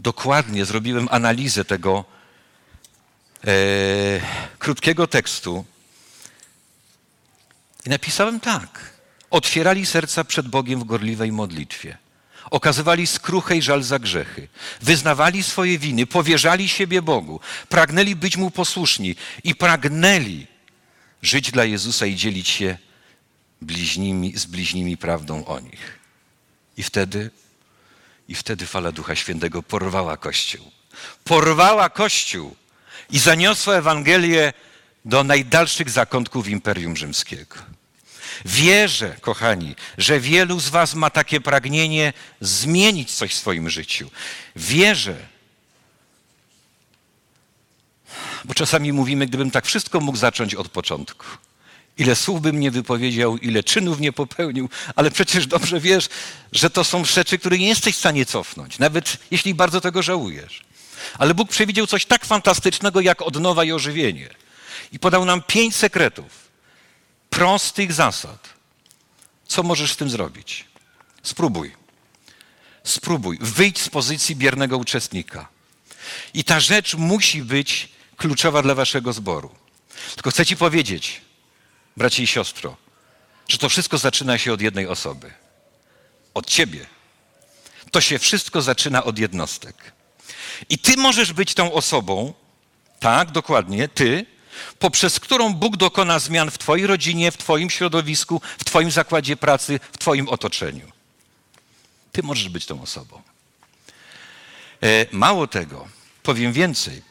dokładnie 0.00 0.64
zrobiłem 0.64 1.08
analizę 1.10 1.64
tego 1.64 2.04
e, 3.44 3.50
krótkiego 4.58 5.06
tekstu 5.06 5.64
i 7.86 7.90
napisałem 7.90 8.40
tak. 8.40 8.92
Otwierali 9.30 9.86
serca 9.86 10.24
przed 10.24 10.48
Bogiem 10.48 10.80
w 10.80 10.84
gorliwej 10.84 11.32
modlitwie. 11.32 11.98
Okazywali 12.50 13.06
skruchę 13.06 13.56
i 13.56 13.62
żal 13.62 13.82
za 13.82 13.98
grzechy. 13.98 14.48
Wyznawali 14.80 15.42
swoje 15.42 15.78
winy, 15.78 16.06
powierzali 16.06 16.68
siebie 16.68 17.02
Bogu. 17.02 17.40
Pragnęli 17.68 18.16
być 18.16 18.36
Mu 18.36 18.50
posłuszni 18.50 19.16
i 19.44 19.54
pragnęli 19.54 20.46
żyć 21.22 21.50
dla 21.50 21.64
Jezusa 21.64 22.06
i 22.06 22.16
dzielić 22.16 22.48
się 22.48 22.78
bliźnimi, 23.62 24.38
z 24.38 24.46
bliźnimi 24.46 24.96
prawdą 24.96 25.44
o 25.44 25.60
nich. 25.60 25.98
I 26.76 26.82
wtedy, 26.82 27.30
i 28.28 28.34
wtedy 28.34 28.66
fala 28.66 28.92
Ducha 28.92 29.14
Świętego 29.16 29.62
porwała 29.62 30.16
Kościół. 30.16 30.70
Porwała 31.24 31.88
Kościół 31.90 32.56
i 33.10 33.18
zaniosła 33.18 33.74
Ewangelię 33.74 34.52
do 35.04 35.24
najdalszych 35.24 35.90
zakątków 35.90 36.48
Imperium 36.48 36.96
Rzymskiego. 36.96 37.56
Wierzę, 38.44 39.16
kochani, 39.20 39.74
że 39.98 40.20
wielu 40.20 40.60
z 40.60 40.68
Was 40.68 40.94
ma 40.94 41.10
takie 41.10 41.40
pragnienie 41.40 42.12
zmienić 42.40 43.10
coś 43.10 43.32
w 43.34 43.38
swoim 43.38 43.70
życiu. 43.70 44.10
Wierzę, 44.56 45.16
bo 48.44 48.54
czasami 48.54 48.92
mówimy, 48.92 49.26
gdybym 49.26 49.50
tak 49.50 49.66
wszystko 49.66 50.00
mógł 50.00 50.18
zacząć 50.18 50.54
od 50.54 50.68
początku. 50.68 51.26
Ile 51.98 52.16
słów 52.16 52.42
bym 52.42 52.60
nie 52.60 52.70
wypowiedział, 52.70 53.36
ile 53.36 53.62
czynów 53.62 54.00
nie 54.00 54.12
popełnił, 54.12 54.68
ale 54.96 55.10
przecież 55.10 55.46
dobrze 55.46 55.80
wiesz, 55.80 56.08
że 56.52 56.70
to 56.70 56.84
są 56.84 57.04
rzeczy, 57.04 57.38
które 57.38 57.58
nie 57.58 57.68
jesteś 57.68 57.96
w 57.96 57.98
stanie 57.98 58.26
cofnąć, 58.26 58.78
nawet 58.78 59.16
jeśli 59.30 59.54
bardzo 59.54 59.80
tego 59.80 60.02
żałujesz. 60.02 60.62
Ale 61.18 61.34
Bóg 61.34 61.50
przewidział 61.50 61.86
coś 61.86 62.06
tak 62.06 62.24
fantastycznego 62.24 63.00
jak 63.00 63.22
odnowa 63.22 63.64
i 63.64 63.72
ożywienie. 63.72 64.28
I 64.92 64.98
podał 64.98 65.24
nam 65.24 65.42
pięć 65.42 65.76
sekretów, 65.76 66.48
prostych 67.30 67.92
zasad. 67.92 68.48
Co 69.46 69.62
możesz 69.62 69.92
z 69.92 69.96
tym 69.96 70.10
zrobić? 70.10 70.64
Spróbuj. 71.22 71.72
Spróbuj. 72.84 73.38
Wyjdź 73.40 73.80
z 73.82 73.88
pozycji 73.88 74.36
biernego 74.36 74.78
uczestnika. 74.78 75.48
I 76.34 76.44
ta 76.44 76.60
rzecz 76.60 76.94
musi 76.94 77.42
być 77.42 77.88
kluczowa 78.16 78.62
dla 78.62 78.74
waszego 78.74 79.12
zboru. 79.12 79.54
Tylko 80.14 80.30
chcę 80.30 80.46
ci 80.46 80.56
powiedzieć, 80.56 81.20
bracie 81.96 82.22
i 82.22 82.26
siostro, 82.26 82.76
że 83.48 83.58
to 83.58 83.68
wszystko 83.68 83.98
zaczyna 83.98 84.38
się 84.38 84.52
od 84.52 84.60
jednej 84.60 84.86
osoby. 84.86 85.32
Od 86.34 86.46
ciebie. 86.46 86.86
To 87.90 88.00
się 88.00 88.18
wszystko 88.18 88.62
zaczyna 88.62 89.04
od 89.04 89.18
jednostek. 89.18 89.92
I 90.68 90.78
ty 90.78 90.96
możesz 90.96 91.32
być 91.32 91.54
tą 91.54 91.72
osobą, 91.72 92.34
tak, 93.00 93.30
dokładnie, 93.30 93.88
ty, 93.88 94.26
poprzez 94.78 95.20
którą 95.20 95.54
Bóg 95.54 95.76
dokona 95.76 96.18
zmian 96.18 96.50
w 96.50 96.58
twojej 96.58 96.86
rodzinie, 96.86 97.30
w 97.30 97.36
twoim 97.36 97.70
środowisku, 97.70 98.40
w 98.58 98.64
twoim 98.64 98.90
zakładzie 98.90 99.36
pracy, 99.36 99.80
w 99.92 99.98
twoim 99.98 100.28
otoczeniu. 100.28 100.92
Ty 102.12 102.22
możesz 102.22 102.48
być 102.48 102.66
tą 102.66 102.82
osobą. 102.82 103.22
E, 104.82 105.06
mało 105.12 105.46
tego, 105.46 105.88
powiem 106.22 106.52
więcej. 106.52 107.02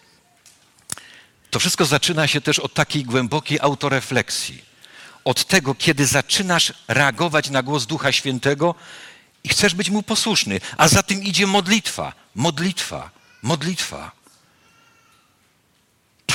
To 1.49 1.59
wszystko 1.59 1.85
zaczyna 1.85 2.27
się 2.27 2.41
też 2.41 2.59
od 2.59 2.73
takiej 2.73 3.03
głębokiej 3.03 3.59
autorefleksji. 3.61 4.71
Od 5.23 5.45
tego, 5.45 5.75
kiedy 5.75 6.05
zaczynasz 6.05 6.73
reagować 6.87 7.49
na 7.49 7.63
głos 7.63 7.85
Ducha 7.85 8.11
Świętego 8.11 8.75
i 9.43 9.49
chcesz 9.49 9.75
być 9.75 9.89
mu 9.89 10.03
posłuszny, 10.03 10.61
a 10.77 10.87
za 10.87 11.03
tym 11.03 11.23
idzie 11.23 11.47
modlitwa, 11.47 12.13
modlitwa, 12.35 13.09
modlitwa. 13.41 14.20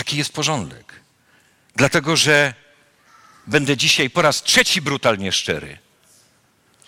Taki 0.07 0.19
jest 0.19 0.33
porządek. 0.33 1.01
Dlatego, 1.77 2.17
że 2.17 2.55
będę 3.47 3.77
dzisiaj 3.77 4.11
po 4.11 4.23
raz 4.23 4.43
trzeci 4.43 4.83
brutalnie 4.83 5.33
szczery. 5.33 5.79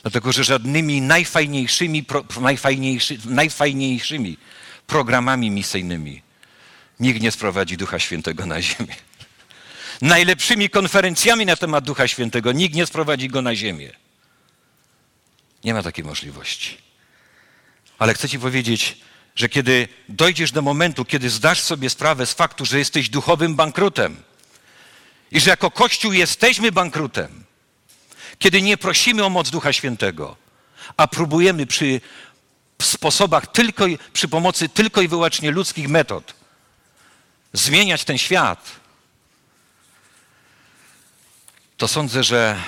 Dlatego, 0.03 0.33
że 0.33 0.45
żadnymi 0.45 1.01
najfajniejszymi, 1.01 2.05
pro, 2.05 2.25
najfajniejszy, 2.41 3.19
najfajniejszymi 3.25 4.39
programami 4.87 5.51
misyjnymi 5.51 6.23
nikt 7.01 7.21
nie 7.21 7.33
sprowadzi 7.33 7.77
Ducha 7.77 7.99
Świętego 7.99 8.47
na 8.47 8.63
ziemię. 8.63 8.95
Najlepszymi 10.03 10.71
konferencjami 10.71 11.47
na 11.47 11.57
temat 11.57 11.85
Ducha 11.85 12.09
Świętego 12.09 12.53
nikt 12.53 12.75
nie 12.75 12.87
sprowadzi 12.87 13.29
go 13.29 13.43
na 13.43 13.55
ziemię. 13.55 13.91
Nie 15.65 15.75
ma 15.75 15.83
takiej 15.83 16.05
możliwości. 16.05 16.79
Ale 17.99 18.15
chcę 18.15 18.29
Ci 18.29 18.39
powiedzieć, 18.39 18.97
że 19.39 19.49
kiedy 19.49 19.89
dojdziesz 20.09 20.53
do 20.53 20.63
momentu, 20.63 21.05
kiedy 21.05 21.31
zdasz 21.31 21.61
sobie 21.61 21.91
sprawę 21.91 22.27
z 22.27 22.33
faktu, 22.33 22.65
że 22.65 22.79
jesteś 22.79 23.09
duchowym 23.09 23.55
bankrutem 23.55 24.23
i 25.31 25.41
że 25.41 25.51
jako 25.51 25.71
Kościół 25.71 26.13
jesteśmy 26.13 26.73
bankrutem, 26.73 27.45
kiedy 28.39 28.63
nie 28.63 28.77
prosimy 28.77 29.25
o 29.25 29.31
moc 29.31 29.51
Ducha 29.51 29.73
Świętego, 29.73 30.37
a 30.97 31.09
próbujemy 31.09 31.67
przy 31.67 32.01
sposobach 32.83 33.47
tylko 33.47 33.85
przy 34.13 34.29
pomocy 34.29 34.69
tylko 34.69 35.01
i 35.03 35.09
wyłącznie 35.09 35.51
ludzkich 35.51 35.89
metod 35.89 36.35
zmieniać 37.53 38.05
ten 38.05 38.19
świat, 38.19 38.71
to 41.77 41.89
sądzę, 41.89 42.25
że 42.25 42.63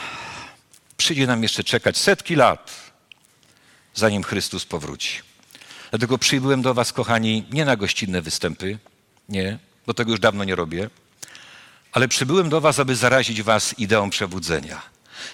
przyjdzie 0.97 1.27
nam 1.27 1.43
jeszcze 1.43 1.65
czekać 1.65 1.97
setki 1.99 2.35
lat, 2.35 2.93
zanim 3.95 4.23
Chrystus 4.23 4.65
powróci. 4.65 5.30
Dlatego 5.91 6.19
przybyłem 6.19 6.63
do 6.63 6.75
Was, 6.75 6.93
kochani, 6.93 7.45
nie 7.53 7.65
na 7.65 7.77
gościnne 7.77 8.23
występy, 8.23 8.79
nie, 9.29 9.59
bo 9.87 9.95
tego 9.95 10.11
już 10.11 10.21
dawno 10.21 10.45
nie 10.45 10.55
robię, 10.55 10.91
ale 11.93 12.09
przybyłem 12.09 12.49
do 12.49 12.61
Was, 12.61 12.79
aby 12.79 12.97
zarazić 12.97 13.43
Was 13.43 13.79
ideą 13.79 14.11
przebudzenia, 14.11 14.83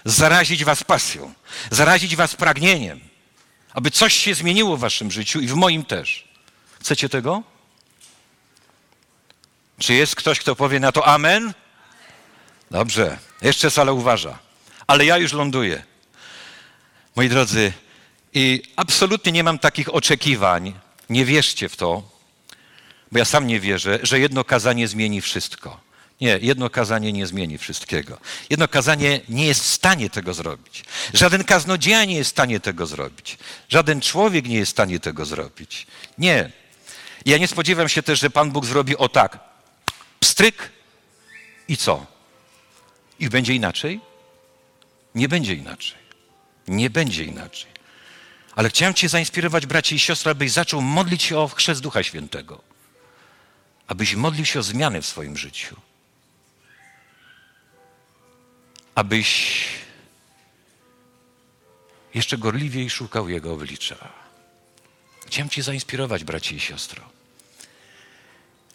zarazić 0.04 0.64
Was 0.64 0.84
pasją, 0.84 1.34
zarazić 1.70 2.16
Was 2.16 2.36
pragnieniem, 2.36 3.00
aby 3.72 3.90
coś 3.90 4.14
się 4.14 4.34
zmieniło 4.34 4.76
w 4.76 4.80
Waszym 4.80 5.10
życiu 5.10 5.40
i 5.40 5.46
w 5.46 5.54
moim 5.54 5.84
też. 5.84 6.28
Chcecie 6.80 7.08
tego? 7.08 7.42
Czy 9.78 9.94
jest 9.94 10.16
ktoś, 10.16 10.40
kto 10.40 10.56
powie 10.56 10.80
na 10.80 10.92
to 10.92 11.06
amen? 11.06 11.54
Dobrze, 12.70 13.18
jeszcze 13.42 13.70
sala 13.70 13.92
uważa, 13.92 14.38
ale 14.86 15.04
ja 15.04 15.18
już 15.18 15.32
ląduję. 15.32 15.84
Moi 17.16 17.28
drodzy, 17.28 17.72
i 18.36 18.62
absolutnie 18.76 19.32
nie 19.32 19.44
mam 19.44 19.58
takich 19.58 19.94
oczekiwań, 19.94 20.74
nie 21.10 21.24
wierzcie 21.24 21.68
w 21.68 21.76
to, 21.76 22.02
bo 23.12 23.18
ja 23.18 23.24
sam 23.24 23.46
nie 23.46 23.60
wierzę, 23.60 23.98
że 24.02 24.20
jedno 24.20 24.44
kazanie 24.44 24.88
zmieni 24.88 25.20
wszystko. 25.20 25.80
Nie, 26.20 26.38
jedno 26.42 26.70
kazanie 26.70 27.12
nie 27.12 27.26
zmieni 27.26 27.58
wszystkiego. 27.58 28.18
Jedno 28.50 28.68
kazanie 28.68 29.20
nie 29.28 29.46
jest 29.46 29.62
w 29.62 29.66
stanie 29.66 30.10
tego 30.10 30.34
zrobić. 30.34 30.84
Żaden 31.14 31.44
kaznodzieja 31.44 32.04
nie 32.04 32.16
jest 32.16 32.30
w 32.30 32.32
stanie 32.32 32.60
tego 32.60 32.86
zrobić. 32.86 33.38
Żaden 33.68 34.00
człowiek 34.00 34.48
nie 34.48 34.56
jest 34.56 34.72
w 34.72 34.74
stanie 34.74 35.00
tego 35.00 35.24
zrobić. 35.24 35.86
Nie. 36.18 36.50
Ja 37.26 37.38
nie 37.38 37.48
spodziewam 37.48 37.88
się 37.88 38.02
też, 38.02 38.20
że 38.20 38.30
Pan 38.30 38.50
Bóg 38.50 38.66
zrobi 38.66 38.96
o 38.96 39.08
tak. 39.08 39.38
Pstryk 40.20 40.70
i 41.68 41.76
co? 41.76 42.06
I 43.18 43.28
będzie 43.28 43.54
inaczej? 43.54 44.00
Nie 45.14 45.28
będzie 45.28 45.54
inaczej. 45.54 45.98
Nie 46.68 46.90
będzie 46.90 47.24
inaczej. 47.24 47.75
Ale 48.56 48.68
chciałem 48.68 48.94
Cię 48.94 49.08
zainspirować, 49.08 49.66
bracie 49.66 49.96
i 49.96 49.98
siostry, 49.98 50.30
abyś 50.30 50.52
zaczął 50.52 50.80
modlić 50.80 51.22
się 51.22 51.38
o 51.38 51.48
chrzest 51.48 51.80
Ducha 51.80 52.02
Świętego. 52.02 52.60
Abyś 53.86 54.14
modlił 54.14 54.44
się 54.44 54.60
o 54.60 54.62
zmiany 54.62 55.02
w 55.02 55.06
swoim 55.06 55.36
życiu. 55.36 55.76
Abyś 58.94 59.68
jeszcze 62.14 62.38
gorliwiej 62.38 62.90
szukał 62.90 63.28
Jego 63.28 63.52
oblicza. 63.52 64.08
Chciałem 65.26 65.50
Cię 65.50 65.62
zainspirować, 65.62 66.24
bracie 66.24 66.56
i 66.56 66.60
siostro. 66.60 67.02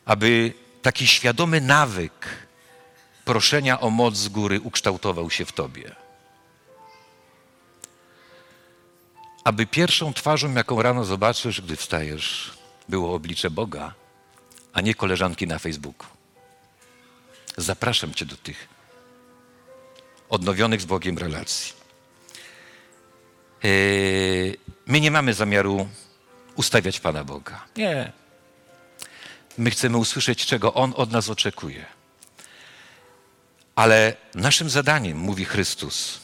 Aby 0.05 0.53
taki 0.81 1.07
świadomy 1.07 1.61
nawyk 1.61 2.47
proszenia 3.25 3.79
o 3.79 3.89
moc 3.89 4.15
z 4.15 4.29
góry 4.29 4.61
ukształtował 4.61 5.29
się 5.29 5.45
w 5.45 5.51
Tobie. 5.51 5.95
Aby 9.43 9.65
pierwszą 9.65 10.13
twarzą, 10.13 10.53
jaką 10.53 10.81
rano 10.81 11.05
zobaczysz, 11.05 11.61
gdy 11.61 11.75
wstajesz, 11.75 12.51
było 12.89 13.15
oblicze 13.15 13.49
Boga, 13.49 13.93
a 14.73 14.81
nie 14.81 14.95
koleżanki 14.95 15.47
na 15.47 15.59
Facebooku. 15.59 16.07
Zapraszam 17.57 18.13
Cię 18.13 18.25
do 18.25 18.37
tych 18.37 18.67
odnowionych 20.29 20.81
z 20.81 20.85
Bogiem 20.85 21.17
relacji. 21.17 21.73
Yy, 23.63 24.57
my 24.85 25.01
nie 25.01 25.11
mamy 25.11 25.33
zamiaru 25.33 25.89
ustawiać 26.55 26.99
Pana 26.99 27.23
Boga. 27.23 27.65
Nie. 27.77 28.11
My 29.57 29.71
chcemy 29.71 29.97
usłyszeć, 29.97 30.45
czego 30.45 30.73
On 30.73 30.93
od 30.95 31.11
nas 31.11 31.29
oczekuje. 31.29 31.85
Ale 33.75 34.15
naszym 34.35 34.69
zadaniem, 34.69 35.17
mówi 35.17 35.45
Chrystus, 35.45 36.19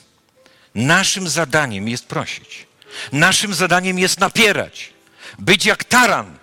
naszym 0.76 1.30
zadaniem 1.30 1.90
jest 1.90 2.06
prosić. 2.06 2.67
Naszym 3.12 3.54
zadaniem 3.54 4.00
jest 4.00 4.20
napierać, 4.20 4.94
być 5.40 5.66
jak 5.66 5.84
taran, 5.84 6.38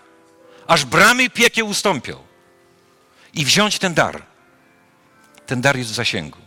aż 0.67 0.85
bramy 0.85 1.31
piekie 1.31 1.65
ustąpią 1.65 2.23
i 3.35 3.45
wziąć 3.45 3.79
ten 3.79 3.95
dar. 3.95 4.23
Ten 5.47 5.61
dar 5.61 5.77
jest 5.77 5.91
w 5.91 5.95
zasięgu. 5.95 6.39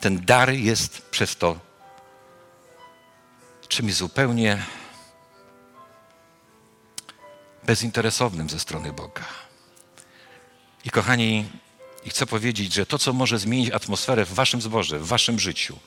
Ten 0.00 0.24
dar 0.24 0.50
jest 0.50 1.02
przez 1.02 1.36
to 1.36 1.58
czymś 3.68 3.94
zupełnie 3.94 4.62
bezinteresownym 7.66 8.50
ze 8.50 8.60
strony 8.60 8.92
Boga. 8.92 9.24
I 10.84 10.90
kochani, 10.90 11.48
i 12.04 12.10
chcę 12.10 12.26
powiedzieć, 12.26 12.74
że 12.74 12.86
to, 12.86 12.98
co 12.98 13.12
może 13.12 13.38
zmienić 13.38 13.70
atmosferę 13.70 14.24
w 14.24 14.34
waszym 14.34 14.62
zborze, 14.62 14.98
w 14.98 15.06
waszym 15.06 15.38
życiu, 15.38 15.78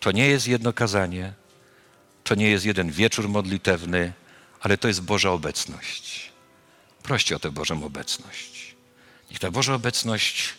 to 0.00 0.12
nie 0.12 0.26
jest 0.26 0.48
jedno 0.48 0.72
kazanie, 0.72 1.32
to 2.28 2.34
nie 2.34 2.50
jest 2.50 2.64
jeden 2.64 2.90
wieczór 2.90 3.28
modlitewny, 3.28 4.12
ale 4.60 4.78
to 4.78 4.88
jest 4.88 5.02
Boża 5.02 5.30
obecność. 5.30 6.32
Proście 7.02 7.36
o 7.36 7.38
tę 7.38 7.50
Bożą 7.50 7.84
obecność. 7.84 8.74
Niech 9.30 9.40
ta 9.40 9.50
Boża 9.50 9.74
obecność 9.74 10.54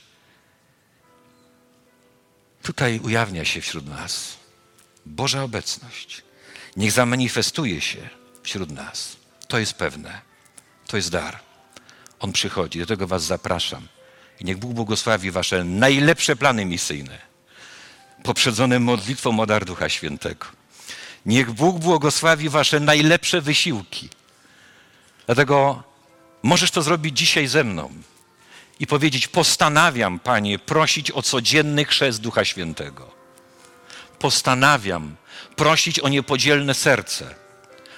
tutaj 2.63 2.99
ujawnia 2.99 3.45
się 3.45 3.61
wśród 3.61 3.87
nas. 3.87 4.37
Boża 5.05 5.43
obecność. 5.43 6.23
Niech 6.75 6.91
zamanifestuje 6.91 7.81
się 7.81 8.09
wśród 8.43 8.71
nas. 8.71 9.17
To 9.47 9.59
jest 9.59 9.73
pewne. 9.73 10.21
To 10.87 10.97
jest 10.97 11.11
dar. 11.11 11.39
On 12.19 12.31
przychodzi. 12.31 12.79
Do 12.79 12.85
tego 12.85 13.07
Was 13.07 13.23
zapraszam. 13.23 13.87
I 14.39 14.45
niech 14.45 14.57
Bóg 14.57 14.73
błogosławi 14.73 15.31
Wasze 15.31 15.63
najlepsze 15.63 16.35
plany 16.35 16.65
misyjne, 16.65 17.19
poprzedzone 18.23 18.79
modlitwą 18.79 19.39
o 19.39 19.45
dar 19.45 19.65
Ducha 19.65 19.89
Świętego. 19.89 20.58
Niech 21.25 21.51
Bóg 21.51 21.79
błogosławi 21.79 22.49
wasze 22.49 22.79
najlepsze 22.79 23.41
wysiłki. 23.41 24.09
Dlatego 25.25 25.83
Możesz 26.43 26.71
to 26.71 26.81
zrobić 26.81 27.17
dzisiaj 27.17 27.47
ze 27.47 27.63
mną 27.63 27.91
i 28.79 28.87
powiedzieć: 28.87 29.27
Postanawiam, 29.27 30.19
Panie, 30.19 30.59
prosić 30.59 31.11
o 31.11 31.21
codzienny 31.21 31.85
chrzest 31.85 32.21
Ducha 32.21 32.45
Świętego. 32.45 33.11
Postanawiam 34.19 35.15
prosić 35.55 35.99
o 35.99 36.09
niepodzielne 36.09 36.73
serce. 36.73 37.35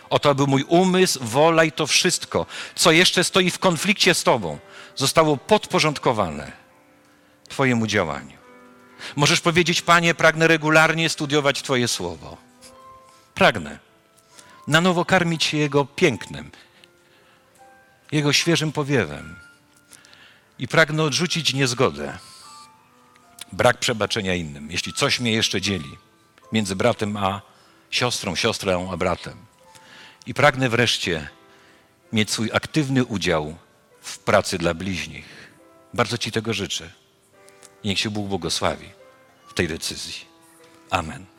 O 0.09 0.19
to, 0.19 0.29
aby 0.29 0.47
mój 0.47 0.63
umysł, 0.63 1.19
wola 1.21 1.63
i 1.63 1.71
to 1.71 1.87
wszystko, 1.87 2.45
co 2.75 2.91
jeszcze 2.91 3.23
stoi 3.23 3.51
w 3.51 3.59
konflikcie 3.59 4.13
z 4.13 4.23
Tobą, 4.23 4.59
zostało 4.95 5.37
podporządkowane 5.37 6.51
Twojemu 7.49 7.87
działaniu. 7.87 8.37
Możesz 9.15 9.41
powiedzieć, 9.41 9.81
Panie, 9.81 10.15
pragnę 10.15 10.47
regularnie 10.47 11.09
studiować 11.09 11.61
Twoje 11.61 11.87
słowo. 11.87 12.50
Pragnę 13.35 13.79
na 14.67 14.81
nowo 14.81 15.05
karmić 15.05 15.43
się 15.43 15.57
Jego 15.57 15.85
pięknem, 15.85 16.51
Jego 18.11 18.33
świeżym 18.33 18.71
powiewem. 18.71 19.35
I 20.59 20.67
pragnę 20.67 21.03
odrzucić 21.03 21.53
niezgodę, 21.53 22.17
brak 23.51 23.77
przebaczenia 23.77 24.35
innym, 24.35 24.71
jeśli 24.71 24.93
coś 24.93 25.19
mnie 25.19 25.31
jeszcze 25.31 25.61
dzieli 25.61 25.97
między 26.51 26.75
bratem 26.75 27.17
a 27.17 27.41
siostrą, 27.89 28.35
siostrą 28.35 28.91
a 28.91 28.97
bratem. 28.97 29.37
I 30.25 30.33
pragnę 30.33 30.69
wreszcie 30.69 31.29
mieć 32.13 32.31
swój 32.31 32.49
aktywny 32.53 33.05
udział 33.05 33.55
w 34.01 34.19
pracy 34.19 34.57
dla 34.57 34.73
bliźnich. 34.73 35.51
Bardzo 35.93 36.17
Ci 36.17 36.31
tego 36.31 36.53
życzę. 36.53 36.91
Niech 37.83 37.99
się 37.99 38.09
Bóg 38.09 38.27
błogosławi 38.27 38.89
w 39.47 39.53
tej 39.53 39.67
decyzji. 39.67 40.25
Amen. 40.89 41.30